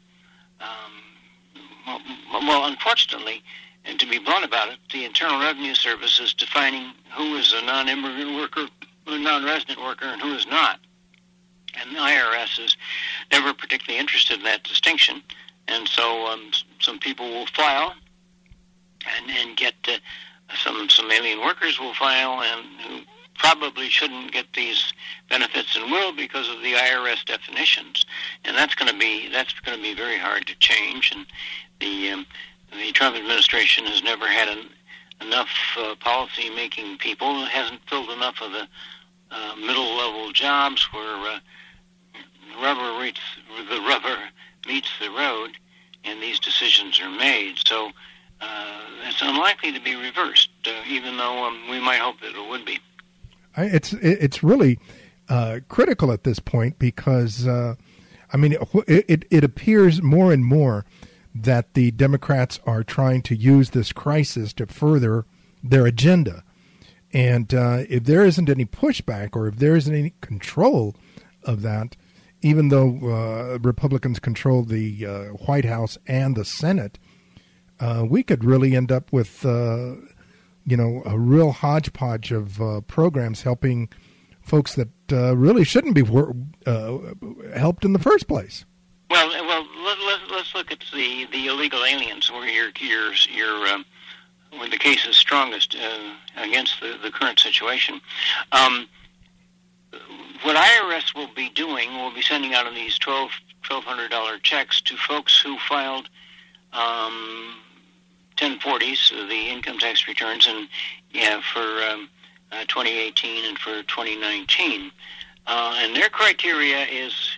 um, 0.61 2.01
well, 2.31 2.65
unfortunately, 2.65 3.41
and 3.85 3.99
to 3.99 4.07
be 4.07 4.19
blunt 4.19 4.45
about 4.45 4.69
it, 4.69 4.79
the 4.91 5.05
Internal 5.05 5.39
Revenue 5.39 5.73
Service 5.73 6.19
is 6.19 6.33
defining 6.33 6.93
who 7.15 7.35
is 7.35 7.53
a 7.53 7.65
non-immigrant 7.65 8.35
worker, 8.35 8.67
a 9.07 9.17
non-resident 9.17 9.81
worker, 9.81 10.05
and 10.05 10.21
who 10.21 10.33
is 10.35 10.45
not. 10.47 10.79
And 11.79 11.95
the 11.95 11.99
IRS 11.99 12.63
is 12.63 12.77
never 13.31 13.53
particularly 13.53 13.99
interested 13.99 14.37
in 14.37 14.43
that 14.43 14.63
distinction, 14.63 15.21
and 15.67 15.87
so 15.87 16.25
um, 16.27 16.51
some 16.79 16.99
people 16.99 17.29
will 17.29 17.45
file 17.47 17.93
and, 19.17 19.31
and 19.31 19.57
get 19.57 19.75
uh, 19.87 19.97
some 20.63 20.89
some 20.89 21.11
alien 21.11 21.39
workers 21.41 21.79
will 21.79 21.93
file 21.93 22.41
and 22.41 22.65
who 22.81 22.99
probably 23.39 23.87
shouldn't 23.89 24.31
get 24.31 24.45
these 24.53 24.93
benefits 25.29 25.75
and 25.75 25.89
will 25.89 26.11
because 26.11 26.49
of 26.49 26.61
the 26.61 26.73
IRS 26.73 27.23
definitions, 27.25 28.03
and 28.43 28.55
that's 28.55 28.75
going 28.75 28.91
to 28.91 28.97
be 28.97 29.29
that's 29.29 29.53
going 29.61 29.77
to 29.77 29.81
be 29.81 29.93
very 29.93 30.17
hard 30.17 30.45
to 30.47 30.55
change. 30.59 31.11
And 31.15 31.25
the 31.79 32.11
um, 32.11 32.25
the 32.71 32.91
Trump 32.91 33.15
administration 33.15 33.85
has 33.85 34.03
never 34.03 34.27
had 34.27 34.47
an, 34.47 34.69
enough 35.21 35.49
uh, 35.77 35.95
policy 35.95 36.49
making 36.49 36.97
people. 36.97 37.43
It 37.43 37.49
hasn't 37.49 37.81
filled 37.89 38.09
enough 38.09 38.41
of 38.41 38.51
the 38.51 38.67
uh, 39.31 39.55
middle 39.55 39.95
level 39.97 40.31
jobs 40.31 40.83
where 40.93 41.35
uh, 41.35 41.39
rubber 42.61 42.99
meets 42.99 43.19
the 43.69 43.79
rubber 43.81 44.17
meets 44.67 44.89
the 44.99 45.09
road, 45.09 45.51
and 46.03 46.21
these 46.21 46.39
decisions 46.39 46.99
are 46.99 47.09
made. 47.09 47.55
So 47.65 47.91
uh, 48.41 48.81
it's 49.07 49.21
unlikely 49.21 49.73
to 49.73 49.79
be 49.81 49.95
reversed, 49.95 50.49
uh, 50.65 50.71
even 50.87 51.17
though 51.17 51.43
um, 51.43 51.69
we 51.69 51.79
might 51.79 51.99
hope 51.99 52.19
that 52.21 52.35
it 52.35 52.49
would 52.49 52.65
be. 52.65 52.79
It's 53.57 53.93
it's 53.93 54.43
really 54.43 54.79
uh, 55.27 55.59
critical 55.67 56.11
at 56.11 56.23
this 56.23 56.39
point 56.39 56.79
because 56.79 57.47
uh, 57.47 57.75
I 58.31 58.37
mean 58.37 58.53
it, 58.53 59.05
it, 59.07 59.25
it 59.29 59.43
appears 59.43 60.01
more 60.01 60.31
and 60.31 60.45
more 60.45 60.85
that 61.35 61.73
the 61.73 61.91
Democrats 61.91 62.59
are 62.65 62.83
trying 62.83 63.21
to 63.23 63.35
use 63.35 63.71
this 63.71 63.91
crisis 63.91 64.53
to 64.53 64.65
further 64.65 65.25
their 65.61 65.85
agenda, 65.85 66.43
and 67.11 67.53
uh, 67.53 67.83
if 67.89 68.05
there 68.05 68.23
isn't 68.23 68.49
any 68.49 68.65
pushback 68.65 69.35
or 69.35 69.47
if 69.47 69.57
there 69.57 69.75
isn't 69.75 69.93
any 69.93 70.13
control 70.21 70.95
of 71.43 71.61
that, 71.63 71.95
even 72.41 72.69
though 72.69 72.99
uh, 73.03 73.59
Republicans 73.59 74.19
control 74.19 74.63
the 74.63 75.05
uh, 75.05 75.23
White 75.45 75.65
House 75.65 75.97
and 76.07 76.35
the 76.35 76.45
Senate, 76.45 76.99
uh, 77.79 78.05
we 78.07 78.23
could 78.23 78.43
really 78.43 78.75
end 78.75 78.91
up 78.91 79.11
with 79.11 79.45
you 80.69 80.77
know, 80.77 81.01
a 81.05 81.17
real 81.17 81.51
hodgepodge 81.51 82.31
of 82.31 82.61
uh, 82.61 82.81
programs 82.81 83.41
helping 83.41 83.89
folks 84.41 84.75
that 84.75 84.89
uh, 85.11 85.35
really 85.35 85.63
shouldn't 85.63 85.95
be 85.95 86.03
wor- 86.03 86.35
uh, 86.65 86.97
helped 87.55 87.83
in 87.83 87.93
the 87.93 87.99
first 87.99 88.27
place. 88.27 88.65
Well, 89.09 89.29
well, 89.29 89.65
let, 89.83 89.97
let, 89.99 90.31
let's 90.31 90.53
look 90.53 90.71
at 90.71 90.83
the, 90.93 91.25
the 91.31 91.47
illegal 91.47 91.83
aliens, 91.83 92.31
where 92.31 92.47
your 92.47 92.69
your 92.79 93.13
your 93.33 93.67
um, 93.67 93.83
where 94.51 94.69
the 94.69 94.77
case 94.77 95.07
is 95.07 95.15
strongest 95.15 95.75
uh, 95.75 96.13
against 96.37 96.79
the, 96.79 96.99
the 97.01 97.09
current 97.09 97.39
situation. 97.39 97.99
Um, 98.51 98.87
what 100.43 100.55
IRS 100.55 101.15
will 101.15 101.33
be 101.35 101.49
doing 101.49 101.93
will 101.93 102.13
be 102.13 102.21
sending 102.21 102.53
out 102.53 102.65
on 102.65 102.75
these 102.75 102.97
twelve 102.97 103.31
twelve 103.63 103.83
hundred 103.83 104.09
dollar 104.09 104.37
checks 104.39 104.81
to 104.81 104.95
folks 104.95 105.39
who 105.39 105.57
filed 105.67 106.09
um, 106.73 107.55
1040s, 108.37 109.09
the 109.27 109.49
income 109.49 109.77
tax 109.79 110.07
returns, 110.07 110.47
and 110.47 110.69
yeah, 111.11 111.41
for 111.41 111.59
um, 111.59 112.09
uh, 112.51 112.61
2018 112.67 113.45
and 113.45 113.57
for 113.57 113.83
2019. 113.83 114.91
Uh, 115.47 115.75
and 115.77 115.95
their 115.95 116.09
criteria 116.09 116.85
is 116.85 117.37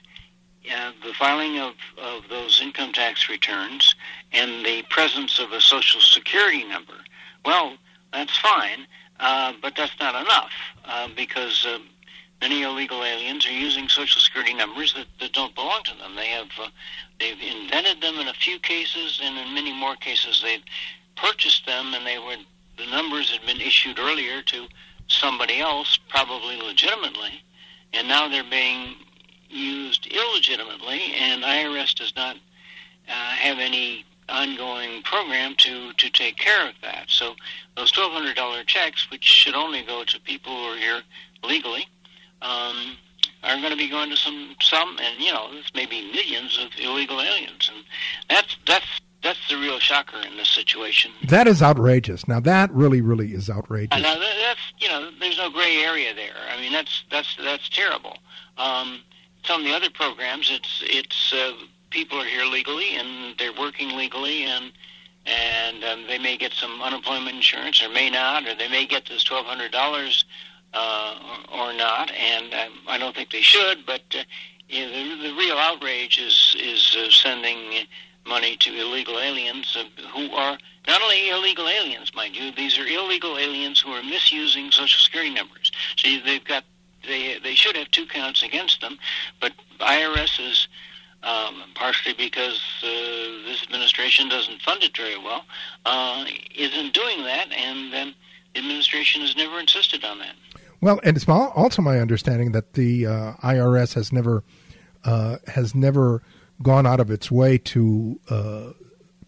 uh, 0.72 0.92
the 1.04 1.14
filing 1.14 1.60
of, 1.60 1.74
of 1.98 2.24
those 2.30 2.62
income 2.62 2.92
tax 2.92 3.30
returns 3.30 3.96
and 4.32 4.66
the 4.66 4.84
presence 4.90 5.40
of 5.40 5.52
a 5.54 5.62
social 5.62 6.02
security 6.02 6.66
number. 6.66 6.94
Well, 7.46 7.78
that's 8.14 8.38
fine, 8.38 8.86
uh, 9.20 9.54
but 9.62 9.76
that's 9.76 9.98
not 10.00 10.14
enough 10.14 10.52
uh, 10.86 11.08
because 11.16 11.66
uh, 11.66 11.80
many 12.42 12.64
illegal 12.64 13.04
aliens 13.04 13.46
are 13.46 13.52
using 13.52 13.88
social 13.88 14.20
security 14.20 14.54
numbers 14.54 14.94
that, 14.94 15.06
that 15.20 15.32
don't 15.34 15.56
belong 15.56 15.84
to 15.84 15.96
them. 15.98 16.16
They 16.16 16.28
have 16.28 16.50
uh, 16.60 16.68
they've 17.20 17.40
invented 17.40 18.02
them 18.02 18.16
in 18.16 18.28
a 18.28 18.34
few 18.34 18.60
cases, 18.60 19.20
and 19.24 19.38
in 19.38 19.54
many 19.54 19.72
more 19.72 19.96
cases 19.96 20.42
they've 20.44 20.64
purchased 21.16 21.66
them, 21.66 21.94
and 21.94 22.06
they 22.06 22.18
were 22.18 22.36
the 22.78 22.86
numbers 22.88 23.30
had 23.30 23.46
been 23.46 23.62
issued 23.62 24.00
earlier 24.00 24.42
to 24.42 24.68
somebody 25.08 25.60
else, 25.60 26.00
probably 26.10 26.58
legitimately, 26.58 27.44
and 27.94 28.08
now 28.08 28.28
they're 28.28 28.44
being 28.50 28.96
used 29.50 30.08
illegitimately, 30.08 31.14
and 31.14 31.44
IRS 31.44 31.94
does 31.94 32.14
not 32.16 32.38
uh, 33.08 33.12
have 33.12 33.60
any 33.60 34.06
ongoing 34.30 35.04
program 35.04 35.54
to, 35.58 35.92
to 35.94 36.10
take 36.10 36.38
care 36.38 36.68
of 36.68 36.76
that. 36.82 37.06
So 37.10 37.36
those 37.76 37.92
$1,200 37.92 38.66
checks, 38.66 39.12
which 39.12 39.24
should 39.24 39.56
only 39.56 39.84
go 39.84 40.04
to 40.06 40.20
people 40.22 40.54
who 40.54 40.64
are 40.74 40.78
here 40.78 41.02
legally, 41.44 41.86
um, 42.42 42.98
are 43.44 43.58
going 43.58 43.72
to 43.72 43.78
be 43.78 43.90
going 43.90 44.10
to 44.10 44.18
some 44.18 44.56
some, 44.62 44.98
and 45.00 45.20
you 45.20 45.32
know, 45.32 45.52
this 45.54 45.72
may 45.74 45.86
be 45.86 46.12
millions 46.12 46.60
of 46.60 46.70
illegal 46.80 47.22
aliens, 47.22 47.72
and 47.74 47.84
that's 48.30 48.58
that's 48.68 48.86
that's 49.24 49.50
the 49.50 49.58
real 49.58 49.80
shocker 49.80 50.18
in 50.18 50.38
this 50.38 50.50
situation. 50.50 51.12
That 51.28 51.48
is 51.48 51.62
outrageous. 51.62 52.28
Now 52.28 52.40
that 52.42 52.72
really, 52.72 53.02
really 53.02 53.34
is 53.34 53.50
outrageous. 53.50 54.02
now 54.02 54.16
that's 54.20 54.74
you 54.80 54.88
know, 54.88 55.10
there's 55.20 55.38
no 55.38 55.50
gray 55.50 55.78
area 55.78 56.14
there. 56.14 56.36
I 56.52 56.60
mean, 56.60 56.72
that's 56.72 57.04
that's 57.10 57.36
that's 57.38 57.70
terrible. 57.70 58.18
Um, 58.58 59.02
some 59.44 59.62
of 59.62 59.66
the 59.66 59.74
other 59.74 59.90
programs, 59.90 60.52
it's 60.52 60.84
it's 60.86 61.34
uh, 61.34 61.54
people 61.90 62.20
are 62.20 62.26
here 62.26 62.46
legally 62.46 62.96
and 62.96 63.36
they're 63.38 63.54
working 63.54 63.96
legally 63.96 64.44
and 64.44 64.72
and 65.26 65.84
um, 65.84 66.08
they 66.08 66.18
may 66.18 66.36
get 66.36 66.52
some 66.54 66.82
unemployment 66.82 67.36
insurance 67.36 67.84
or 67.84 67.90
may 67.90 68.10
not, 68.10 68.48
or 68.48 68.56
they 68.56 68.68
may 68.68 68.86
get 68.86 69.06
this 69.08 69.24
twelve 69.24 69.46
hundred 69.46 69.72
dollars 69.72 70.26
uh, 70.74 71.16
or, 71.54 71.74
not. 71.74 72.12
And 72.12 72.54
um, 72.54 72.74
I 72.88 72.98
don't 72.98 73.16
think 73.16 73.32
they 73.32 73.42
should, 73.42 73.86
but 73.86 74.02
uh, 74.14 74.24
you 74.70 74.86
know, 74.86 75.18
the, 75.18 75.30
the 75.30 75.36
real 75.36 75.58
outrage 75.58 76.20
is 76.20 76.56
is 76.60 76.96
uh, 76.98 77.10
sending 77.10 77.86
money 78.26 78.56
to 78.58 78.74
illegal 78.80 79.20
aliens 79.20 79.76
who 80.14 80.32
are 80.32 80.58
not 80.88 81.02
only 81.02 81.30
illegal 81.30 81.68
aliens, 81.68 82.14
mind 82.16 82.36
you, 82.36 82.52
these 82.52 82.78
are 82.78 82.86
illegal 82.86 83.38
aliens 83.38 83.80
who 83.80 83.92
are 83.92 84.04
misusing 84.04 84.72
Social 84.72 85.00
Security 85.00 85.34
numbers. 85.34 85.72
So 85.98 86.10
they've 86.26 86.44
got 86.44 86.64
they 87.08 87.40
they 87.40 87.56
should 87.56 87.76
have 87.76 87.92
two 87.92 88.06
counts 88.06 88.44
against 88.44 88.82
them, 88.82 88.98
but 89.40 89.54
IRS 89.80 90.40
is 90.40 90.68
um, 91.24 91.64
partially 91.76 92.14
because 92.14 92.62
uh, 92.84 92.88
this 93.46 93.64
administration 93.64 94.30
doesn't 94.30 94.62
fund 94.62 94.84
it 94.84 94.96
very 94.96 95.18
well, 95.18 95.46
uh, 95.86 96.26
isn't 96.56 96.94
doing 96.94 97.24
that, 97.24 97.52
and 97.52 97.94
um, 97.94 98.16
the 98.54 98.60
administration 98.60 99.22
has 99.22 99.36
never 99.36 99.60
insisted 99.60 100.04
on 100.04 100.20
that. 100.20 100.36
Well, 100.82 101.00
and 101.04 101.16
it's 101.16 101.30
also 101.30 101.82
my 101.82 102.00
understanding 102.00 102.54
that 102.54 102.74
the 102.74 103.06
uh, 103.06 103.34
IRS 103.44 103.94
has 103.94 104.12
never 104.12 104.44
uh, 105.04 105.38
has 105.48 105.76
never 105.76 106.22
gone 106.62 106.86
out 106.86 107.00
of 107.00 107.10
its 107.10 107.32
way 107.32 107.58
to 107.58 108.20
uh, 108.30 108.72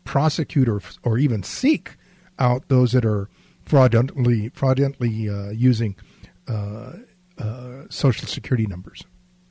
prosecute 0.04 0.68
or, 0.68 0.82
or 1.04 1.18
even 1.18 1.44
seek 1.44 1.96
out 2.40 2.68
those 2.68 2.92
that 2.92 3.06
are 3.06 3.30
fraudulently 3.64 4.50
fraudulently 4.50 5.30
uh, 5.30 5.50
using 5.50 5.96
uh, 6.48 6.94
uh, 7.38 7.84
social 7.90 8.28
security 8.28 8.66
numbers. 8.66 9.04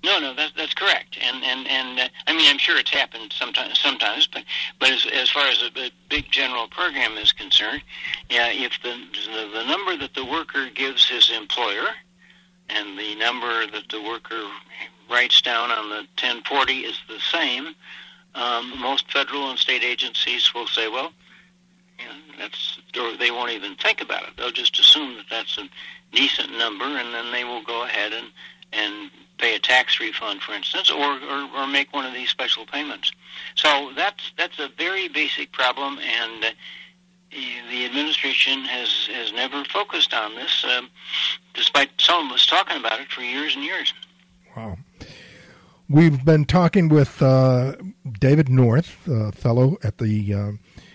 No, 0.04 0.18
no, 0.18 0.34
that's 0.34 0.52
that's 0.56 0.74
correct, 0.74 1.16
and 1.20 1.44
and 1.44 1.66
and 1.68 2.00
uh, 2.00 2.08
I 2.26 2.36
mean 2.36 2.48
I'm 2.50 2.58
sure 2.58 2.76
it's 2.76 2.90
happened 2.90 3.32
sometimes, 3.32 3.78
sometimes, 3.78 4.26
but 4.26 4.42
but 4.80 4.90
as 4.90 5.06
as 5.06 5.30
far 5.30 5.46
as 5.46 5.62
a, 5.62 5.80
a 5.80 5.90
big 6.08 6.30
general 6.30 6.66
program 6.66 7.16
is 7.18 7.30
concerned, 7.30 7.82
yeah, 8.28 8.48
if 8.48 8.72
the, 8.82 8.94
the 9.26 9.48
the 9.52 9.64
number 9.64 9.96
that 9.96 10.14
the 10.14 10.24
worker 10.24 10.68
gives 10.74 11.08
his 11.08 11.30
employer, 11.30 11.86
and 12.68 12.98
the 12.98 13.14
number 13.14 13.66
that 13.68 13.88
the 13.90 14.02
worker 14.02 14.42
writes 15.08 15.40
down 15.40 15.70
on 15.70 15.88
the 15.90 16.06
1040 16.18 16.72
is 16.80 16.98
the 17.06 17.20
same, 17.20 17.74
um, 18.34 18.80
most 18.80 19.10
federal 19.12 19.50
and 19.50 19.58
state 19.58 19.84
agencies 19.84 20.52
will 20.54 20.66
say, 20.66 20.88
well, 20.88 21.12
you 21.98 22.06
know, 22.06 22.38
that's, 22.38 22.78
or 22.98 23.16
they 23.16 23.30
won't 23.30 23.50
even 23.50 23.76
think 23.76 24.00
about 24.00 24.22
it. 24.22 24.30
They'll 24.36 24.50
just 24.50 24.78
assume 24.78 25.16
that 25.16 25.26
that's 25.30 25.58
a 25.58 25.68
decent 26.12 26.56
number, 26.56 26.84
and 26.84 27.14
then 27.14 27.30
they 27.30 27.44
will 27.44 27.62
go 27.62 27.84
ahead 27.84 28.12
and 28.12 28.26
and 28.72 29.10
pay 29.42 29.56
a 29.56 29.58
tax 29.58 29.98
refund, 29.98 30.40
for 30.40 30.52
instance, 30.52 30.90
or, 30.90 31.18
or, 31.20 31.48
or 31.56 31.66
make 31.66 31.92
one 31.92 32.06
of 32.06 32.14
these 32.14 32.30
special 32.30 32.64
payments. 32.64 33.10
So 33.56 33.90
that's 33.96 34.32
that's 34.38 34.58
a 34.58 34.68
very 34.78 35.08
basic 35.08 35.52
problem, 35.52 35.98
and 35.98 36.44
uh, 36.44 36.50
the 37.70 37.84
administration 37.84 38.64
has 38.64 39.08
has 39.12 39.32
never 39.32 39.64
focused 39.64 40.14
on 40.14 40.36
this, 40.36 40.64
um, 40.64 40.88
despite 41.54 41.90
some 41.98 42.26
of 42.26 42.32
us 42.32 42.46
talking 42.46 42.78
about 42.78 43.00
it 43.00 43.10
for 43.10 43.22
years 43.22 43.56
and 43.56 43.64
years. 43.64 43.92
Wow. 44.56 44.78
We've 45.88 46.24
been 46.24 46.44
talking 46.46 46.88
with 46.88 47.20
uh, 47.20 47.74
David 48.10 48.48
North, 48.48 48.96
uh, 49.08 49.32
fellow 49.32 49.76
at 49.82 49.98
the 49.98 50.32
uh, 50.32 50.52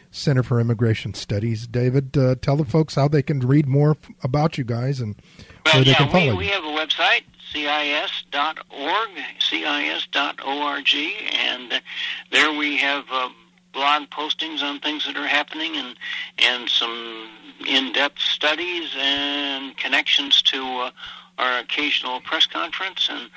Center 0.10 0.42
for 0.42 0.60
Immigration 0.60 1.14
Studies. 1.14 1.68
David, 1.68 2.18
uh, 2.18 2.36
tell 2.42 2.56
the 2.56 2.66
folks 2.66 2.96
how 2.96 3.08
they 3.08 3.22
can 3.22 3.40
read 3.42 3.68
more 3.68 3.98
about 4.24 4.58
you 4.58 4.64
guys 4.64 5.00
and 5.00 5.16
well, 5.74 5.84
yeah, 5.84 6.14
we, 6.14 6.22
you. 6.26 6.36
we 6.36 6.48
have 6.48 6.64
a 6.64 6.68
website, 6.68 7.24
cis.org, 7.52 9.10
cis.org, 9.40 10.96
and 11.34 11.74
uh, 11.74 11.80
there 12.32 12.52
we 12.54 12.78
have 12.78 13.06
uh, 13.12 13.30
blog 13.74 14.10
postings 14.10 14.62
on 14.62 14.80
things 14.80 15.06
that 15.06 15.16
are 15.18 15.28
happening 15.28 15.76
and 15.76 15.96
and 16.40 16.70
some 16.70 17.28
in-depth 17.68 18.20
studies 18.20 18.96
and 18.98 19.76
connections 19.78 20.42
to 20.42 20.64
uh, 20.64 20.92
our 21.38 21.60
occasional 21.60 22.20
press 22.22 22.46
conference 22.46 23.08
and 23.10 23.30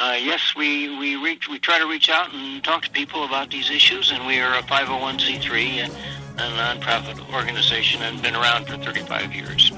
uh, 0.00 0.16
yes, 0.18 0.54
we 0.56 0.88
we 0.98 1.16
reach 1.16 1.46
we 1.46 1.58
try 1.58 1.78
to 1.78 1.86
reach 1.86 2.08
out 2.08 2.32
and 2.32 2.64
talk 2.64 2.82
to 2.82 2.90
people 2.90 3.22
about 3.24 3.50
these 3.50 3.70
issues, 3.70 4.10
and 4.10 4.26
we 4.26 4.40
are 4.40 4.58
a 4.58 4.62
501c3, 4.62 5.84
uh, 5.84 5.92
a 6.38 6.78
nonprofit 6.78 7.34
organization, 7.34 8.00
and 8.00 8.22
been 8.22 8.34
around 8.34 8.66
for 8.66 8.78
35 8.78 9.34
years. 9.34 9.70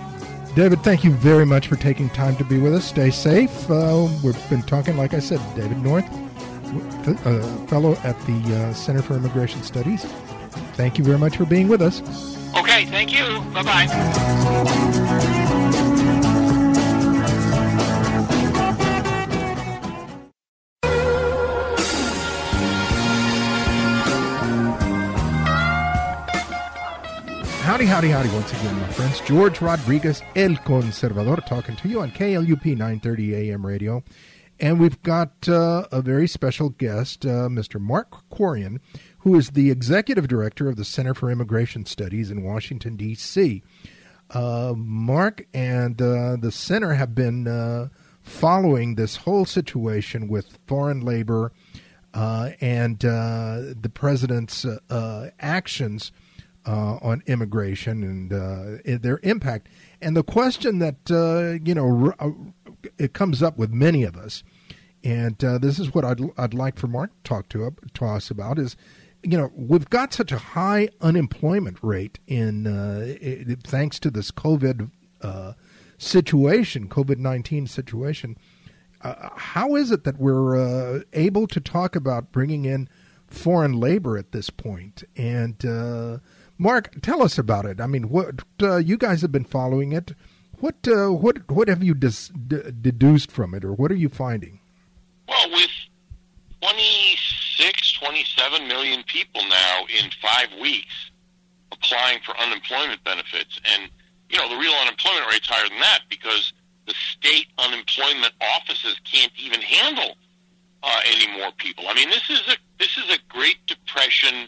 David, 0.55 0.83
thank 0.83 1.03
you 1.03 1.13
very 1.13 1.47
much 1.47 1.69
for 1.69 1.77
taking 1.77 2.11
time 2.11 2.37
to 2.37 2.45
be 2.45 2.59
with 2.59 2.75
us. 2.75 2.85
Stay 2.85 3.11
safe. 3.11 3.71
Uh, 3.71 4.07
we've 4.23 4.51
been 4.51 4.61
talking, 4.63 4.99
like 4.99 5.15
I 5.15 5.19
said, 5.19 5.41
David 5.57 5.83
North, 5.83 6.05
a 7.25 7.43
fellow 7.69 7.95
at 8.05 8.21
the 8.27 8.55
uh, 8.55 8.75
Center 8.75 9.01
for 9.01 9.15
Immigration 9.15 9.63
Studies. 9.63 10.05
Thank 10.75 10.99
you 10.99 11.05
very 11.05 11.19
much 11.19 11.39
for 11.39 11.47
being 11.47 11.69
with 11.69 11.81
us. 11.81 12.03
Okay, 12.55 12.85
thank 12.85 13.13
you. 13.13 13.41
Bye 13.55 13.63
bye. 13.63 15.69
Howdy, 27.73 27.87
howdy, 27.87 28.09
howdy 28.11 28.29
once 28.29 28.53
again, 28.53 28.79
my 28.79 28.89
friends. 28.89 29.19
George 29.23 29.63
Rodriguez, 29.63 30.21
El 30.37 30.57
Conservador, 30.57 31.43
talking 31.47 31.75
to 31.77 31.89
you 31.89 32.03
on 32.03 32.11
KLUP 32.11 32.67
930 32.67 33.35
AM 33.35 33.65
radio. 33.65 34.05
And 34.61 34.79
we've 34.79 35.03
got 35.03 35.49
uh, 35.49 35.87
a 35.91 36.03
very 36.03 36.29
special 36.29 36.69
guest, 36.69 37.25
uh, 37.25 37.49
Mr. 37.49 37.81
Mark 37.81 38.11
Krikorian, 38.11 38.81
who 39.21 39.37
is 39.37 39.53
the 39.53 39.71
executive 39.71 40.29
director 40.29 40.69
of 40.69 40.77
the 40.77 40.85
Center 40.85 41.15
for 41.15 41.31
Immigration 41.31 41.87
Studies 41.87 42.31
in 42.31 42.43
Washington, 42.43 42.95
D.C. 42.95 43.63
Uh, 44.29 44.75
Mark 44.77 45.47
and 45.55 46.03
uh, 46.03 46.37
the 46.37 46.53
center 46.53 46.93
have 46.93 47.15
been 47.15 47.49
uh, 47.49 47.89
following 48.21 48.97
this 48.97 49.17
whole 49.17 49.47
situation 49.47 50.29
with 50.29 50.59
foreign 50.67 51.01
labor 51.01 51.53
uh, 52.13 52.51
and 52.61 52.99
the 52.99 53.91
president's 53.95 54.67
actions 55.41 56.13
uh, 56.67 56.99
on 57.03 57.23
immigration 57.27 58.03
and 58.03 58.33
uh, 58.33 58.99
their 58.99 59.21
impact. 59.23 59.69
And 60.01 60.17
the 60.17 60.23
question 60.23 60.79
that 60.79 61.11
uh, 61.11 61.63
you 61.65 61.75
know 61.75 62.13
uh, 62.19 62.31
it 62.99 63.13
comes 63.13 63.43
up 63.43 63.59
with 63.59 63.71
many 63.71 64.05
of 64.05 64.17
us, 64.17 64.43
and 65.03 65.43
uh, 65.45 65.59
this 65.59 65.79
is 65.79 65.95
what 65.95 66.05
I'd 66.05 66.21
I'd 66.37 66.55
like 66.55 66.79
for 66.79 66.87
Mark 66.87 67.11
to 67.11 67.29
talk 67.29 67.49
to, 67.51 67.75
to 67.95 68.05
us 68.05 68.31
about 68.31 68.59
is. 68.59 68.77
You 69.25 69.39
know, 69.39 69.53
we've 69.55 69.89
got 69.89 70.13
such 70.13 70.33
a 70.33 70.39
high 70.39 70.89
unemployment 71.01 71.79
rate 71.81 72.19
in 72.27 72.67
it, 72.67 73.63
thanks 73.63 74.01
to 74.01 74.11
this 74.11 74.33
COVID 74.33 74.91
situation, 75.97 76.89
COVID 76.89 77.19
nineteen 77.19 77.69
situation. 77.69 78.37
how 79.01 79.77
is 79.77 79.93
it 79.93 80.03
that 80.03 80.19
we're 80.19 81.05
able 81.13 81.47
to 81.47 81.61
talk 81.61 81.95
about 81.95 82.33
bringing 82.33 82.65
in 82.65 82.89
foreign 83.29 83.75
labor 83.75 84.19
at 84.19 84.33
this 84.33 84.51
point? 84.51 85.05
And 85.17 85.65
Mark, 86.63 87.03
tell 87.03 87.23
us 87.23 87.39
about 87.39 87.67
it. 87.67 87.81
I 87.81 87.89
mean, 87.89 88.09
what 88.09 88.45
uh, 88.63 88.77
you 88.77 88.97
guys 88.97 89.21
have 89.23 89.33
been 89.33 89.45
following 89.45 89.91
it. 89.93 90.13
What 90.61 90.77
uh, 90.87 91.09
what 91.09 91.51
what 91.51 91.67
have 91.67 91.83
you 91.83 91.93
dis- 91.93 92.29
d- 92.29 92.71
deduced 92.81 93.33
from 93.33 93.53
it, 93.53 93.65
or 93.65 93.73
what 93.73 93.91
are 93.91 93.97
you 93.97 94.09
finding? 94.09 94.61
Well, 95.27 95.51
with 95.51 95.71
26, 96.63 97.93
27 97.95 98.69
million 98.69 99.03
people 99.09 99.43
now 99.49 99.87
in 99.99 100.09
five 100.23 100.49
weeks 100.61 101.11
applying 101.73 102.21
for 102.25 102.39
unemployment 102.39 103.03
benefits, 103.03 103.61
and 103.75 103.91
you 104.31 104.39
know 104.39 104.49
the 104.49 104.57
real 104.57 104.75
unemployment 104.75 105.27
rate's 105.33 105.49
higher 105.49 105.69
than 105.69 105.81
that 105.81 106.03
because 106.09 106.53
the 106.87 106.95
state 106.95 107.49
unemployment 107.59 108.35
offices 108.41 109.01
can't 109.03 109.33
even 109.37 109.61
handle 109.61 110.15
uh, 110.85 111.01
any 111.07 111.27
more 111.41 111.51
people. 111.59 111.87
I 111.89 111.95
mean, 111.95 112.09
this 112.09 112.31
is 112.31 112.41
a 112.47 112.57
this 112.79 112.97
is 112.97 113.11
a 113.13 113.19
Great 113.29 113.59
Depression 113.67 114.47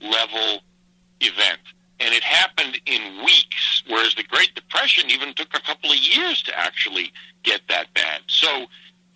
level 0.00 0.62
event. 1.22 1.60
And 2.00 2.12
it 2.14 2.22
happened 2.22 2.80
in 2.86 3.24
weeks, 3.24 3.82
whereas 3.88 4.14
the 4.14 4.24
Great 4.24 4.54
Depression 4.54 5.10
even 5.10 5.34
took 5.34 5.54
a 5.54 5.60
couple 5.60 5.90
of 5.90 5.98
years 5.98 6.42
to 6.42 6.58
actually 6.58 7.12
get 7.42 7.60
that 7.68 7.94
bad. 7.94 8.22
So 8.26 8.66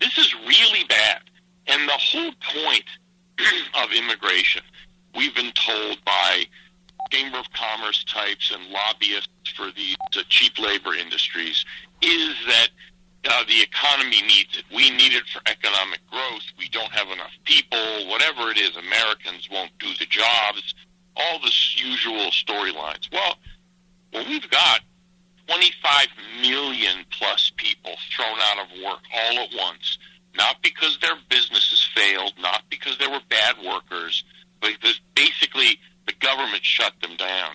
this 0.01 0.17
is 0.19 0.33
really 0.35 0.85
bad. 0.89 1.23
And 1.67 1.89
the 1.89 1.93
whole 1.93 2.33
point 2.55 2.85
of 3.83 3.91
immigration, 3.93 4.63
we've 5.17 5.35
been 5.35 5.53
told 5.53 5.99
by 6.05 6.45
Chamber 7.11 7.39
of 7.39 7.47
Commerce 7.53 8.05
types 8.05 8.53
and 8.55 8.71
lobbyists 8.71 9.29
for 9.57 9.67
the, 9.67 9.97
the 10.15 10.25
cheap 10.29 10.59
labor 10.59 10.95
industries, 10.95 11.65
is 12.03 12.37
that 12.47 12.69
uh, 13.29 13.43
the 13.49 13.63
economy 13.63 14.23
needs 14.23 14.59
it. 14.59 14.65
We 14.71 14.91
need 14.91 15.13
it 15.13 15.25
for 15.33 15.41
economic 15.47 16.01
growth. 16.11 16.43
We 16.59 16.69
don't 16.69 16.93
have 16.93 17.09
enough 17.09 17.33
people. 17.45 18.09
Whatever 18.09 18.51
it 18.51 18.59
is, 18.59 18.77
Americans 18.77 19.49
won't 19.51 19.73
do 19.79 19.89
the 19.99 20.07
jobs 20.07 20.75
all 21.17 21.39
the 21.41 21.53
usual 21.77 22.31
storylines. 22.31 23.11
Well, 23.13 23.37
when 24.13 24.29
we've 24.29 24.51
got 24.51 24.81
25 25.49 26.07
million 26.43 27.05
plus 27.11 27.53
people 27.57 27.93
thrown 28.15 28.39
out 28.41 28.59
of 28.59 28.83
work 28.85 29.01
all 29.15 29.39
at 29.39 29.51
once, 29.57 29.99
not 30.37 30.57
because 30.63 30.99
their 31.01 31.17
businesses 31.29 31.89
failed, 31.95 32.33
not 32.41 32.63
because 32.71 32.99
they 32.99 33.07
were 33.07 33.21
bad 33.31 33.57
workers, 33.65 34.25
but 34.61 34.71
because 34.81 35.01
basically 35.15 35.79
the 36.07 36.13
government 36.21 36.65
shut 36.65 36.93
them 37.01 37.17
down. 37.17 37.55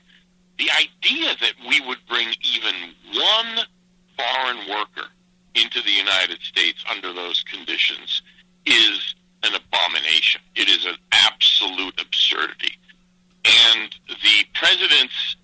The 0.58 0.69
idea 0.71 1.36
that 1.41 1.54
we 1.67 1.82
would 1.82 2.00
bring 2.08 2.30
even 2.56 2.76
one 3.13 3.65
foreign 4.17 4.69
worker 4.69 5.10
into 5.56 5.82
the 5.82 5.91
United 5.91 6.41
States 6.41 6.84
under 6.89 7.13
those 7.13 7.43
conditions 7.43 8.21
is 8.65 9.15
an 9.43 9.54
abomination. 9.56 10.41
It 10.56 10.69
is 10.69 10.86
an 10.86 10.95
absolute 11.12 12.00
absurdity. 12.00 12.74
And 13.45 13.95
the 14.08 14.45
president's, 14.54 15.38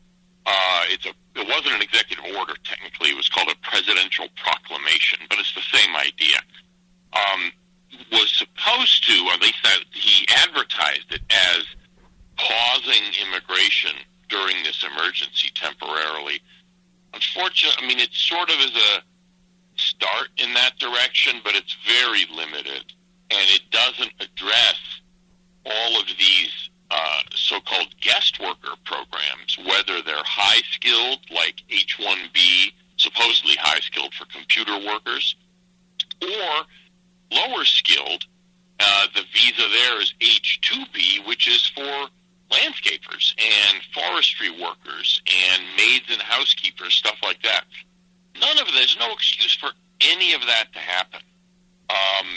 uh, 0.45 0.83
it's 0.89 1.05
a, 1.05 1.13
it 1.35 1.47
wasn't 1.47 1.75
an 1.75 1.81
executive 1.81 2.25
order 2.37 2.53
technically. 2.63 3.09
It 3.09 3.17
was 3.17 3.29
called 3.29 3.49
a 3.49 3.67
presidential 3.67 4.27
proclamation, 4.35 5.19
but 5.29 5.39
it's 5.39 5.53
the 5.53 5.65
same 5.77 5.95
idea. 5.95 6.37
Um, 7.13 7.51
was 8.11 8.31
supposed 8.31 9.07
to, 9.07 9.25
or 9.25 9.33
at 9.33 9.41
least 9.41 9.63
that 9.63 9.79
he 9.91 10.27
advertised 10.45 11.11
it 11.11 11.21
as 11.29 11.63
pausing 12.37 13.03
immigration 13.25 13.91
during 14.29 14.61
this 14.63 14.83
emergency 14.83 15.49
temporarily. 15.55 16.41
Unfortunately, 17.13 17.83
I 17.83 17.87
mean, 17.87 17.99
it 17.99 18.13
sort 18.13 18.49
of 18.49 18.57
is 18.59 18.75
a 18.75 19.01
start 19.79 20.29
in 20.37 20.53
that 20.53 20.77
direction, 20.79 21.41
but 21.43 21.55
it's 21.55 21.75
very 21.85 22.25
limited, 22.35 22.93
and 23.31 23.49
it 23.49 23.61
doesn't 23.71 24.13
address 24.19 24.77
all 25.65 25.99
of 25.99 26.07
these 26.07 26.69
uh, 26.89 27.21
so-called 27.35 27.93
guest 28.01 28.39
worker 28.39 28.75
programs, 28.85 29.57
whether 29.65 30.01
they're 30.01 30.23
high 30.23 30.61
skilled, 30.71 31.19
like 31.33 31.61
H-1B, 31.69 32.71
supposedly 32.97 33.55
high 33.59 33.79
skilled 33.79 34.13
for 34.13 34.25
computer 34.25 34.77
workers, 34.85 35.35
or 36.21 36.65
lower 37.31 37.65
skilled. 37.65 38.25
Uh, 38.79 39.07
the 39.15 39.23
visa 39.33 39.63
there 39.69 40.01
is 40.01 40.13
H-2B, 40.21 41.27
which 41.27 41.47
is 41.47 41.67
for 41.67 42.07
landscapers 42.51 43.33
and 43.37 43.81
forestry 43.93 44.49
workers 44.51 45.21
and 45.27 45.63
maids 45.75 46.05
and 46.09 46.21
housekeepers, 46.21 46.93
stuff 46.93 47.17
like 47.23 47.41
that. 47.43 47.65
None 48.39 48.59
of 48.59 48.67
there's 48.73 48.97
no 48.99 49.11
excuse 49.11 49.55
for 49.55 49.71
any 49.99 50.33
of 50.33 50.41
that 50.41 50.71
to 50.73 50.79
happen. 50.79 51.21
Um, 51.89 52.27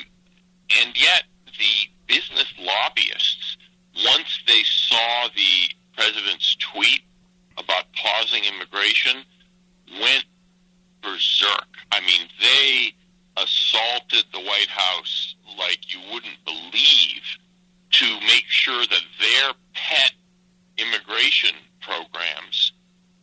and 0.80 1.00
yet, 1.00 1.24
the 1.46 1.90
business 2.06 2.52
lobbyists 2.58 3.56
once 3.94 4.40
they 4.46 4.62
saw 4.64 5.28
the 5.34 5.74
president's 5.96 6.56
tweet 6.56 7.02
about 7.58 7.84
pausing 7.92 8.42
immigration, 8.44 9.24
went 10.00 10.24
berserk. 11.02 11.68
I 11.92 12.00
mean, 12.00 12.28
they 12.40 12.94
assaulted 13.36 14.24
the 14.32 14.40
White 14.40 14.68
House 14.68 15.34
like 15.58 15.92
you 15.92 16.00
wouldn't 16.12 16.44
believe 16.44 17.22
to 17.92 18.20
make 18.20 18.44
sure 18.46 18.84
that 18.86 19.02
their 19.18 19.52
pet 19.74 20.12
immigration 20.78 21.54
programs 21.80 22.72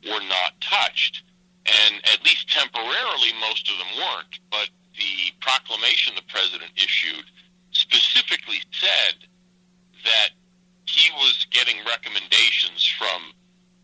were 0.03 0.23
not 0.27 0.60
touched. 0.62 1.23
And 1.65 1.95
at 2.06 2.23
least 2.23 2.49
temporarily, 2.49 3.32
most 3.41 3.69
of 3.69 3.77
them 3.77 3.97
weren't. 3.97 4.39
But 4.51 4.69
the 4.95 5.34
proclamation 5.41 6.15
the 6.15 6.21
president 6.27 6.71
issued 6.75 7.25
specifically 7.71 8.62
said 8.71 9.15
that 10.03 10.30
he 10.97 11.12
was 11.13 11.45
getting 11.51 11.75
recommendations 11.86 12.83
from 12.97 13.33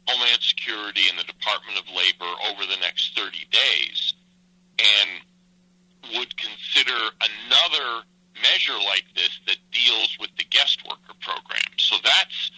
Homeland 0.08 0.41
Security 0.41 1.04
and 1.10 1.17
the 1.17 1.23
Department 1.23 1.78
of 1.78 1.86
Labor 1.95 2.32
over 2.49 2.65
the 2.65 2.80
next 2.82 3.15
30 3.15 3.38
days 3.52 4.13
and 4.80 6.17
would 6.17 6.36
consider 6.38 6.97
another 7.21 8.04
measure 8.41 8.78
like 8.86 9.06
this 9.15 9.39
that 9.45 9.58
deals 9.71 10.17
with 10.19 10.32
the 10.38 10.43
guest 10.49 10.82
worker 10.89 11.13
program. 11.21 11.71
So 11.78 11.95
that's 12.04 12.52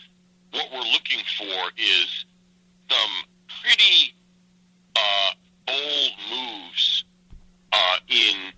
what 0.51 0.71
we're 0.71 0.89
looking 0.91 1.19
for 1.37 1.71
is 1.77 2.25
some 2.89 3.11
pretty 3.61 4.15
uh, 4.95 5.31
bold 5.67 6.11
moves 6.31 7.03
uh, 7.73 7.97
in 8.07 8.53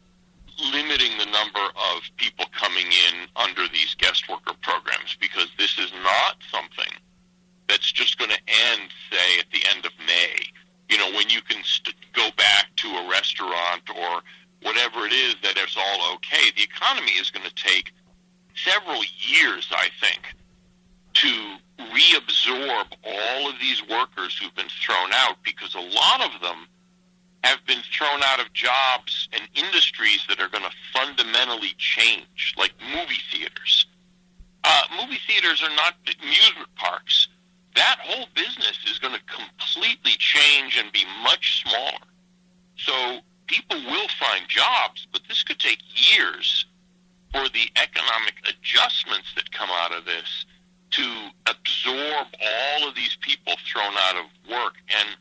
limiting 0.59 1.17
the 1.17 1.25
number 1.25 1.65
of 1.93 2.01
people 2.17 2.45
coming 2.51 2.85
in 2.87 3.27
under 3.35 3.67
these 3.67 3.95
guest 3.95 4.27
worker 4.29 4.53
programs 4.61 5.15
because 5.19 5.47
this 5.57 5.77
is 5.77 5.91
not 6.03 6.37
something 6.51 6.93
that's 7.67 7.91
just 7.91 8.17
going 8.17 8.31
to 8.31 8.39
end, 8.71 8.89
say, 9.11 9.39
at 9.39 9.45
the 9.51 9.61
end 9.75 9.85
of 9.85 9.91
May. 10.05 10.35
You 10.89 10.97
know, 10.97 11.11
when 11.17 11.29
you 11.29 11.41
can 11.41 11.63
st- 11.63 11.95
go 12.13 12.29
back 12.37 12.67
to 12.77 12.87
a 12.87 13.09
restaurant 13.09 13.83
or 13.89 14.21
whatever 14.61 15.05
it 15.05 15.13
is 15.13 15.35
that 15.43 15.57
it's 15.57 15.77
all 15.77 16.15
okay. 16.15 16.51
The 16.55 16.63
economy 16.63 17.11
is 17.11 17.29
going 17.29 17.45
to 17.45 17.55
take 17.55 17.93
several 18.55 19.01
years, 19.19 19.69
I 19.71 19.89
think, 20.01 20.33
to 21.13 21.57
reabsorb 21.93 22.85
all 23.03 23.49
of 23.49 23.55
these 23.59 23.81
workers 23.87 24.37
who've 24.37 24.55
been 24.55 24.69
thrown 24.69 25.11
out 25.13 25.37
because 25.43 25.75
a 25.75 25.79
lot 25.79 26.21
of 26.25 26.41
them 26.41 26.67
have 27.47 27.65
been 27.65 27.81
thrown 27.97 28.21
out 28.23 28.39
of 28.39 28.51
jobs 28.53 29.29
and 29.31 29.41
industries 29.55 30.25
that 30.27 30.39
are 30.39 30.49
going 30.49 30.63
to 30.63 30.75
fundamentally 30.93 31.73
change, 31.77 32.53
like 32.57 32.73
movie 32.93 33.21
theaters. 33.31 33.87
Uh, 34.63 34.81
movie 34.99 35.19
theaters 35.25 35.63
are 35.63 35.75
not 35.75 35.95
amusement 36.21 36.67
parks. 36.75 37.29
That 37.75 37.99
whole 38.01 38.25
business 38.35 38.77
is 38.89 38.99
going 38.99 39.13
to 39.13 39.21
completely 39.33 40.11
change 40.19 40.77
and 40.77 40.91
be 40.91 41.05
much 41.23 41.63
smaller. 41.63 42.03
So 42.75 43.19
people 43.47 43.77
will 43.77 44.09
find 44.19 44.45
jobs, 44.49 45.07
but 45.13 45.21
this 45.29 45.43
could 45.43 45.59
take 45.59 45.79
years 45.95 46.65
for 47.31 47.47
the 47.49 47.69
economic 47.75 48.35
adjustments 48.43 49.33
that 49.35 49.51
come 49.51 49.69
out 49.71 49.93
of 49.95 50.03
this 50.03 50.45
to 50.91 51.29
absorb 51.45 52.27
all 52.41 52.89
of 52.89 52.95
these 52.95 53.17
people 53.21 53.53
thrown 53.71 53.93
out 53.97 54.15
of 54.17 54.25
work. 54.49 54.75
And 54.89 55.15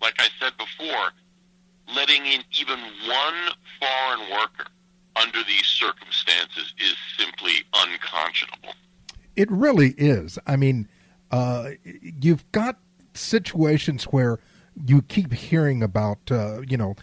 like 0.00 0.14
I 0.18 0.28
said 0.38 0.52
before, 0.56 1.10
letting 1.94 2.26
in 2.26 2.42
even 2.58 2.78
one 3.06 3.52
foreign 3.80 4.30
worker 4.30 4.66
under 5.16 5.42
these 5.44 5.66
circumstances 5.66 6.74
is 6.78 6.94
simply 7.16 7.64
unconscionable. 7.74 8.74
It 9.36 9.50
really 9.50 9.94
is. 9.96 10.38
I 10.46 10.56
mean, 10.56 10.88
uh, 11.30 11.70
you've 11.84 12.50
got 12.52 12.78
situations 13.14 14.04
where 14.04 14.38
you 14.86 15.02
keep 15.02 15.32
hearing 15.32 15.82
about, 15.82 16.18
uh, 16.30 16.60
you 16.66 16.76
know, 16.76 16.94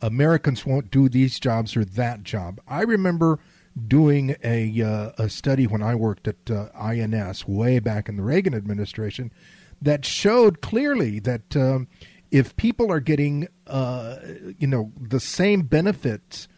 Americans 0.00 0.64
won't 0.64 0.90
do 0.90 1.08
these 1.08 1.38
jobs 1.38 1.76
or 1.76 1.84
that 1.84 2.22
job. 2.22 2.60
I 2.68 2.82
remember 2.82 3.38
doing 3.86 4.34
a 4.42 4.82
uh, 4.82 5.12
a 5.18 5.28
study 5.28 5.66
when 5.66 5.82
I 5.82 5.94
worked 5.94 6.26
at 6.26 6.50
uh, 6.50 6.68
INS 6.74 7.46
way 7.46 7.78
back 7.78 8.08
in 8.08 8.16
the 8.16 8.22
Reagan 8.22 8.54
administration 8.54 9.32
that 9.80 10.04
showed 10.04 10.60
clearly 10.60 11.20
that 11.20 11.56
um, 11.56 11.88
if 12.30 12.56
people 12.56 12.90
are 12.92 13.00
getting 13.00 13.48
uh, 13.66 14.16
you 14.58 14.66
know 14.66 14.92
the 15.00 15.20
same 15.20 15.62
benefits 15.62 16.48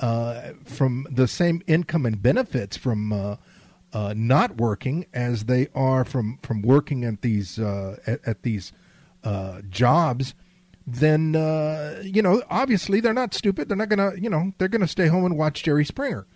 uh, 0.00 0.52
from 0.64 1.06
the 1.10 1.28
same 1.28 1.62
income 1.66 2.06
and 2.06 2.22
benefits 2.22 2.76
from 2.76 3.12
uh, 3.12 3.36
uh, 3.92 4.14
not 4.16 4.56
working 4.56 5.06
as 5.12 5.44
they 5.44 5.68
are 5.74 6.04
from 6.04 6.38
from 6.42 6.62
working 6.62 7.04
at 7.04 7.22
these 7.22 7.58
at, 7.58 8.20
at, 8.26 8.42
these 8.42 8.72
jobs 9.68 10.34
then 10.86 11.36
uh, 11.36 12.00
you 12.02 12.22
know 12.22 12.42
obviously 12.50 13.00
they're 13.00 13.12
not 13.12 13.34
stupid. 13.34 13.68
They're 13.68 13.76
not 13.76 13.88
gonna 13.88 14.12
you 14.16 14.30
know 14.30 14.52
they're 14.58 14.68
gonna 14.68 14.88
stay 14.88 15.06
home 15.06 15.24
and 15.24 15.36
watch 15.36 15.62
Jerry 15.62 15.84
Springer. 15.84 16.26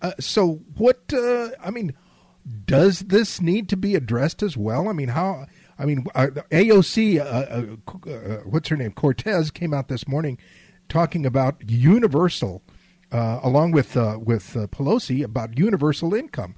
Uh, 0.00 0.12
so 0.18 0.60
what? 0.76 1.12
Uh, 1.12 1.50
I 1.62 1.70
mean, 1.70 1.94
does 2.66 3.00
this 3.00 3.40
need 3.40 3.68
to 3.70 3.76
be 3.76 3.94
addressed 3.94 4.42
as 4.42 4.56
well? 4.56 4.88
I 4.88 4.92
mean, 4.92 5.08
how? 5.08 5.46
I 5.82 5.84
mean, 5.84 6.06
uh, 6.14 6.28
AOC, 6.52 7.18
uh, 7.18 8.08
uh, 8.08 8.36
what's 8.44 8.68
her 8.68 8.76
name? 8.76 8.92
Cortez 8.92 9.50
came 9.50 9.74
out 9.74 9.88
this 9.88 10.06
morning 10.06 10.38
talking 10.88 11.26
about 11.26 11.68
universal, 11.68 12.62
along 13.10 13.72
with 13.72 13.96
with 13.96 14.54
Pelosi 14.70 15.24
about 15.24 15.58
universal 15.58 16.14
income. 16.14 16.54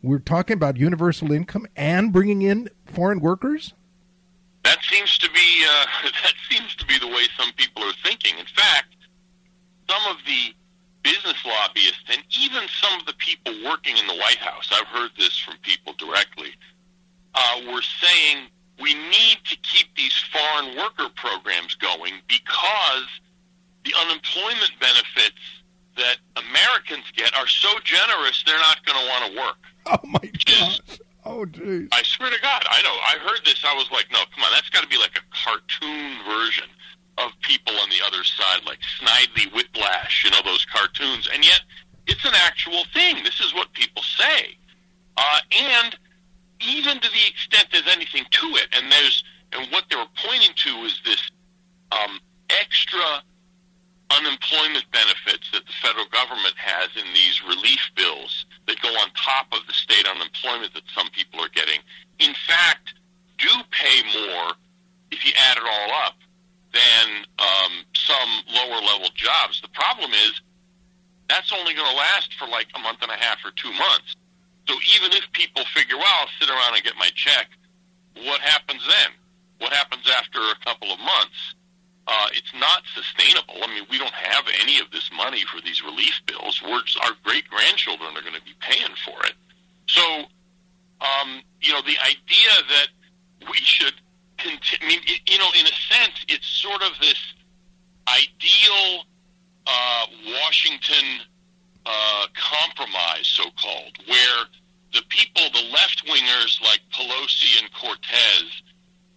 We're 0.00 0.20
talking 0.20 0.54
about 0.54 0.76
universal 0.76 1.32
income 1.32 1.66
and 1.74 2.12
bringing 2.12 2.42
in 2.42 2.70
foreign 2.86 3.18
workers. 3.18 3.74
That 4.62 4.78
seems 4.88 5.18
to 5.18 5.30
be 5.30 5.64
uh, 5.68 5.86
that 6.22 6.34
seems 6.48 6.76
to 6.76 6.86
be 6.86 7.00
the 7.00 7.08
way 7.08 7.24
some 7.36 7.52
people 7.56 7.82
are 7.82 7.98
thinking. 8.04 8.38
In 8.38 8.46
fact, 8.46 8.94
some 9.90 10.02
of 10.08 10.18
the 10.24 10.54
business 11.02 11.44
lobbyists 11.44 12.04
and 12.12 12.22
even 12.30 12.62
some 12.80 13.00
of 13.00 13.06
the 13.06 13.14
people 13.14 13.52
working 13.64 13.96
in 13.96 14.06
the 14.06 14.14
White 14.14 14.38
House, 14.38 14.70
I've 14.70 14.86
heard 14.86 15.10
this 15.18 15.36
from 15.36 15.56
people 15.62 15.94
directly, 15.98 16.54
uh, 17.34 17.72
were 17.72 17.82
saying 17.82 18.50
we 18.80 18.94
need 18.94 19.38
to 19.44 19.56
keep 19.62 19.94
these 19.96 20.14
foreign 20.32 20.76
worker 20.76 21.08
programs 21.16 21.74
going 21.76 22.14
because 22.28 23.08
the 23.84 23.92
unemployment 24.00 24.72
benefits 24.80 25.40
that 25.96 26.16
Americans 26.36 27.04
get 27.16 27.34
are 27.34 27.46
so 27.46 27.68
generous 27.84 28.42
they're 28.46 28.58
not 28.58 28.84
going 28.84 28.98
to 28.98 29.08
want 29.08 29.32
to 29.32 29.40
work. 29.40 29.56
Oh 29.90 29.96
my 30.04 30.30
God! 30.44 30.80
Oh, 31.24 31.46
geez. 31.46 31.88
I 31.92 32.02
swear 32.02 32.28
to 32.30 32.40
God, 32.42 32.62
I 32.70 32.82
know. 32.82 32.92
I 32.92 33.16
heard 33.26 33.40
this. 33.46 33.64
I 33.66 33.74
was 33.74 33.90
like, 33.90 34.04
no, 34.12 34.18
come 34.34 34.44
on, 34.44 34.50
that's 34.52 34.68
got 34.68 34.82
to 34.82 34.88
be 34.88 34.98
like 34.98 35.16
a 35.16 35.24
cartoon 35.32 36.18
version 36.28 36.68
of 37.16 37.32
people 37.40 37.72
on 37.80 37.88
the 37.88 38.04
other 38.06 38.22
side, 38.22 38.60
like 38.66 38.78
Snidely 39.00 39.52
Whiplash, 39.54 40.24
you 40.24 40.30
know, 40.30 40.40
those 40.44 40.66
cartoons. 40.66 41.28
And 41.32 41.42
yet, 41.42 41.60
it's 42.06 42.24
an 42.24 42.34
actual 42.34 42.84
thing. 42.92 43.24
This 43.24 43.40
is 43.40 43.54
what 43.54 43.72
people 43.72 44.02
say. 44.02 44.56
Uh, 45.16 45.38
and 45.52 45.96
even 46.60 47.00
to 47.00 47.08
the 47.10 47.24
extent 47.28 47.68
there's 47.72 47.88
anything 47.88 48.24
to 48.30 48.46
it, 48.56 48.68
and 48.72 48.90
there's 48.90 49.24
and 49.52 49.70
what 49.72 49.84
they 49.88 49.96
were 49.96 50.12
pointing 50.16 50.52
to 50.54 50.70
is 50.84 51.00
this 51.04 51.30
um, 51.92 52.20
extra 52.50 53.22
unemployment 54.10 54.84
benefits 54.92 55.50
that 55.52 55.64
the 55.66 55.72
federal 55.82 56.06
government 56.12 56.54
has 56.56 56.88
in 56.96 57.04
these 57.12 57.42
relief 57.44 57.80
bills 57.96 58.46
that 58.66 58.80
go 58.80 58.88
on 58.88 59.08
top 59.12 59.46
of 59.52 59.66
the 59.66 59.72
state 59.72 60.06
unemployment 60.08 60.72
that 60.74 60.84
some 60.94 61.08
people 61.10 61.40
are 61.40 61.52
getting, 61.54 61.80
in 62.18 62.34
fact, 62.46 62.94
do 63.38 63.48
pay 63.70 64.02
more 64.20 64.52
if 65.10 65.24
you 65.24 65.32
add 65.36 65.56
it 65.56 65.64
all 65.64 65.92
up 66.04 66.16
than 66.72 67.24
um, 67.38 67.72
some 67.94 68.28
lower 68.52 68.80
level 68.80 69.08
jobs. 69.14 69.60
The 69.60 69.68
problem 69.68 70.10
is 70.12 70.40
that's 71.28 71.52
only 71.52 71.74
going 71.74 71.88
to 71.88 71.96
last 71.96 72.34
for 72.34 72.48
like 72.48 72.66
a 72.74 72.78
month 72.78 72.98
and 73.02 73.10
a 73.10 73.16
half 73.16 73.38
or 73.44 73.52
two 73.52 73.70
months. 73.72 74.16
So 74.68 74.76
even 75.00 75.16
if 75.16 75.24
people 75.32 75.64
figure, 75.74 75.96
well, 75.96 76.14
I'll 76.20 76.34
sit 76.38 76.50
around 76.50 76.74
and 76.74 76.84
get 76.84 76.94
my 77.00 77.08
check, 77.16 77.48
what 78.22 78.40
happens 78.40 78.82
then? 78.86 79.10
What 79.58 79.72
happens 79.72 80.04
after 80.06 80.38
a 80.38 80.58
couple 80.64 80.92
of 80.92 80.98
months? 81.00 81.56
uh, 82.08 82.28
it's 82.32 82.52
not 82.54 82.82
sustainable. 82.94 83.62
I 83.62 83.66
mean, 83.66 83.84
we 83.90 83.98
don't 83.98 84.14
have 84.14 84.46
any 84.62 84.80
of 84.80 84.90
this 84.90 85.10
money 85.14 85.44
for 85.44 85.60
these 85.60 85.84
relief 85.84 86.18
bills. 86.26 86.60
We're 86.62 86.80
our 87.04 87.12
great 87.22 87.46
grandchildren 87.50 88.16
are 88.16 88.22
going 88.22 88.34
to 88.34 88.42
be 88.42 88.54
paying 88.60 88.96
for 89.04 89.26
it. 89.26 89.34
So, 89.88 90.02
um, 91.02 91.42
you 91.60 91.72
know, 91.72 91.82
the 91.82 91.98
idea 92.00 92.52
that 92.70 92.88
we 93.50 93.58
should 93.58 93.92
continue, 94.38 94.86
I 94.86 94.88
mean, 94.88 95.00
it, 95.04 95.20
you 95.30 95.38
know, 95.38 95.50
in 95.60 95.66
a 95.66 95.94
sense, 95.94 96.24
it's 96.28 96.46
sort 96.46 96.82
of 96.82 96.92
this 96.98 97.20
ideal 98.08 99.04
uh, 99.66 100.06
Washington 100.42 101.20
uh, 101.86 102.26
compromise, 102.34 103.26
so 103.26 103.44
called, 103.60 103.96
where 104.06 104.44
the 104.92 105.02
people, 105.08 105.42
the 105.52 105.68
left 105.72 106.04
wingers 106.06 106.60
like 106.62 106.80
Pelosi 106.92 107.62
and 107.62 107.72
Cortez, 107.72 108.62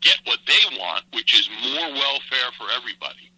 get 0.01 0.17
what 0.25 0.39
they 0.47 0.77
want, 0.77 1.03
which 1.13 1.39
is 1.39 1.49
more 1.73 1.91
welfare 1.91 2.51
for 2.57 2.67
everybody. 2.75 3.31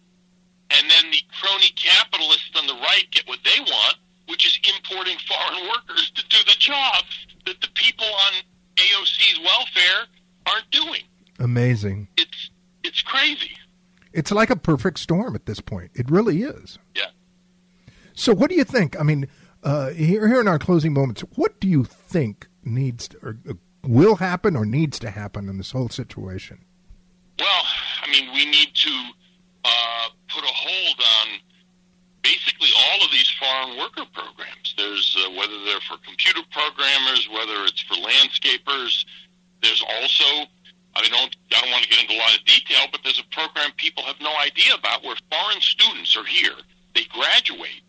And 0.70 0.90
then 0.90 1.10
the 1.10 1.22
crony 1.40 1.70
capitalists 1.76 2.50
on 2.56 2.66
the 2.66 2.74
right 2.74 3.04
get 3.12 3.28
what 3.28 3.38
they 3.44 3.60
want, 3.60 3.96
which 4.28 4.46
is 4.46 4.58
importing 4.74 5.16
foreign 5.28 5.68
workers 5.68 6.10
to 6.14 6.24
do 6.28 6.38
the 6.46 6.56
jobs 6.58 7.26
that 7.46 7.60
the 7.60 7.68
people 7.74 8.06
on 8.06 8.32
AOC's 8.76 9.38
welfare 9.40 10.06
aren't 10.46 10.70
doing. 10.70 11.02
Amazing. 11.38 12.08
It's 12.16 12.50
it's 12.82 13.02
crazy. 13.02 13.56
It's 14.12 14.30
like 14.30 14.50
a 14.50 14.56
perfect 14.56 14.98
storm 15.00 15.34
at 15.34 15.46
this 15.46 15.60
point. 15.60 15.90
It 15.94 16.10
really 16.10 16.42
is. 16.42 16.78
Yeah. 16.94 17.06
So, 18.14 18.34
what 18.34 18.50
do 18.50 18.56
you 18.56 18.64
think? 18.64 18.98
I 18.98 19.02
mean, 19.02 19.28
uh, 19.62 19.90
here, 19.90 20.26
here 20.28 20.40
in 20.40 20.48
our 20.48 20.58
closing 20.58 20.92
moments, 20.92 21.22
what 21.34 21.60
do 21.60 21.68
you 21.68 21.84
think 21.84 22.46
needs 22.64 23.08
to, 23.08 23.18
or, 23.22 23.38
uh, 23.48 23.54
will 23.82 24.16
happen 24.16 24.56
or 24.56 24.64
needs 24.64 24.98
to 25.00 25.10
happen 25.10 25.48
in 25.48 25.58
this 25.58 25.72
whole 25.72 25.88
situation? 25.88 26.64
Well, 27.38 27.64
I 28.02 28.10
mean, 28.10 28.32
we 28.32 28.44
need 28.46 28.74
to 28.74 29.04
uh, 29.64 30.08
put 30.28 30.44
a 30.44 30.52
hold 30.52 31.00
on 31.00 31.40
basically 32.22 32.68
all 32.88 33.04
of 33.04 33.10
these 33.12 33.30
foreign 33.38 33.78
worker 33.78 34.04
programs. 34.12 34.74
There's 34.76 35.16
uh, 35.20 35.30
whether 35.32 35.58
they're 35.64 35.84
for 35.86 35.98
computer 36.06 36.40
programmers, 36.50 37.28
whether 37.30 37.64
it's 37.64 37.82
for 37.82 37.94
landscapers. 37.94 39.04
There's 39.62 39.82
also 39.82 40.48
I 40.96 41.06
don't 41.08 41.36
I 41.52 41.60
don't 41.60 41.70
want 41.70 41.84
to 41.84 41.90
get 41.90 42.00
into 42.00 42.14
a 42.14 42.20
lot 42.20 42.36
of 42.36 42.44
detail, 42.44 42.86
but 42.90 43.00
there's 43.04 43.20
a 43.20 43.34
program 43.34 43.70
people 43.76 44.02
have 44.04 44.20
no 44.20 44.34
idea 44.38 44.74
about 44.74 45.04
where 45.04 45.16
foreign 45.30 45.60
students 45.60 46.16
are 46.16 46.24
here. 46.24 46.56
They 46.94 47.04
graduate, 47.12 47.83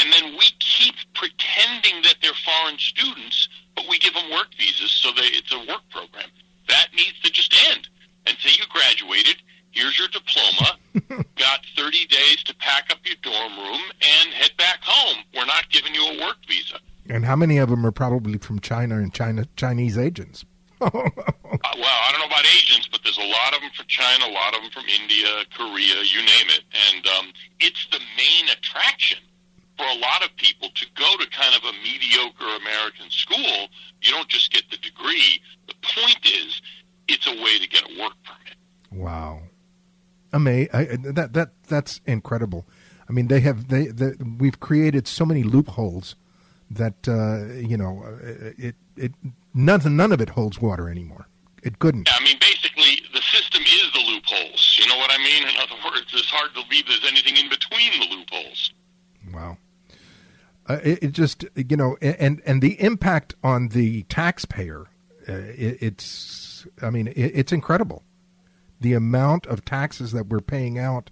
and 0.00 0.12
then 0.12 0.32
we 0.32 0.46
keep 0.60 0.94
pretending 1.14 2.02
that 2.02 2.16
they're 2.22 2.32
foreign 2.44 2.78
students, 2.78 3.48
but 3.76 3.84
we 3.88 3.98
give 3.98 4.14
them 4.14 4.30
work 4.30 4.48
visas, 4.56 4.92
so 4.92 5.12
they, 5.12 5.28
it's 5.36 5.52
a 5.52 5.58
work 5.58 5.82
program. 5.90 6.28
That 6.68 6.88
needs 6.94 7.20
to 7.22 7.30
just 7.30 7.54
end. 7.70 7.88
And 8.26 8.36
say 8.40 8.50
you 8.58 8.64
graduated, 8.70 9.36
here's 9.72 9.98
your 9.98 10.08
diploma, 10.08 11.24
got 11.36 11.60
30 11.76 12.06
days 12.06 12.42
to 12.44 12.54
pack 12.56 12.90
up 12.90 12.98
your 13.04 13.16
dorm 13.22 13.58
room 13.58 13.80
and 14.00 14.32
head 14.32 14.52
back 14.56 14.78
home. 14.82 15.22
We're 15.34 15.46
not 15.46 15.68
giving 15.70 15.94
you 15.94 16.02
a 16.02 16.20
work 16.20 16.36
visa. 16.48 16.78
And 17.08 17.24
how 17.24 17.36
many 17.36 17.58
of 17.58 17.68
them 17.68 17.84
are 17.84 17.92
probably 17.92 18.38
from 18.38 18.60
China 18.60 18.96
and 18.96 19.12
China 19.12 19.44
Chinese 19.56 19.98
agents? 19.98 20.44
uh, 20.80 20.88
well, 20.94 21.04
I 21.04 22.08
don't 22.10 22.20
know 22.20 22.26
about 22.26 22.46
agents, 22.56 22.88
but 22.90 23.00
there's 23.02 23.18
a 23.18 23.20
lot 23.20 23.54
of 23.54 23.60
them 23.60 23.70
from 23.76 23.86
China, 23.88 24.24
a 24.26 24.32
lot 24.32 24.54
of 24.54 24.62
them 24.62 24.70
from 24.70 24.84
India, 25.02 25.44
Korea, 25.54 26.02
you 26.04 26.20
name 26.20 26.48
it. 26.48 26.62
And 26.92 27.06
um, 27.06 27.32
it's 27.58 27.86
the 27.90 28.00
main 28.16 28.48
attraction 28.48 29.18
for 29.80 29.86
a 29.86 29.98
lot 29.98 30.22
of 30.22 30.36
people 30.36 30.68
to 30.74 30.86
go 30.94 31.16
to 31.16 31.26
kind 31.30 31.54
of 31.56 31.62
a 31.64 31.72
mediocre 31.82 32.56
American 32.60 33.08
school. 33.10 33.68
You 34.02 34.10
don't 34.10 34.28
just 34.28 34.52
get 34.52 34.64
the 34.70 34.76
degree. 34.76 35.40
The 35.68 35.74
point 35.82 36.20
is, 36.24 36.60
it's 37.08 37.26
a 37.26 37.42
way 37.42 37.58
to 37.58 37.68
get 37.68 37.84
a 37.84 38.00
work 38.00 38.12
permit. 38.24 38.56
Wow, 38.92 39.40
amazing! 40.32 41.14
That 41.14 41.32
that 41.32 41.52
that's 41.66 42.00
incredible. 42.06 42.66
I 43.08 43.12
mean, 43.12 43.28
they 43.28 43.40
have 43.40 43.68
they, 43.68 43.86
they 43.86 44.12
we've 44.38 44.60
created 44.60 45.08
so 45.08 45.24
many 45.24 45.42
loopholes 45.42 46.14
that 46.70 47.08
uh, 47.08 47.54
you 47.54 47.78
know 47.78 48.04
it 48.58 48.74
it 48.96 49.12
nothing 49.54 49.96
none 49.96 50.12
of 50.12 50.20
it 50.20 50.30
holds 50.30 50.60
water 50.60 50.90
anymore. 50.90 51.26
It 51.62 51.78
couldn't. 51.78 52.08
Yeah, 52.08 52.16
I 52.18 52.24
mean, 52.24 52.38
basically, 52.40 53.02
the 53.12 53.20
system 53.20 53.62
is 53.62 53.92
the 53.92 54.00
loopholes. 54.00 54.78
You 54.80 54.88
know 54.88 54.96
what 54.96 55.10
I 55.10 55.18
mean? 55.18 55.42
In 55.42 55.56
other 55.56 55.76
words, 55.84 56.06
it's 56.12 56.30
hard 56.30 56.54
to 56.54 56.64
believe 56.68 56.86
there's 56.86 57.06
anything 57.06 57.36
in 57.36 57.50
between 57.50 57.92
the 58.00 58.16
loopholes. 58.16 58.72
Wow. 59.32 59.58
Uh, 60.70 60.78
it, 60.84 60.98
it, 61.02 61.12
just 61.12 61.44
you 61.56 61.76
know, 61.76 61.96
and 62.00 62.40
and 62.46 62.62
the 62.62 62.80
impact 62.80 63.34
on 63.42 63.70
the 63.70 64.04
taxpayer, 64.04 64.86
uh, 65.28 65.32
it, 65.32 65.78
it's 65.80 66.64
I 66.80 66.90
mean, 66.90 67.08
it, 67.08 67.16
it's 67.16 67.50
incredible, 67.50 68.04
the 68.80 68.92
amount 68.92 69.46
of 69.46 69.64
taxes 69.64 70.12
that 70.12 70.28
we're 70.28 70.40
paying 70.40 70.78
out 70.78 71.10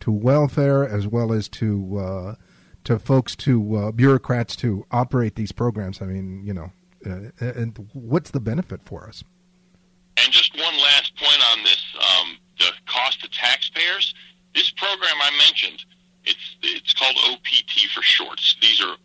to 0.00 0.10
welfare 0.10 0.88
as 0.88 1.06
well 1.06 1.32
as 1.32 1.48
to 1.50 1.98
uh, 1.98 2.34
to 2.82 2.98
folks 2.98 3.36
to 3.36 3.76
uh, 3.76 3.92
bureaucrats 3.92 4.56
to 4.56 4.84
operate 4.90 5.36
these 5.36 5.52
programs. 5.52 6.02
I 6.02 6.06
mean, 6.06 6.44
you 6.44 6.52
know, 6.52 6.72
uh, 7.06 7.30
and 7.40 7.88
what's 7.92 8.32
the 8.32 8.40
benefit 8.40 8.82
for 8.82 9.06
us? 9.06 9.22
And 10.16 10.32
just 10.32 10.52
one 10.56 10.74
last 10.78 11.14
point 11.14 11.40
on 11.52 11.62
this: 11.62 11.84
um, 11.94 12.38
the 12.58 12.72
cost 12.86 13.20
to 13.22 13.30
taxpayers. 13.30 14.14
This 14.52 14.68
program 14.72 15.14
I 15.20 15.30
mentioned, 15.46 15.84
it's 16.26 16.56
it's 16.62 16.94
called 16.94 17.16
OPT 17.30 17.90
for 17.94 18.02
shorts. 18.02 18.56
These 18.60 18.82
are 18.82 18.96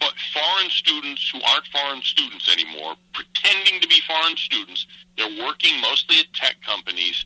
but 0.00 0.14
foreign 0.32 0.70
students 0.70 1.28
who 1.28 1.40
aren't 1.50 1.66
foreign 1.66 2.02
students 2.02 2.48
anymore, 2.50 2.94
pretending 3.12 3.80
to 3.80 3.88
be 3.88 4.00
foreign 4.06 4.36
students. 4.36 4.86
They're 5.16 5.44
working 5.44 5.80
mostly 5.80 6.20
at 6.20 6.32
tech 6.34 6.56
companies. 6.64 7.24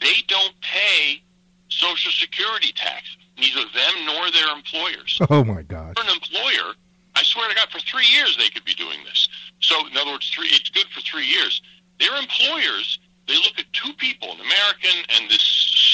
They 0.00 0.24
don't 0.26 0.54
pay 0.62 1.22
Social 1.68 2.10
Security 2.10 2.72
tax, 2.74 3.16
neither 3.38 3.60
them 3.72 4.06
nor 4.06 4.30
their 4.32 4.54
employers. 4.54 5.18
Oh 5.30 5.44
my 5.44 5.62
God! 5.62 5.96
For 5.96 6.04
an 6.04 6.10
employer, 6.10 6.74
I 7.14 7.22
swear 7.22 7.48
to 7.48 7.54
God, 7.54 7.68
for 7.70 7.78
three 7.80 8.06
years 8.12 8.36
they 8.36 8.48
could 8.48 8.64
be 8.64 8.74
doing 8.74 8.98
this. 9.04 9.28
So, 9.60 9.86
in 9.86 9.96
other 9.96 10.12
words, 10.12 10.28
three 10.30 10.48
it's 10.48 10.70
good 10.70 10.86
for 10.88 11.00
three 11.02 11.26
years. 11.26 11.62
Their 12.00 12.16
employers 12.16 12.98
they 13.30 13.36
look 13.36 13.58
at 13.58 13.72
two 13.72 13.92
people, 13.94 14.32
an 14.32 14.40
American 14.40 15.04
and 15.14 15.30
this 15.30 15.44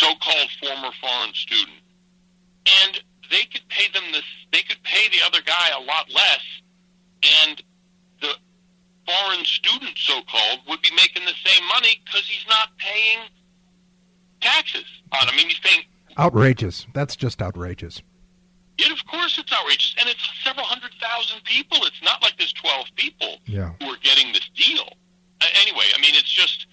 so-called 0.01 0.49
former 0.59 0.91
foreign 1.03 1.35
student, 1.35 1.77
and 2.67 3.03
they 3.31 3.45
could 3.45 3.67
pay 3.69 3.91
them 3.93 4.05
this. 4.13 4.25
They 4.53 4.63
could 4.63 4.83
pay 4.83 5.09
the 5.09 5.25
other 5.27 5.41
guy 5.45 5.71
a 5.77 5.81
lot 5.81 6.11
less, 6.13 6.43
and 7.47 7.63
the 8.21 8.35
foreign 9.07 9.45
student, 9.45 9.97
so-called, 9.97 10.61
would 10.69 10.83
be 10.83 10.91
making 10.97 11.25
the 11.25 11.35
same 11.45 11.67
money 11.69 12.01
because 12.05 12.27
he's 12.27 12.47
not 12.49 12.69
paying 12.79 13.29
taxes 14.41 14.85
on. 15.13 15.29
I 15.29 15.37
mean, 15.37 15.49
he's 15.49 15.59
paying 15.61 15.85
outrageous. 16.19 16.87
That's 16.93 17.17
just 17.17 17.43
outrageous. 17.43 18.03
Yeah, 18.79 18.93
of 18.93 19.05
course 19.07 19.39
it's 19.39 19.53
outrageous, 19.53 19.95
and 19.99 20.09
it's 20.09 20.29
several 20.45 20.67
hundred 20.67 20.93
thousand 21.01 21.43
people. 21.45 21.79
It's 21.83 22.03
not 22.03 22.23
like 22.23 22.37
there's 22.37 22.53
twelve 22.53 22.87
people 22.97 23.39
yeah. 23.47 23.73
who 23.81 23.87
are 23.89 23.99
getting 24.03 24.33
this 24.33 24.49
deal. 24.55 24.87
Uh, 25.41 25.47
anyway, 25.63 25.85
I 25.97 26.01
mean, 26.01 26.15
it's 26.15 26.31
just 26.31 26.67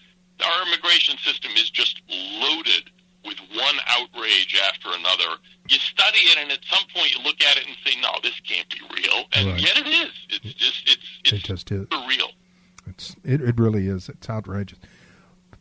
our 0.44 0.68
immigration 0.68 1.18
system 1.20 1.52
is 1.56 1.70
just 1.70 2.02
loaded 2.10 2.90
with 3.26 3.38
one 3.56 3.76
outrage 3.88 4.60
after 4.68 4.90
another. 4.90 5.40
You 5.70 5.78
study 5.78 6.20
it, 6.20 6.38
and 6.38 6.52
at 6.52 6.60
some 6.66 6.84
point 6.94 7.16
you 7.16 7.24
look 7.24 7.42
at 7.42 7.58
it 7.58 7.66
and 7.66 7.76
say, 7.86 8.00
"No, 8.02 8.10
this 8.22 8.40
can't 8.42 8.70
be 8.70 8.82
real," 8.94 9.26
and 9.34 9.48
right. 9.52 9.62
yet 9.62 9.78
it 9.78 9.88
is. 9.88 10.12
It's 10.30 10.54
just 10.54 10.84
it's 10.86 11.04
it's 11.24 11.34
it 11.34 11.44
just 11.44 11.72
is 11.72 11.88
real. 12.08 12.32
It's 12.88 13.16
it, 13.24 13.42
it 13.42 13.60
really 13.60 13.88
is. 13.88 14.10
It's 14.10 14.30
outrageous. 14.30 14.80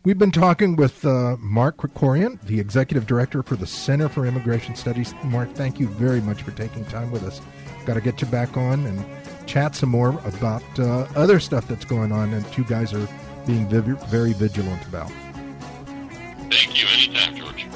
We've 0.04 0.18
been 0.18 0.32
talking 0.32 0.74
with 0.74 1.04
uh, 1.04 1.36
Mark 1.38 1.76
Krikorian, 1.76 2.40
the 2.42 2.58
executive 2.58 3.06
director 3.06 3.44
for 3.44 3.54
the 3.54 3.68
Center 3.68 4.08
for 4.08 4.26
Immigration 4.26 4.74
Studies. 4.74 5.14
Mark, 5.22 5.52
thank 5.54 5.78
you 5.78 5.86
very 5.86 6.20
much 6.20 6.42
for 6.42 6.50
taking 6.50 6.84
time 6.86 7.12
with 7.12 7.22
us. 7.22 7.40
Got 7.86 7.94
to 7.94 8.00
get 8.00 8.20
you 8.20 8.26
back 8.26 8.56
on 8.56 8.84
and 8.84 9.04
chat 9.46 9.76
some 9.76 9.90
more 9.90 10.20
about 10.24 10.64
uh, 10.80 11.06
other 11.14 11.38
stuff 11.38 11.68
that's 11.68 11.84
going 11.84 12.10
on 12.10 12.32
that 12.32 12.58
you 12.58 12.64
guys 12.64 12.92
are 12.92 13.08
being 13.46 13.68
very 13.68 14.32
vigilant 14.32 14.84
about. 14.86 15.12
Thank 16.50 16.82
you. 16.82 16.88
Anytime, 16.88 17.36
George. 17.36 17.66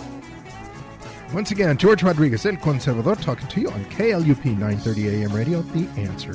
Once 1.33 1.51
again, 1.51 1.77
George 1.77 2.03
Rodriguez, 2.03 2.47
El 2.47 2.57
Conservador, 2.57 3.21
talking 3.21 3.49
to 3.49 3.61
you 3.61 3.71
on 3.71 3.85
KLUP 3.87 4.45
930 4.45 5.25
AM 5.25 5.33
radio, 5.33 5.61
The 5.63 5.89
Answer. 6.01 6.35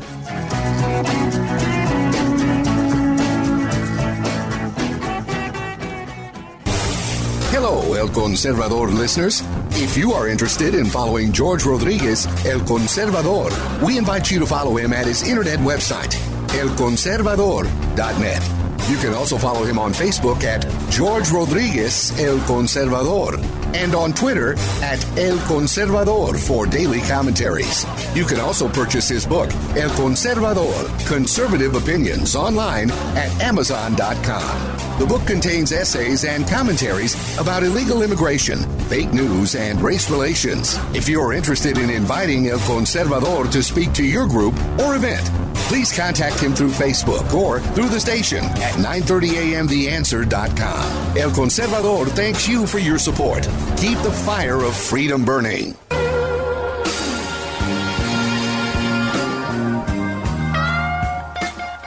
Hello, 7.51 7.93
El 7.93 8.09
Conservador 8.09 8.93
listeners. 8.93 9.41
If 9.71 9.97
you 9.97 10.13
are 10.13 10.27
interested 10.27 10.75
in 10.75 10.85
following 10.85 11.31
George 11.31 11.65
Rodriguez, 11.65 12.27
El 12.45 12.59
Conservador, 12.61 13.51
we 13.81 13.97
invite 13.97 14.29
you 14.29 14.39
to 14.39 14.45
follow 14.45 14.77
him 14.77 14.93
at 14.93 15.05
his 15.05 15.27
internet 15.27 15.59
website, 15.59 16.13
elconservador.net. 16.47 18.70
You 18.91 18.97
can 18.97 19.13
also 19.13 19.37
follow 19.37 19.63
him 19.63 19.79
on 19.79 19.93
Facebook 19.93 20.43
at 20.43 20.65
George 20.91 21.31
Rodriguez 21.31 22.11
El 22.19 22.39
Conservador 22.39 23.41
and 23.73 23.95
on 23.95 24.11
Twitter 24.11 24.55
at 24.83 25.01
El 25.17 25.37
Conservador 25.47 26.37
for 26.37 26.65
daily 26.65 26.99
commentaries. 26.99 27.85
You 28.13 28.25
can 28.25 28.41
also 28.41 28.67
purchase 28.67 29.07
his 29.07 29.25
book, 29.25 29.49
El 29.77 29.89
Conservador 29.91 31.07
Conservative 31.07 31.73
Opinions, 31.75 32.35
online 32.35 32.91
at 33.15 33.31
Amazon.com. 33.41 34.99
The 34.99 35.05
book 35.05 35.25
contains 35.25 35.71
essays 35.71 36.25
and 36.25 36.45
commentaries 36.45 37.15
about 37.39 37.63
illegal 37.63 38.01
immigration, 38.01 38.59
fake 38.89 39.13
news, 39.13 39.55
and 39.55 39.81
race 39.81 40.11
relations. 40.11 40.77
If 40.93 41.07
you 41.07 41.21
are 41.21 41.31
interested 41.31 41.77
in 41.77 41.89
inviting 41.89 42.49
El 42.49 42.59
Conservador 42.59 43.49
to 43.53 43.63
speak 43.63 43.93
to 43.93 44.03
your 44.03 44.27
group 44.27 44.53
or 44.81 44.97
event, 44.97 45.31
please 45.71 45.95
contact 45.95 46.37
him 46.41 46.53
through 46.53 46.71
Facebook 46.71 47.33
or 47.33 47.61
through 47.73 47.87
the 47.87 47.99
station 47.99 48.43
at 48.43 48.77
930amtheanswer.com. 48.83 51.17
El 51.17 51.31
Conservador 51.31 52.09
thanks 52.09 52.47
you 52.47 52.67
for 52.67 52.79
your 52.79 52.97
support. 52.97 53.47
Keep 53.77 53.99
the 53.99 54.11
fire 54.11 54.63
of 54.63 54.75
freedom 54.75 55.23
burning. 55.23 55.75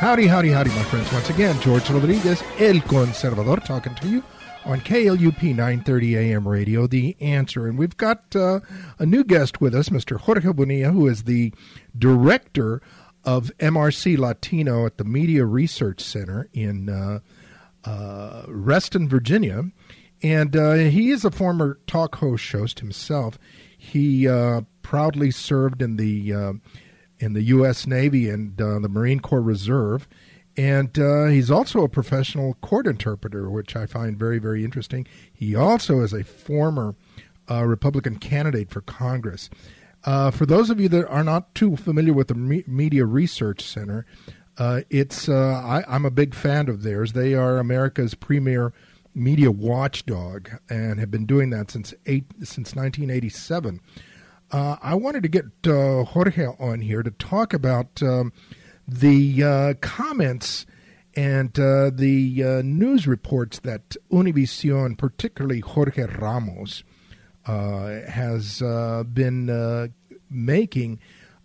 Howdy, 0.05 0.27
howdy, 0.27 0.51
howdy, 0.51 0.69
my 0.71 0.83
friends. 0.83 1.11
Once 1.15 1.31
again, 1.31 1.59
George 1.63 1.89
Rodriguez, 1.89 2.43
El 2.59 2.83
Conservador, 2.83 3.65
talking 3.65 3.95
to 3.95 4.07
you 4.07 4.23
on 4.67 4.81
KLUP 4.81 5.43
930 5.43 6.19
AM 6.19 6.47
radio, 6.47 6.87
The 6.87 7.17
Answer. 7.21 7.67
And 7.67 7.79
we've 7.79 7.97
got 7.97 8.37
uh, 8.37 8.61
a 8.99 9.07
new 9.07 9.25
guest 9.25 9.63
with 9.63 9.75
us, 9.75 9.89
Mr. 9.89 10.21
Jorge 10.21 10.53
Bonilla, 10.53 10.93
who 10.93 11.07
is 11.07 11.25
the 11.25 11.55
director 11.97 12.83
of 13.25 13.51
MRC 13.59 14.19
Latino 14.19 14.87
at 14.87 14.99
the 14.99 15.05
Media 15.05 15.45
Research 15.45 16.01
Center 16.01 16.49
in 16.53 16.89
uh, 16.89 17.21
uh, 17.85 18.45
Reston, 18.49 19.09
Virginia. 19.09 19.65
And 20.23 20.57
uh, 20.57 20.75
he 20.75 21.11
is 21.11 21.25
a 21.25 21.31
former 21.31 21.79
talk 21.87 22.17
host 22.17 22.51
host 22.53 22.81
himself. 22.81 23.39
He 23.77 24.27
uh, 24.27 24.63
proudly 24.83 25.31
served 25.31 25.83
in 25.83 25.97
the 25.97 26.33
uh, 26.33 26.53
in 27.19 27.35
the 27.35 27.43
U.S. 27.43 27.87
Navy 27.87 28.29
and 28.29 28.61
uh, 28.61 28.79
the 28.79 28.89
Marine 28.89 29.21
Corps 29.21 29.43
Reserve. 29.43 30.09
And 30.57 30.97
he's 31.33 31.51
also 31.51 31.83
a 31.83 31.89
professional 31.89 32.55
court 32.55 32.87
interpreter, 32.87 33.51
which 33.51 33.75
I 33.75 33.87
find 33.87 34.17
very, 34.17 34.39
very 34.39 34.65
interesting. 34.65 35.05
He 35.33 35.57
also 35.57 36.01
is 36.01 36.13
a 36.13 36.23
former 36.23 36.95
Republican 37.51 38.19
candidate 38.19 38.71
for 38.71 38.81
Congress. 38.81 39.51
Uh, 40.05 40.31
for 40.31 40.45
those 40.45 40.71
of 40.71 40.79
you 40.79 40.89
that 40.89 41.09
are 41.09 41.25
not 41.25 41.55
too 41.55 41.77
familiar 41.77 42.13
with 42.13 42.29
the 42.29 42.35
Me- 42.35 42.65
Media 42.67 43.07
Research 43.07 43.63
Center, 43.63 44.05
uh, 44.59 44.83
it's 44.91 45.29
uh, 45.29 45.83
I, 45.89 45.97
am 45.97 46.05
a 46.05 46.11
big 46.11 46.35
fan 46.35 46.69
of 46.69 46.83
theirs. 46.83 47.13
They 47.13 47.35
are 47.35 47.59
America's 47.59 48.15
premier 48.15 48.73
media 49.15 49.51
watchdog 49.51 50.51
and 50.69 50.99
have 51.01 51.11
been 51.11 51.27
doing 51.27 51.51
that 51.51 51.71
since 51.71 51.95
eight 52.07 52.27
since 52.39 52.75
1987. 52.75 53.81
Uh, 54.53 54.77
I 54.83 54.95
wanted 54.95 55.23
to 55.23 55.29
get 55.29 55.47
uh, 55.67 56.05
Jorge 56.05 56.47
on 56.59 56.81
here 56.81 57.03
to 57.03 57.11
talk 57.11 57.53
about 57.53 58.03
um, 58.03 58.33
the 58.87 59.43
uh, 59.43 59.75
comments 59.81 60.67
and 61.17 61.59
uh, 61.59 61.91
the 61.91 62.63
news 62.65 63.07
reports 63.07 63.61
that 63.61 63.97
Univision, 64.13 64.99
particularly 64.99 65.61
Jorge 65.61 66.05
Ramos, 66.05 66.85
has 67.47 68.61
been 68.61 69.93
making 70.31 70.99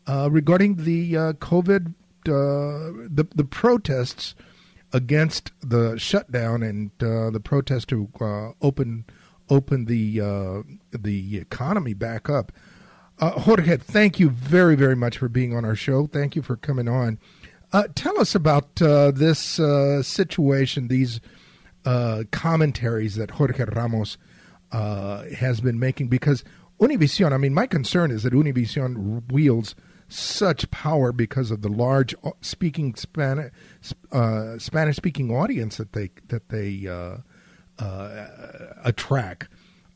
regarding 0.08 0.76
the 0.84 1.14
COVID 1.14 1.93
uh, 2.28 2.91
the 3.10 3.26
the 3.34 3.45
protests 3.45 4.36
against 4.91 5.52
the 5.62 5.97
shutdown 5.97 6.62
and 6.62 6.91
uh, 7.02 7.30
the 7.30 7.39
protest 7.39 7.88
to 7.88 8.10
uh, 8.20 8.52
open 8.62 9.06
open 9.50 9.86
the 9.86 10.20
uh, 10.20 10.62
the 10.91 11.38
economy 11.38 11.93
back 11.93 12.30
up. 12.30 12.52
Uh, 13.20 13.32
Jorge, 13.32 13.78
thank 13.78 14.20
you 14.20 14.30
very 14.30 14.76
very 14.76 14.95
much 14.95 15.18
for 15.18 15.30
being 15.30 15.56
on 15.56 15.64
our 15.64 15.76
show. 15.76 16.08
Thank 16.08 16.36
you 16.36 16.41
for 16.41 16.56
coming 16.58 16.89
on. 16.89 17.20
Uh, 17.72 17.88
tell 17.95 18.20
us 18.20 18.36
about 18.36 18.76
this 18.76 19.39
situation, 20.06 20.88
these 20.88 21.22
commentaries 22.32 23.16
that 23.16 23.32
Jorge 23.32 23.64
Ramos 23.64 24.18
has 24.72 25.61
been 25.61 25.80
making, 25.80 26.07
because 26.07 26.43
Univision. 26.80 27.34
I 27.34 27.38
mean, 27.38 27.53
my 27.53 27.67
concern 27.67 28.11
is 28.11 28.24
that 28.24 28.34
Univision 28.34 29.32
wields 29.32 29.76
such 30.07 30.70
power 30.72 31.11
because 31.11 31.51
of 31.51 31.61
the 31.61 31.70
large 31.70 32.15
uh, 32.24 32.32
speaking 32.41 32.95
Spanish 32.95 33.51
uh, 34.11 34.57
Spanish 34.57 34.95
speaking 34.95 35.32
audience 35.32 35.78
that 35.78 35.93
they 35.93 36.09
that 36.28 36.49
they 36.49 36.88
uh, 36.88 37.17
uh, 37.84 38.28
attract. 38.84 39.47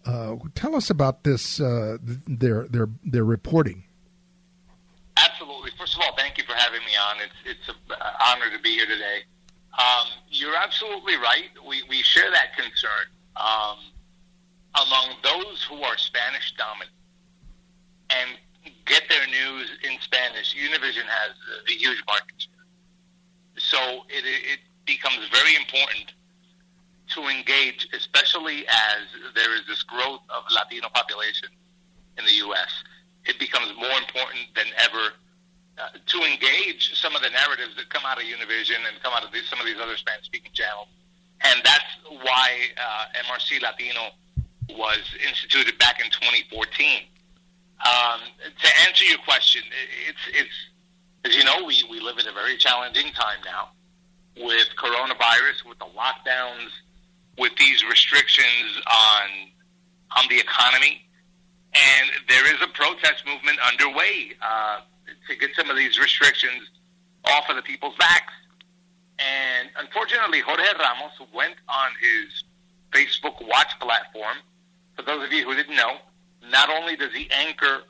Uh, 0.06 0.36
tell 0.56 0.76
us 0.76 0.90
about 0.90 1.24
this 1.24 1.60
uh, 1.60 1.98
their 2.28 2.68
their 2.68 2.90
their 3.04 3.26
reporting. 3.26 3.84
Absolutely. 5.18 5.72
First 5.80 5.96
of 5.96 6.02
all, 6.02 6.16
thank 6.16 6.38
you 6.38 6.44
for 6.44 6.54
having 6.54 6.82
me 6.82 6.92
on. 7.10 7.18
It's 7.24 7.58
it's 7.58 7.70
an 7.70 7.98
honor 8.26 8.56
to 8.56 8.62
be 8.62 8.76
here 8.76 8.88
today. 8.88 9.22
Um, 9.80 10.08
you're 10.30 10.56
absolutely 10.56 11.16
right. 11.16 11.50
We 11.68 11.84
we 11.90 12.04
share 12.04 12.30
that 12.30 12.56
concern 12.56 13.08
um, 13.38 13.78
among 14.76 15.16
those 15.24 15.64
who 15.64 15.82
are 15.82 15.98
Spanish 15.98 16.54
dominant 16.58 16.92
and 18.10 18.38
get 18.86 19.04
their 19.10 19.26
news 19.28 19.70
in 19.84 20.00
Spanish. 20.02 20.56
Univision 20.56 21.06
has 21.06 21.36
a 21.68 21.74
huge 21.74 22.02
market 22.08 22.36
share. 22.38 22.52
So 23.58 24.04
it, 24.10 24.24
it 24.26 24.60
becomes 24.86 25.28
very 25.32 25.56
important 25.56 26.14
to 27.14 27.28
engage, 27.28 27.88
especially 27.94 28.66
as 28.68 29.34
there 29.36 29.54
is 29.56 29.62
this 29.68 29.84
growth 29.84 30.22
of 30.30 30.44
Latino 30.54 30.90
population 30.94 31.50
in 32.18 32.26
the 32.26 32.34
U.S. 32.50 32.72
It 33.26 33.40
becomes 33.40 33.72
more 33.78 33.98
important 34.00 34.50
than 34.56 34.66
ever 34.78 35.14
uh, 35.78 35.90
to 36.06 36.18
engage 36.22 36.94
some 37.00 37.16
of 37.16 37.22
the 37.22 37.30
narratives 37.30 37.76
that 37.78 37.90
come 37.90 38.04
out 38.06 38.18
of 38.18 38.24
Univision 38.24 38.82
and 38.88 39.02
come 39.02 39.14
out 39.14 39.24
of 39.24 39.32
these, 39.32 39.48
some 39.50 39.60
of 39.60 39.66
these 39.66 39.78
other 39.82 39.98
Spanish-speaking 39.98 40.52
channels. 40.54 40.88
And 41.42 41.62
that's 41.64 41.98
why 42.24 42.50
uh, 42.78 43.06
MRC 43.30 43.62
Latino 43.62 44.14
was 44.70 45.04
instituted 45.28 45.78
back 45.78 46.00
in 46.00 46.10
2014 46.10 47.04
um, 47.84 48.22
to 48.40 48.70
answer 48.88 49.04
your 49.06 49.18
question, 49.20 49.62
it's 50.08 50.26
it's 50.32 50.58
as 51.26 51.36
you 51.36 51.44
know, 51.44 51.66
we, 51.66 51.84
we 51.90 52.00
live 52.00 52.18
in 52.18 52.28
a 52.28 52.32
very 52.32 52.58
challenging 52.58 53.12
time 53.14 53.40
now 53.46 53.70
with 54.36 54.68
coronavirus, 54.78 55.64
with 55.68 55.80
the 55.80 55.88
lockdowns, 55.96 56.72
with 57.38 57.56
these 57.58 57.84
restrictions 57.90 58.80
on 58.88 59.30
on 60.18 60.26
the 60.30 60.40
economy, 60.40 61.06
and 61.74 62.10
there 62.30 62.46
is 62.46 62.62
a 62.62 62.68
protest 62.68 63.26
movement 63.26 63.58
underway 63.68 64.32
uh, 64.42 64.80
to 65.28 65.36
get 65.36 65.50
some 65.56 65.70
of 65.70 65.76
these 65.76 66.00
restrictions 66.00 66.70
off 67.26 67.50
of 67.50 67.56
the 67.56 67.64
people's 67.64 67.96
backs. 67.98 68.34
And 69.20 69.70
unfortunately, 69.78 70.42
Jorge 70.42 70.64
Ramos 70.80 71.14
went 71.34 71.56
on 71.68 71.92
his 72.00 72.44
Facebook 72.92 73.46
Watch 73.48 73.78
platform. 73.80 74.38
For 74.96 75.02
those 75.02 75.26
of 75.26 75.32
you 75.32 75.46
who 75.46 75.56
didn't 75.56 75.76
know, 75.76 75.98
not 76.50 76.70
only 76.70 76.96
does 76.96 77.14
he 77.14 77.30
anchor 77.32 77.82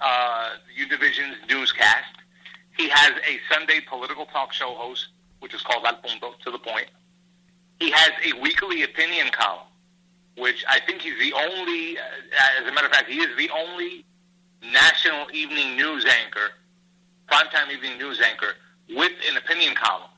uh, 0.00 0.50
Univision's 0.78 1.36
newscast, 1.48 2.14
he 2.76 2.88
has 2.88 3.12
a 3.28 3.38
Sunday 3.52 3.80
political 3.88 4.26
talk 4.26 4.52
show 4.52 4.74
host, 4.74 5.08
which 5.40 5.54
is 5.54 5.62
called 5.62 5.84
Al 5.84 5.96
Punto, 5.96 6.34
to 6.44 6.50
the 6.50 6.58
point. 6.58 6.86
He 7.78 7.90
has 7.90 8.10
a 8.24 8.40
weekly 8.40 8.82
opinion 8.82 9.28
column, 9.32 9.66
which 10.36 10.64
I 10.68 10.80
think 10.80 11.02
he's 11.02 11.18
the 11.18 11.32
only, 11.34 11.98
uh, 11.98 12.60
as 12.60 12.66
a 12.66 12.72
matter 12.72 12.86
of 12.86 12.92
fact, 12.92 13.10
he 13.10 13.18
is 13.18 13.36
the 13.36 13.50
only 13.50 14.04
national 14.62 15.26
evening 15.32 15.76
news 15.76 16.06
anchor, 16.06 16.50
primetime 17.30 17.72
evening 17.72 17.98
news 17.98 18.20
anchor, 18.20 18.54
with 18.88 19.12
an 19.30 19.36
opinion 19.36 19.74
column. 19.74 20.08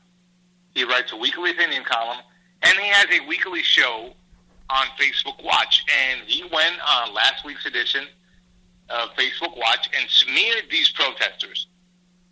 He 0.73 0.83
writes 0.83 1.11
a 1.11 1.17
weekly 1.17 1.51
opinion 1.51 1.83
column, 1.83 2.19
and 2.63 2.77
he 2.77 2.87
has 2.87 3.07
a 3.11 3.27
weekly 3.27 3.61
show 3.61 4.13
on 4.73 4.87
Facebook 4.97 5.43
Watch, 5.43 5.85
and 6.09 6.21
he 6.25 6.41
went 6.41 6.75
on 6.81 7.13
last 7.13 7.45
week's 7.45 7.65
edition 7.65 8.05
of 8.89 9.09
Facebook 9.09 9.55
Watch 9.57 9.89
and 9.97 10.09
smeared 10.09 10.65
these 10.71 10.89
protesters, 10.91 11.67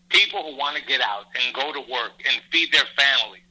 people 0.10 0.42
who 0.44 0.58
want 0.58 0.76
to 0.76 0.84
get 0.84 1.02
out 1.02 1.26
and 1.36 1.54
go 1.54 1.72
to 1.72 1.80
work 1.92 2.14
and 2.26 2.42
feed 2.52 2.72
their 2.74 2.90
families, 2.98 3.44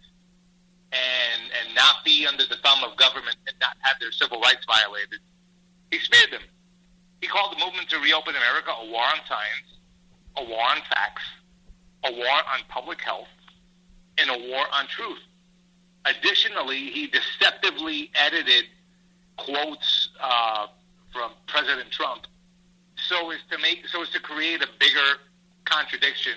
and 0.92 1.42
and 1.54 1.74
not 1.74 2.04
be 2.04 2.26
under 2.26 2.44
the 2.46 2.56
thumb 2.64 2.82
of 2.82 2.96
government 2.96 3.36
and 3.46 3.54
not 3.60 3.76
have 3.80 3.96
their 4.00 4.12
civil 4.12 4.40
rights 4.40 4.66
violated. 4.66 5.20
He 5.90 5.98
smeared 5.98 6.32
them. 6.32 6.42
He 7.20 7.28
called 7.28 7.54
the 7.56 7.64
movement 7.64 7.88
to 7.90 7.98
reopen 7.98 8.34
America 8.34 8.70
a 8.70 8.90
war 8.90 9.02
on 9.02 9.20
science, 9.28 9.70
a 10.36 10.44
war 10.44 10.62
on 10.62 10.78
facts, 10.88 11.22
a 12.04 12.12
war 12.12 12.36
on 12.52 12.60
public 12.68 13.00
health, 13.00 13.28
and 14.18 14.30
a 14.30 14.48
war 14.50 14.64
on 14.72 14.86
truth. 14.88 15.20
Additionally, 16.06 16.90
he 16.90 17.08
deceptively 17.08 18.10
edited 18.14 18.64
quotes 19.36 20.10
uh, 20.20 20.66
from 21.12 21.32
President 21.46 21.90
Trump 21.90 22.26
so 23.08 23.30
as 23.30 23.38
to 23.50 23.58
make 23.58 23.86
so 23.88 24.02
as 24.02 24.10
to 24.10 24.20
create 24.20 24.62
a 24.62 24.68
bigger 24.78 25.18
contradiction 25.64 26.34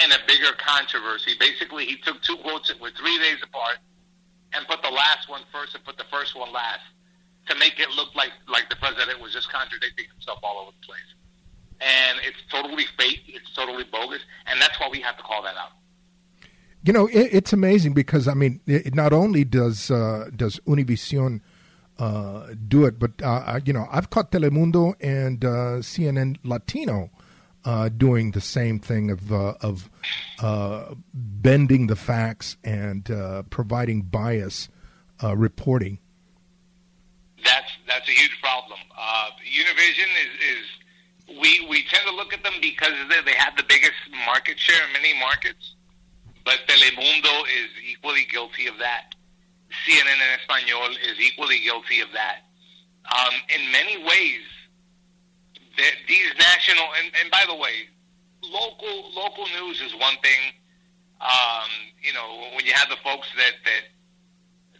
and 0.00 0.12
a 0.12 0.18
bigger 0.26 0.52
controversy. 0.58 1.32
Basically, 1.40 1.84
he 1.84 1.96
took 1.96 2.22
two 2.22 2.36
quotes 2.36 2.68
that 2.68 2.80
were 2.80 2.90
three 2.90 3.18
days 3.18 3.38
apart 3.42 3.78
and 4.52 4.66
put 4.66 4.82
the 4.82 4.90
last 4.90 5.28
one 5.28 5.42
first 5.52 5.74
and 5.74 5.84
put 5.84 5.96
the 5.96 6.06
first 6.10 6.36
one 6.36 6.52
last 6.52 6.82
to 7.48 7.54
make 7.56 7.78
it 7.78 7.90
look 7.90 8.14
like 8.14 8.32
like 8.48 8.68
the 8.70 8.76
president 8.76 9.20
was 9.20 9.32
just 9.32 9.50
contradicting 9.50 10.06
himself 10.12 10.38
all 10.42 10.62
over 10.62 10.72
the 10.80 10.86
place. 10.86 11.00
And 11.80 12.18
it's 12.24 12.38
totally 12.50 12.86
fake. 12.98 13.22
It's 13.28 13.52
totally 13.54 13.84
bogus, 13.84 14.22
and 14.46 14.60
that's 14.60 14.78
why 14.80 14.88
we 14.90 15.00
have 15.00 15.16
to 15.16 15.22
call 15.22 15.42
that 15.42 15.56
out. 15.56 15.70
You 16.82 16.92
know, 16.92 17.06
it, 17.06 17.28
it's 17.32 17.52
amazing 17.52 17.94
because 17.94 18.28
I 18.28 18.34
mean, 18.34 18.60
it, 18.66 18.94
not 18.94 19.12
only 19.12 19.44
does 19.44 19.90
uh, 19.90 20.30
does 20.34 20.60
Univision 20.66 21.40
uh, 21.98 22.46
do 22.66 22.84
it. 22.84 22.98
But 22.98 23.20
uh, 23.22 23.60
you 23.64 23.72
know, 23.72 23.86
I've 23.90 24.10
caught 24.10 24.30
Telemundo 24.30 24.94
and 25.00 25.44
uh, 25.44 25.48
CNN 25.80 26.36
Latino 26.44 27.10
uh, 27.64 27.88
doing 27.88 28.30
the 28.32 28.40
same 28.40 28.78
thing 28.78 29.10
of 29.10 29.32
uh, 29.32 29.54
of 29.60 29.90
uh, 30.40 30.94
bending 31.12 31.88
the 31.88 31.96
facts 31.96 32.56
and 32.62 33.04
providing 33.50 34.02
bias 34.02 34.68
reporting. 35.22 35.98
That's 37.44 37.70
that's 37.86 38.08
a 38.08 38.12
huge 38.12 38.40
problem. 38.40 38.78
Univision 39.44 40.08
is, 40.22 40.58
is 40.58 41.40
we 41.40 41.66
we 41.68 41.84
tend 41.84 42.06
to 42.06 42.14
look 42.14 42.32
at 42.32 42.42
them 42.42 42.54
because 42.60 42.92
they, 43.08 43.20
they 43.22 43.36
have 43.36 43.56
the 43.56 43.64
biggest 43.68 43.94
market 44.26 44.58
share 44.58 44.86
in 44.86 44.92
many 44.92 45.18
markets, 45.18 45.74
but 46.44 46.58
Telemundo 46.66 47.42
is 47.42 47.68
equally 47.90 48.26
guilty 48.30 48.66
of 48.66 48.78
that. 48.78 49.14
CNN 49.70 50.18
en 50.20 50.38
Espanol 50.38 50.90
is 50.96 51.18
equally 51.20 51.60
guilty 51.60 52.00
of 52.00 52.08
that. 52.12 52.48
Um, 53.08 53.34
in 53.54 53.72
many 53.72 53.96
ways, 54.04 54.44
the, 55.76 55.84
these 56.08 56.30
national 56.38 56.84
and, 56.98 57.12
and 57.20 57.30
by 57.30 57.44
the 57.46 57.54
way, 57.54 57.88
local 58.42 59.12
local 59.14 59.46
news 59.60 59.80
is 59.80 59.94
one 59.94 60.16
thing. 60.22 60.52
Um, 61.20 61.70
you 62.02 62.12
know, 62.12 62.50
when 62.54 62.64
you 62.64 62.72
have 62.72 62.88
the 62.88 63.00
folks 63.02 63.28
that 63.36 63.54
that 63.64 63.82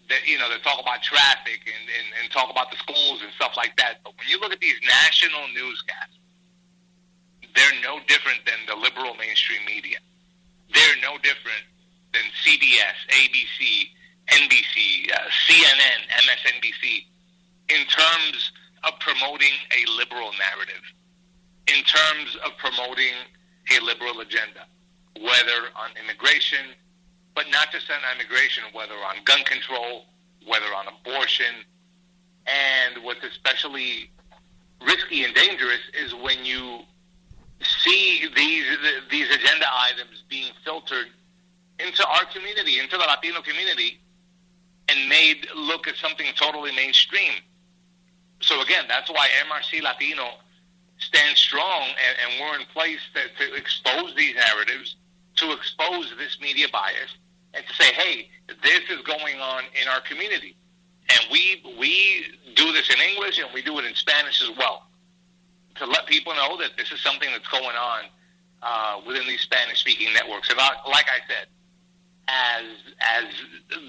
that 0.09 0.27
you 0.27 0.39
know 0.39 0.49
that 0.49 0.63
talk 0.63 0.81
about 0.81 1.03
traffic 1.03 1.61
and, 1.67 1.85
and, 1.89 2.07
and 2.21 2.31
talk 2.31 2.51
about 2.51 2.71
the 2.71 2.77
schools 2.77 3.23
and 3.23 3.33
stuff 3.37 3.53
like 3.57 3.77
that. 3.77 4.01
But 4.05 4.17
when 4.19 4.29
you 4.29 4.41
look 4.41 4.53
at 4.53 4.61
these 4.61 4.79
national 4.85 5.49
newscasts, 5.55 6.19
they're 7.55 7.81
no 7.83 8.01
different 8.07 8.45
than 8.45 8.59
the 8.67 8.77
liberal 8.77 9.15
mainstream 9.15 9.65
media. 9.67 9.99
They're 10.73 11.01
no 11.03 11.17
different 11.19 11.65
than 12.13 12.23
CBS, 12.45 12.97
ABC, 13.09 13.91
NBC, 14.31 15.11
uh, 15.13 15.19
CNN, 15.47 16.01
MSNBC, 16.27 17.07
in 17.71 17.87
terms 17.87 18.53
of 18.85 18.99
promoting 19.01 19.55
a 19.73 19.91
liberal 19.97 20.31
narrative, 20.39 20.83
in 21.67 21.83
terms 21.85 22.37
of 22.45 22.57
promoting 22.59 23.15
a 23.77 23.85
liberal 23.85 24.21
agenda, 24.21 24.67
whether 25.21 25.69
on 25.77 25.91
immigration, 26.03 26.75
but 27.35 27.47
not 27.51 27.71
just 27.73 27.91
on 27.91 27.99
immigration, 28.17 28.65
whether 28.73 28.95
on 28.95 29.17
gun 29.25 29.43
control, 29.45 30.05
whether 30.47 30.67
on 30.67 30.87
abortion. 30.89 31.65
And 32.47 33.05
what's 33.05 33.25
especially 33.25 34.11
risky 34.85 35.25
and 35.25 35.35
dangerous 35.35 35.81
is 35.93 36.15
when 36.15 36.45
you 36.45 36.81
see 37.63 38.29
these 38.37 38.65
these 39.11 39.29
agenda 39.31 39.67
items 39.73 40.23
being 40.29 40.53
filtered 40.65 41.09
into 41.79 42.07
our 42.07 42.25
community, 42.27 42.79
into 42.79 42.97
the 42.97 43.05
Latino 43.05 43.43
community, 43.43 44.01
and 44.89 45.09
made 45.09 45.47
look 45.55 45.87
at 45.87 45.97
something 45.97 46.27
totally 46.37 46.73
mainstream. 46.73 47.33
So 48.41 48.61
again, 48.63 48.85
that's 48.89 49.11
why 49.11 49.29
MRC 49.49 49.83
Latino 49.83 50.31
stands 50.99 51.41
strong, 51.41 51.83
and, 51.83 52.19
and 52.23 52.41
we're 52.41 52.59
in 52.61 52.67
place 52.67 53.01
to, 53.15 53.45
to 53.45 53.55
expose 53.55 54.15
these 54.17 54.35
narratives, 54.35 54.97
to 55.37 55.53
expose 55.53 56.13
this 56.19 56.39
media 56.41 56.67
bias, 56.73 57.17
and 57.55 57.65
to 57.67 57.75
say, 57.75 57.93
hey, 57.93 58.29
this 58.63 58.81
is 58.91 59.01
going 59.03 59.39
on 59.41 59.65
in 59.81 59.89
our 59.89 60.01
community. 60.01 60.57
And 61.11 61.21
we 61.33 61.63
we 61.79 62.27
do 62.55 62.73
this 62.73 62.91
in 62.91 63.01
English 63.01 63.39
and 63.39 63.49
we 63.55 63.63
do 63.63 63.79
it 63.79 63.85
in 63.87 63.95
Spanish 63.95 64.43
as 64.43 64.55
well 64.59 64.89
to 65.77 65.87
let 65.87 66.07
people 66.07 66.35
know 66.35 66.57
that 66.59 66.73
this 66.77 66.93
is 66.93 67.01
something 67.01 67.29
that's 67.31 67.49
going 67.49 67.65
on 67.77 68.01
uh, 68.63 69.01
within 69.07 69.27
these 69.27 69.41
Spanish-speaking 69.41 70.13
networks. 70.13 70.51
And 70.51 70.59
like 70.59 71.07
I 71.07 71.21
said, 71.29 71.47
as 72.29 72.65
as 73.01 73.25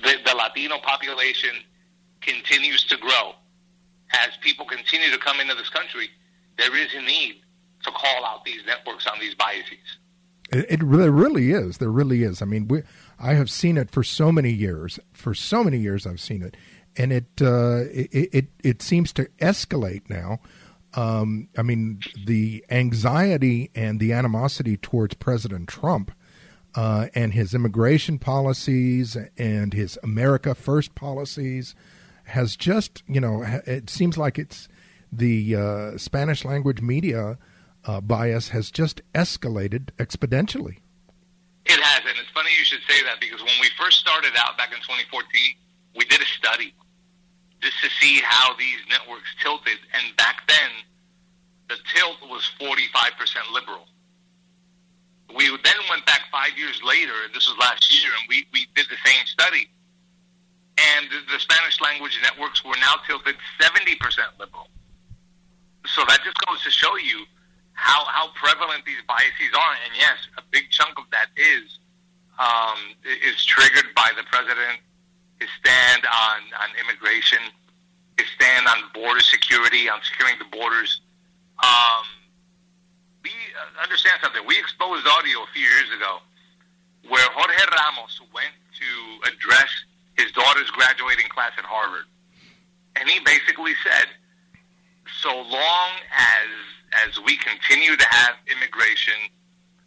the, 0.04 0.16
the 0.26 0.36
Latino 0.36 0.80
population 0.80 1.52
continues 2.22 2.84
to 2.86 2.98
grow, 2.98 3.34
as 4.14 4.30
people 4.42 4.66
continue 4.66 5.12
to 5.12 5.18
come 5.18 5.40
into 5.40 5.56
this 5.56 5.70
country, 5.70 6.10
there 6.58 6.76
is 6.76 6.94
a 6.96 7.02
need 7.02 7.42
to 7.84 7.92
call 7.92 8.26
out 8.26 8.44
these 8.46 8.62
networks 8.66 9.08
on 9.08 9.20
these 9.20 9.36
biases. 9.36 9.98
It, 10.52 10.66
it 10.70 10.84
really, 10.84 11.10
really 11.10 11.52
is. 11.52 11.78
There 11.78 11.92
really 11.92 12.24
is. 12.24 12.42
I 12.42 12.46
mean, 12.46 12.68
we, 12.68 12.84
I 13.20 13.34
have 13.34 13.50
seen 13.50 13.78
it 13.78 13.92
for 13.92 14.04
so 14.04 14.32
many 14.32 14.52
years. 14.52 15.00
For 15.14 15.34
so 15.34 15.64
many 15.64 15.78
years, 15.78 16.08
I've 16.08 16.20
seen 16.20 16.42
it, 16.42 16.58
and 16.98 17.12
it 17.14 17.28
uh, 17.42 17.84
it, 17.92 18.30
it, 18.34 18.48
it 18.64 18.82
seems 18.82 19.14
to 19.14 19.26
escalate 19.40 20.10
now. 20.10 20.40
Um, 20.96 21.50
I 21.56 21.62
mean, 21.62 22.00
the 22.26 22.66
anxiety 22.72 23.70
and 23.76 24.00
the 24.00 24.12
animosity 24.12 24.76
towards 24.76 25.14
President 25.14 25.70
Trump 25.70 26.12
uh, 26.76 27.08
and 27.16 27.34
his 27.34 27.54
immigration 27.54 28.20
policies 28.20 29.18
and 29.38 29.74
his 29.74 29.98
America 30.04 30.56
First 30.56 30.96
policies 30.96 31.76
has 32.26 32.56
just, 32.56 33.04
you 33.08 33.20
know, 33.20 33.44
it 33.66 33.90
seems 33.90 34.18
like 34.18 34.38
it's 34.38 34.68
the 35.12 35.56
uh, 35.56 35.98
Spanish 35.98 36.46
language 36.46 36.82
media 36.82 37.38
uh, 37.86 38.02
bias 38.02 38.50
has 38.50 38.70
just 38.70 39.02
escalated 39.14 39.90
exponentially. 39.98 40.78
It 41.66 41.80
has, 41.80 42.02
and 42.06 42.18
it's 42.18 42.30
funny 42.34 42.50
you 42.58 42.66
should 42.66 42.82
say 42.88 43.04
that 43.04 43.20
because 43.20 43.42
when 43.42 43.60
we 43.62 43.70
first 43.80 44.00
started 44.00 44.34
out 44.38 44.58
back 44.58 44.72
in 44.72 44.78
2014, 44.78 45.26
we 45.96 46.06
did 46.06 46.22
a 46.22 46.26
study 46.26 46.74
just 47.62 47.82
to 47.84 47.90
see 48.00 48.22
how 48.24 48.56
these 48.56 48.80
networks 48.90 49.30
tilted, 49.42 49.78
and 49.94 50.16
back 50.18 50.48
then 50.48 50.72
the 51.68 51.76
tilt 51.94 52.18
was 52.30 52.50
45% 52.60 53.54
liberal. 53.54 53.88
We 55.36 55.46
then 55.64 55.80
went 55.90 56.06
back 56.06 56.22
five 56.32 56.58
years 56.58 56.82
later, 56.84 57.14
this 57.34 57.48
was 57.48 57.58
last 57.60 57.86
year, 57.94 58.10
and 58.18 58.28
we, 58.28 58.46
we 58.52 58.68
did 58.76 58.88
the 58.90 58.98
same 59.06 59.26
study. 59.26 59.70
And 60.80 61.08
the, 61.12 61.40
Spanish 61.40 61.80
language 61.82 62.18
networks 62.24 62.64
were 62.64 62.78
now 62.80 62.96
tilted 63.06 63.36
70% 63.60 64.00
liberal. 64.40 64.68
So 65.86 66.04
that 66.08 66.20
just 66.24 66.38
goes 66.46 66.64
to 66.64 66.72
show 66.72 66.96
you 66.98 67.26
how 67.74 68.04
how 68.06 68.30
prevalent 68.36 68.84
these 68.86 69.00
biases 69.08 69.56
are. 69.56 69.76
And 69.88 69.96
yes, 69.96 70.18
a 70.38 70.42
big 70.52 70.70
chunk 70.70 71.00
of 71.00 71.06
that 71.12 71.28
is 71.36 71.80
um, 72.38 72.80
is 73.04 73.44
triggered 73.46 73.96
by 73.96 74.12
the 74.16 74.24
president, 74.24 74.84
his 75.40 75.50
stand 75.60 76.04
on 76.06 76.40
on 76.60 76.70
immigration, 76.80 77.40
his 78.18 78.28
stand 78.36 78.68
on 78.68 78.92
border 78.94 79.22
security, 79.22 79.90
on 79.90 80.00
securing 80.04 80.38
the 80.40 80.46
borders. 80.52 81.02
Um, 81.64 82.19
understand 83.82 84.20
something. 84.22 84.41
We 84.45 84.57
exposed 84.57 85.07
audio 85.07 85.43
a 85.43 85.49
few 85.53 85.64
years 85.64 85.89
ago 85.95 86.20
where 87.07 87.26
Jorge 87.32 87.66
Ramos 87.72 88.20
went 88.34 88.53
to 88.80 88.89
address 89.32 89.70
his 90.18 90.32
daughter's 90.32 90.70
graduating 90.72 91.28
class 91.30 91.51
at 91.57 91.64
Harvard, 91.64 92.05
and 92.95 93.07
he 93.07 93.20
basically 93.24 93.74
said, 93.84 94.07
"So 95.22 95.32
long 95.32 95.89
as 96.12 96.49
as 97.07 97.20
we 97.20 97.38
continue 97.38 97.95
to 97.95 98.07
have 98.10 98.36
immigration, 98.49 99.14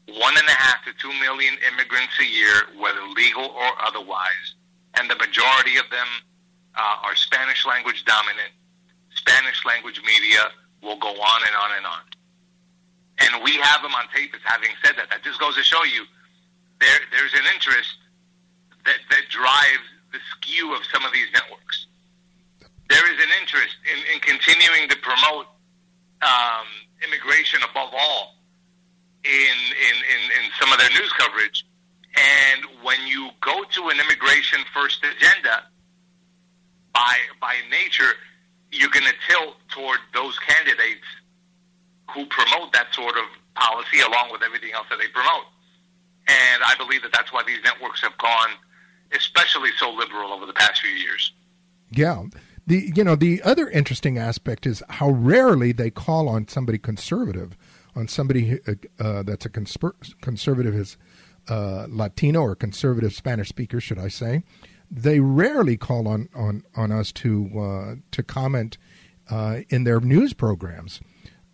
one 0.07 0.35
and 0.37 0.49
a 0.49 0.53
half 0.53 0.85
to 0.85 0.93
two 0.95 1.13
million 1.21 1.55
immigrants 1.73 2.15
a 2.21 2.25
year, 2.25 2.69
whether 2.79 3.03
legal 3.17 3.45
or 3.45 3.71
otherwise, 3.83 4.55
and 4.99 5.11
the 5.11 5.17
majority 5.17 5.77
of 5.77 5.89
them 5.91 6.07
uh, 6.75 6.97
are 7.03 7.15
Spanish 7.17 7.67
language 7.67 8.05
dominant. 8.05 8.53
Spanish 9.15 9.65
language 9.65 10.01
media 10.05 10.51
will 10.83 10.99
go 10.99 11.09
on 11.09 11.41
and 11.47 11.57
on 11.57 11.71
and 11.77 11.87
on. 11.87 12.03
And 13.21 13.43
we 13.45 13.53
have 13.59 13.83
them 13.83 13.93
on 13.95 14.09
tape 14.15 14.35
as 14.35 14.41
having 14.45 14.71
said 14.85 14.97
that. 14.97 15.11
That 15.11 15.23
just 15.23 15.39
goes 15.39 15.55
to 15.57 15.63
show 15.63 15.85
you 15.85 16.05
there, 16.81 17.01
there's 17.13 17.33
an 17.35 17.47
interest 17.55 17.97
that, 18.85 18.99
that 19.11 19.29
drives 19.31 19.87
the 20.13 20.19
skew 20.35 20.75
of 20.75 20.83
some 20.93 21.05
of 21.05 21.13
these 21.13 21.29
networks. 21.33 21.87
There 22.89 23.07
is 23.13 23.19
an 23.23 23.31
interest 23.41 23.77
in, 23.87 23.99
in 24.15 24.21
continuing 24.21 24.89
to 24.89 24.97
promote 24.97 25.47
um, 26.23 26.67
immigration 27.05 27.61
above 27.63 27.91
all 27.93 28.35
in, 29.25 29.31
in, 29.31 29.97
in, 29.97 30.21
in 30.45 30.51
some 30.59 30.73
of 30.73 30.79
their 30.79 30.91
news 30.91 31.13
coverage. 31.17 31.65
And 32.13 32.67
when 32.83 33.07
you 33.07 33.31
go 33.41 33.65
to 33.65 33.89
an 33.89 33.99
immigration 34.01 34.61
first 34.75 35.01
agenda, 35.05 35.65
by 36.93 37.17
by 37.41 37.55
nature, 37.71 38.13
you're 38.71 38.91
going 38.91 39.07
to 39.07 39.15
tilt 39.29 39.57
toward 39.69 39.99
those 40.13 40.39
candidates 40.41 41.07
who 42.11 42.27
promote 42.27 42.73
that 42.73 42.95
sort 42.95 43.17
of 43.17 43.25
policy 43.55 44.01
along 44.01 44.31
with 44.33 44.43
everything 44.43 44.73
else 44.73 44.87
that 44.91 44.99
they 44.99 45.09
promote. 45.09 45.45
And 46.29 46.63
I 46.65 46.75
believe 46.77 47.03
that 47.03 47.13
that's 47.13 47.33
why 47.33 47.43
these 47.47 47.59
networks 47.65 48.01
have 48.03 48.17
gone, 48.19 48.51
especially 49.13 49.71
so 49.79 49.91
liberal 49.91 50.33
over 50.33 50.47
the 50.47 50.53
past 50.53 50.81
few 50.81 50.91
years. 50.91 51.33
Yeah. 51.91 52.25
The 52.67 52.93
you 52.95 53.03
know 53.03 53.17
the 53.17 53.43
other 53.43 53.69
interesting 53.69 54.19
aspect 54.19 54.67
is 54.67 54.83
how 54.89 55.11
rarely 55.11 55.73
they 55.73 55.91
call 55.91 56.29
on 56.29 56.47
somebody 56.47 56.79
conservative, 56.79 57.57
on 57.97 58.07
somebody 58.07 58.61
uh, 58.69 58.75
uh, 59.01 59.23
that's 59.25 59.45
a 59.45 59.51
consper- 59.51 60.21
conservative 60.21 60.75
is 60.75 60.97
uh, 61.49 61.87
Latino 61.89 62.41
or 62.41 62.55
conservative 62.55 63.13
Spanish 63.13 63.49
speaker, 63.49 63.81
should 63.81 63.99
I 63.99 64.09
say? 64.09 64.45
They 64.89 65.19
rarely 65.19 65.77
call 65.77 66.07
on 66.07 66.29
on 66.35 66.63
on 66.77 66.93
us 66.93 67.11
to 67.13 67.51
uh, 67.59 67.95
to 68.13 68.23
comment 68.23 68.79
uh, 69.29 69.61
in 69.69 69.83
their 69.83 70.01
news 70.01 70.33
programs. 70.33 71.01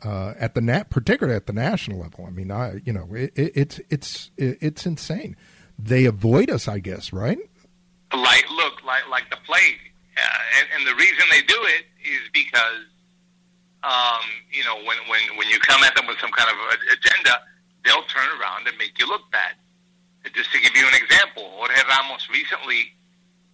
Uh, 0.05 0.32
at 0.38 0.55
the 0.55 0.61
nat, 0.61 0.90
particularly 0.90 1.36
at 1.36 1.46
the 1.46 1.53
national 1.53 1.99
level, 1.99 2.24
I 2.24 2.30
mean, 2.30 2.53
I 2.53 2.80
you 2.84 2.92
know, 2.92 3.09
it, 3.14 3.32
it, 3.34 3.53
it's 3.57 3.80
it's 3.90 4.30
it's 4.36 4.86
insane. 4.86 5.36
They 5.76 6.05
avoid 6.05 6.51
us, 6.51 6.68
I 6.68 6.78
guess, 6.78 7.12
right? 7.12 7.38
Like, 8.12 8.44
look, 8.51 8.84
like 8.84 9.09
like 9.09 9.28
the 9.30 9.38
plague 9.44 9.88
uh, 10.18 10.59
and, 10.59 10.66
and 10.74 10.82
the 10.86 10.96
reason 10.99 11.22
they 11.30 11.42
do 11.42 11.59
it 11.78 11.86
is 12.03 12.26
because, 12.34 12.82
um, 13.86 14.24
you 14.51 14.64
know, 14.64 14.74
when, 14.82 14.99
when, 15.07 15.22
when 15.38 15.46
you 15.49 15.59
come 15.61 15.82
at 15.84 15.94
them 15.94 16.07
with 16.07 16.18
some 16.18 16.32
kind 16.32 16.51
of 16.51 16.59
agenda, 16.90 17.38
they'll 17.84 18.07
turn 18.11 18.26
around 18.40 18.66
and 18.66 18.76
make 18.78 18.99
you 18.99 19.07
look 19.07 19.30
bad. 19.30 19.55
Just 20.34 20.51
to 20.53 20.59
give 20.61 20.74
you 20.74 20.86
an 20.86 20.94
example, 20.99 21.46
Jorge 21.55 21.80
Ramos 21.88 22.26
recently 22.30 22.90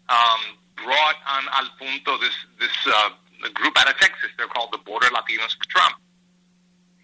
um, 0.09 0.57
brought 0.77 1.21
on 1.29 1.45
al 1.53 1.69
punto 1.79 2.19
this 2.19 2.35
this 2.59 2.75
uh, 2.87 3.11
group 3.53 3.79
out 3.79 3.89
of 3.89 3.97
Texas. 3.99 4.31
They're 4.37 4.49
called 4.49 4.73
the 4.73 4.79
Border 4.79 5.07
Latinos 5.09 5.55
for 5.55 5.69
Trump. 5.69 5.95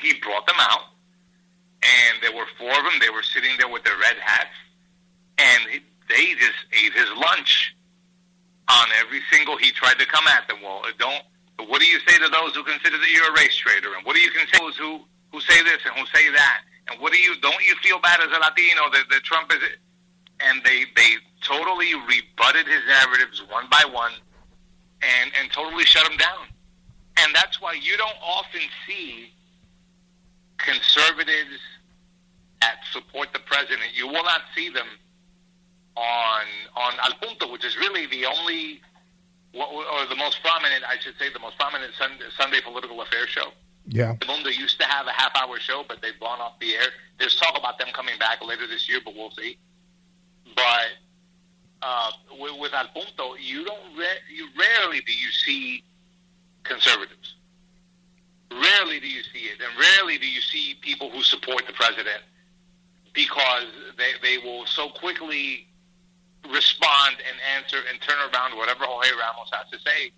He 0.01 0.15
brought 0.21 0.47
them 0.47 0.57
out, 0.59 0.93
and 1.83 2.23
there 2.23 2.33
were 2.33 2.47
four 2.59 2.71
of 2.71 2.85
them. 2.85 2.99
They 3.01 3.11
were 3.11 3.23
sitting 3.23 3.51
there 3.59 3.69
with 3.69 3.85
their 3.85 3.97
red 3.99 4.17
hats, 4.21 4.57
and 5.39 5.81
they 6.09 6.35
just 6.35 6.61
ate 6.73 6.93
his 6.93 7.09
lunch 7.17 7.75
on 8.69 8.87
every 9.01 9.21
single. 9.33 9.57
He 9.57 9.73
tried 9.73 9.99
to 9.99 10.07
come 10.07 10.27
at 10.29 10.47
them. 10.49 10.59
Well, 10.63 10.83
uh, 10.85 10.93
don't. 10.99 11.23
What 11.69 11.81
do 11.81 11.87
you 11.87 12.01
say 12.09 12.17
to 12.19 12.29
those 12.29 12.55
who 12.55 12.65
consider 12.65 12.97
that 12.97 13.11
you're 13.11 13.29
a 13.29 13.37
race 13.37 13.57
traitor? 13.57 13.95
And 13.97 14.07
what 14.07 14.17
do 14.17 14.21
you 14.21 14.31
consider 14.31 14.65
those 14.65 14.77
who 14.77 15.01
who 15.33 15.41
say 15.41 15.63
this 15.63 15.79
and 15.85 15.95
who 15.95 16.07
say 16.15 16.31
that? 16.33 16.63
And 16.89 17.01
what 17.01 17.13
do 17.13 17.19
you? 17.19 17.39
Don't 17.41 17.67
you 17.67 17.75
feel 17.83 18.01
bad 18.01 18.21
as 18.21 18.29
a 18.29 18.41
Latino 18.41 18.91
that, 18.93 19.05
that 19.11 19.23
Trump 19.25 19.53
is? 19.53 19.61
And 20.41 20.65
they 20.65 20.85
they 20.97 21.21
totally 21.43 21.95
rebutted 21.95 22.67
his 22.67 22.81
narratives 22.89 23.43
one 23.51 23.69
by 23.71 23.85
one, 23.93 24.13
and 25.03 25.31
and 25.41 25.53
totally 25.53 25.85
shut 25.85 26.11
him 26.11 26.17
down. 26.17 26.47
And 27.19 27.35
that's 27.35 27.61
why 27.61 27.75
you 27.75 27.97
don't 27.99 28.17
often 28.25 28.63
see 28.87 29.33
conservatives 30.65 31.59
that 32.61 32.81
support 32.93 33.33
the 33.33 33.41
president. 33.41 33.91
You 33.95 34.07
will 34.07 34.25
not 34.25 34.43
see 34.55 34.69
them 34.69 34.87
on 35.97 36.45
on 36.77 36.93
Al 37.03 37.15
Punto, 37.21 37.51
which 37.51 37.65
is 37.65 37.77
really 37.77 38.07
the 38.07 38.27
only 38.27 38.81
or 39.55 40.07
the 40.09 40.17
most 40.17 40.41
prominent, 40.43 40.85
I 40.85 40.99
should 41.01 41.19
say, 41.19 41.33
the 41.33 41.41
most 41.41 41.59
prominent 41.59 41.93
Sunday, 41.99 42.25
Sunday 42.37 42.61
political 42.61 43.01
affairs 43.03 43.29
show. 43.31 43.51
Yeah. 43.87 44.15
Mundo 44.27 44.51
used 44.51 44.79
to 44.81 44.87
have 44.87 45.07
a 45.07 45.13
half 45.13 45.33
hour 45.37 45.59
show, 45.59 45.85
but 45.89 46.01
they've 46.01 46.19
gone 46.21 46.41
off 46.41 46.61
the 46.61 46.75
air. 46.75 46.87
There's 47.19 47.35
talk 47.35 47.59
about 47.59 47.79
them 47.79 47.89
coming 47.93 48.17
back 48.19 48.45
later 48.47 48.67
this 48.69 48.89
year, 48.89 49.01
but 49.05 49.15
we'll 49.17 49.33
see. 49.33 49.59
But 50.55 50.91
uh, 51.83 52.13
with, 52.39 52.61
with 52.61 52.75
Al 52.75 52.89
Punto, 52.89 53.35
you 53.35 53.65
don't 53.65 53.97
re- 53.97 54.23
you 54.33 54.49
rarely 54.57 55.01
do 55.01 55.13
you 55.13 55.31
see 55.33 55.83
conservatives. 56.63 57.35
Rarely 58.51 58.99
do 59.01 59.09
you 59.09 59.23
see 59.33 59.47
it, 59.47 59.61
and 59.61 59.79
rarely 59.79 60.19
do 60.19 60.29
you 60.29 60.41
see 60.41 60.77
people 60.81 61.11
who 61.11 61.23
support 61.23 61.67
the 61.67 61.73
president 61.73 62.23
because 63.13 63.67
they 63.97 64.13
they 64.23 64.39
will 64.39 64.67
so 64.67 64.89
quickly 64.89 65.67
respond 66.49 67.17
and 67.29 67.37
answer 67.57 67.79
and 67.91 68.01
turn 68.01 68.19
around 68.19 68.57
whatever 68.57 68.85
Jorge 68.85 69.11
Ramos 69.11 69.51
has 69.53 69.71
to 69.71 69.79
say 69.79 70.13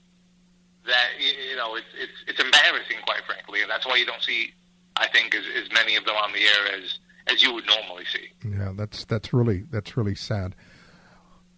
that 0.87 1.09
you 1.19 1.57
know 1.57 1.77
it's 1.77 1.87
it's 1.99 2.19
it's 2.27 2.41
embarrassing, 2.41 2.99
quite 3.05 3.25
frankly, 3.27 3.63
and 3.63 3.71
that's 3.71 3.87
why 3.87 3.97
you 3.97 4.07
don't 4.07 4.23
see, 4.23 4.53
I 4.97 5.09
think, 5.09 5.35
as, 5.35 5.45
as 5.57 5.73
many 5.73 5.97
of 5.97 6.05
them 6.05 6.17
on 6.17 6.33
the 6.33 6.41
air 6.41 6.77
as 6.81 6.99
as 7.29 7.43
you 7.43 7.53
would 7.55 7.67
normally 7.67 8.05
see. 8.07 8.31
Yeah, 8.49 8.73
that's 8.75 9.05
that's 9.05 9.33
really 9.33 9.65
that's 9.71 9.97
really 9.97 10.15
sad. 10.15 10.55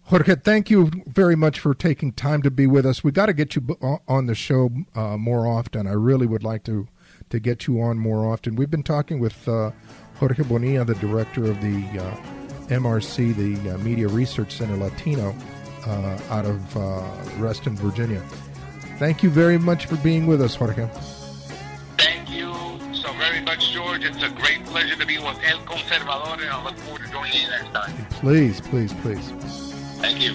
Jorge, 0.07 0.35
thank 0.35 0.69
you 0.69 0.91
very 1.07 1.35
much 1.35 1.59
for 1.59 1.73
taking 1.73 2.11
time 2.11 2.43
to 2.43 2.51
be 2.51 2.67
with 2.67 2.85
us. 2.85 3.03
We 3.03 3.11
got 3.11 3.25
to 3.25 3.33
get 3.33 3.55
you 3.55 3.75
on 4.07 4.27
the 4.27 4.35
show 4.35 4.69
uh, 4.93 5.17
more 5.17 5.47
often. 5.47 5.87
I 5.87 5.93
really 5.93 6.27
would 6.27 6.43
like 6.43 6.63
to 6.65 6.87
to 7.31 7.39
get 7.39 7.65
you 7.65 7.81
on 7.81 7.97
more 7.97 8.31
often. 8.31 8.55
We've 8.55 8.69
been 8.69 8.83
talking 8.83 9.19
with 9.19 9.47
uh, 9.47 9.71
Jorge 10.17 10.43
Bonilla, 10.43 10.85
the 10.85 10.93
director 10.95 11.45
of 11.45 11.59
the 11.59 11.83
uh, 11.99 12.15
MRC, 12.67 13.35
the 13.35 13.71
uh, 13.71 13.77
Media 13.79 14.07
Research 14.07 14.51
Center 14.51 14.77
Latino, 14.77 15.35
uh, 15.87 16.19
out 16.29 16.45
of 16.45 16.77
uh, 16.77 17.03
Reston, 17.39 17.75
Virginia. 17.75 18.21
Thank 18.99 19.23
you 19.23 19.31
very 19.31 19.57
much 19.57 19.87
for 19.87 19.95
being 19.97 20.27
with 20.27 20.39
us, 20.39 20.53
Jorge. 20.53 20.87
Thank 21.97 22.29
you 22.29 22.53
so 22.93 23.11
very 23.13 23.41
much, 23.41 23.71
George. 23.71 24.03
It's 24.03 24.21
a 24.21 24.29
great 24.29 24.63
pleasure 24.65 24.95
to 24.97 25.05
be 25.07 25.17
with 25.17 25.39
El 25.43 25.57
Conservador, 25.61 26.39
and 26.39 26.49
I 26.49 26.63
look 26.63 26.77
forward 26.77 27.01
to 27.01 27.11
joining 27.11 27.33
you 27.33 27.49
next 27.49 27.73
time. 27.73 28.05
Please, 28.11 28.61
please, 28.61 28.93
please. 28.93 29.64
Thank 30.01 30.21
you. 30.21 30.33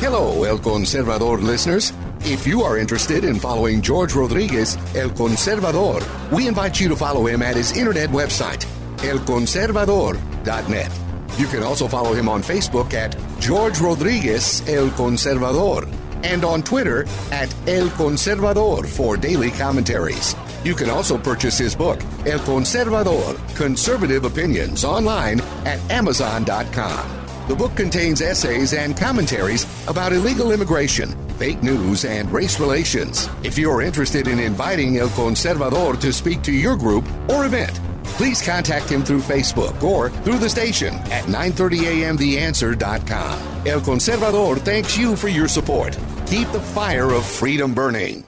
Hello, 0.00 0.44
El 0.44 0.58
Conservador 0.58 1.40
listeners. 1.40 1.92
If 2.24 2.46
you 2.46 2.62
are 2.62 2.76
interested 2.76 3.24
in 3.24 3.38
following 3.38 3.80
George 3.80 4.14
Rodriguez, 4.14 4.76
El 4.94 5.10
Conservador, 5.10 6.02
we 6.30 6.46
invite 6.48 6.78
you 6.80 6.88
to 6.88 6.96
follow 6.96 7.26
him 7.26 7.40
at 7.40 7.56
his 7.56 7.76
internet 7.76 8.10
website, 8.10 8.66
elconservador.net. 8.98 10.92
You 11.38 11.46
can 11.46 11.62
also 11.62 11.88
follow 11.88 12.12
him 12.12 12.28
on 12.28 12.42
Facebook 12.42 12.92
at 12.94 13.16
George 13.40 13.80
Rodriguez 13.80 14.60
El 14.68 14.90
Conservador 14.90 15.88
and 16.22 16.44
on 16.44 16.62
Twitter 16.62 17.06
at 17.30 17.54
El 17.66 17.88
Conservador 17.88 18.86
for 18.86 19.16
daily 19.16 19.50
commentaries. 19.50 20.36
You 20.64 20.74
can 20.74 20.90
also 20.90 21.16
purchase 21.18 21.58
his 21.58 21.74
book, 21.74 22.00
El 22.24 22.38
Conservador 22.40 23.36
Conservative 23.56 24.24
Opinions, 24.24 24.84
online 24.84 25.40
at 25.64 25.80
Amazon.com. 25.90 27.18
The 27.48 27.56
book 27.56 27.74
contains 27.74 28.22
essays 28.22 28.72
and 28.72 28.96
commentaries 28.96 29.66
about 29.88 30.12
illegal 30.12 30.52
immigration, 30.52 31.10
fake 31.30 31.60
news, 31.62 32.04
and 32.04 32.32
race 32.32 32.60
relations. 32.60 33.28
If 33.42 33.58
you're 33.58 33.82
interested 33.82 34.28
in 34.28 34.38
inviting 34.38 34.98
El 34.98 35.08
Conservador 35.08 36.00
to 36.00 36.12
speak 36.12 36.42
to 36.42 36.52
your 36.52 36.76
group 36.76 37.04
or 37.28 37.44
event, 37.44 37.80
please 38.04 38.40
contact 38.40 38.88
him 38.88 39.02
through 39.02 39.22
Facebook 39.22 39.82
or 39.82 40.10
through 40.10 40.38
the 40.38 40.48
station 40.48 40.94
at 41.10 41.24
930amtheanswer.com. 41.24 43.66
El 43.66 43.80
Conservador 43.80 44.60
thanks 44.60 44.96
you 44.96 45.16
for 45.16 45.26
your 45.28 45.48
support. 45.48 45.98
Keep 46.26 46.52
the 46.52 46.60
fire 46.60 47.10
of 47.10 47.26
freedom 47.26 47.74
burning. 47.74 48.24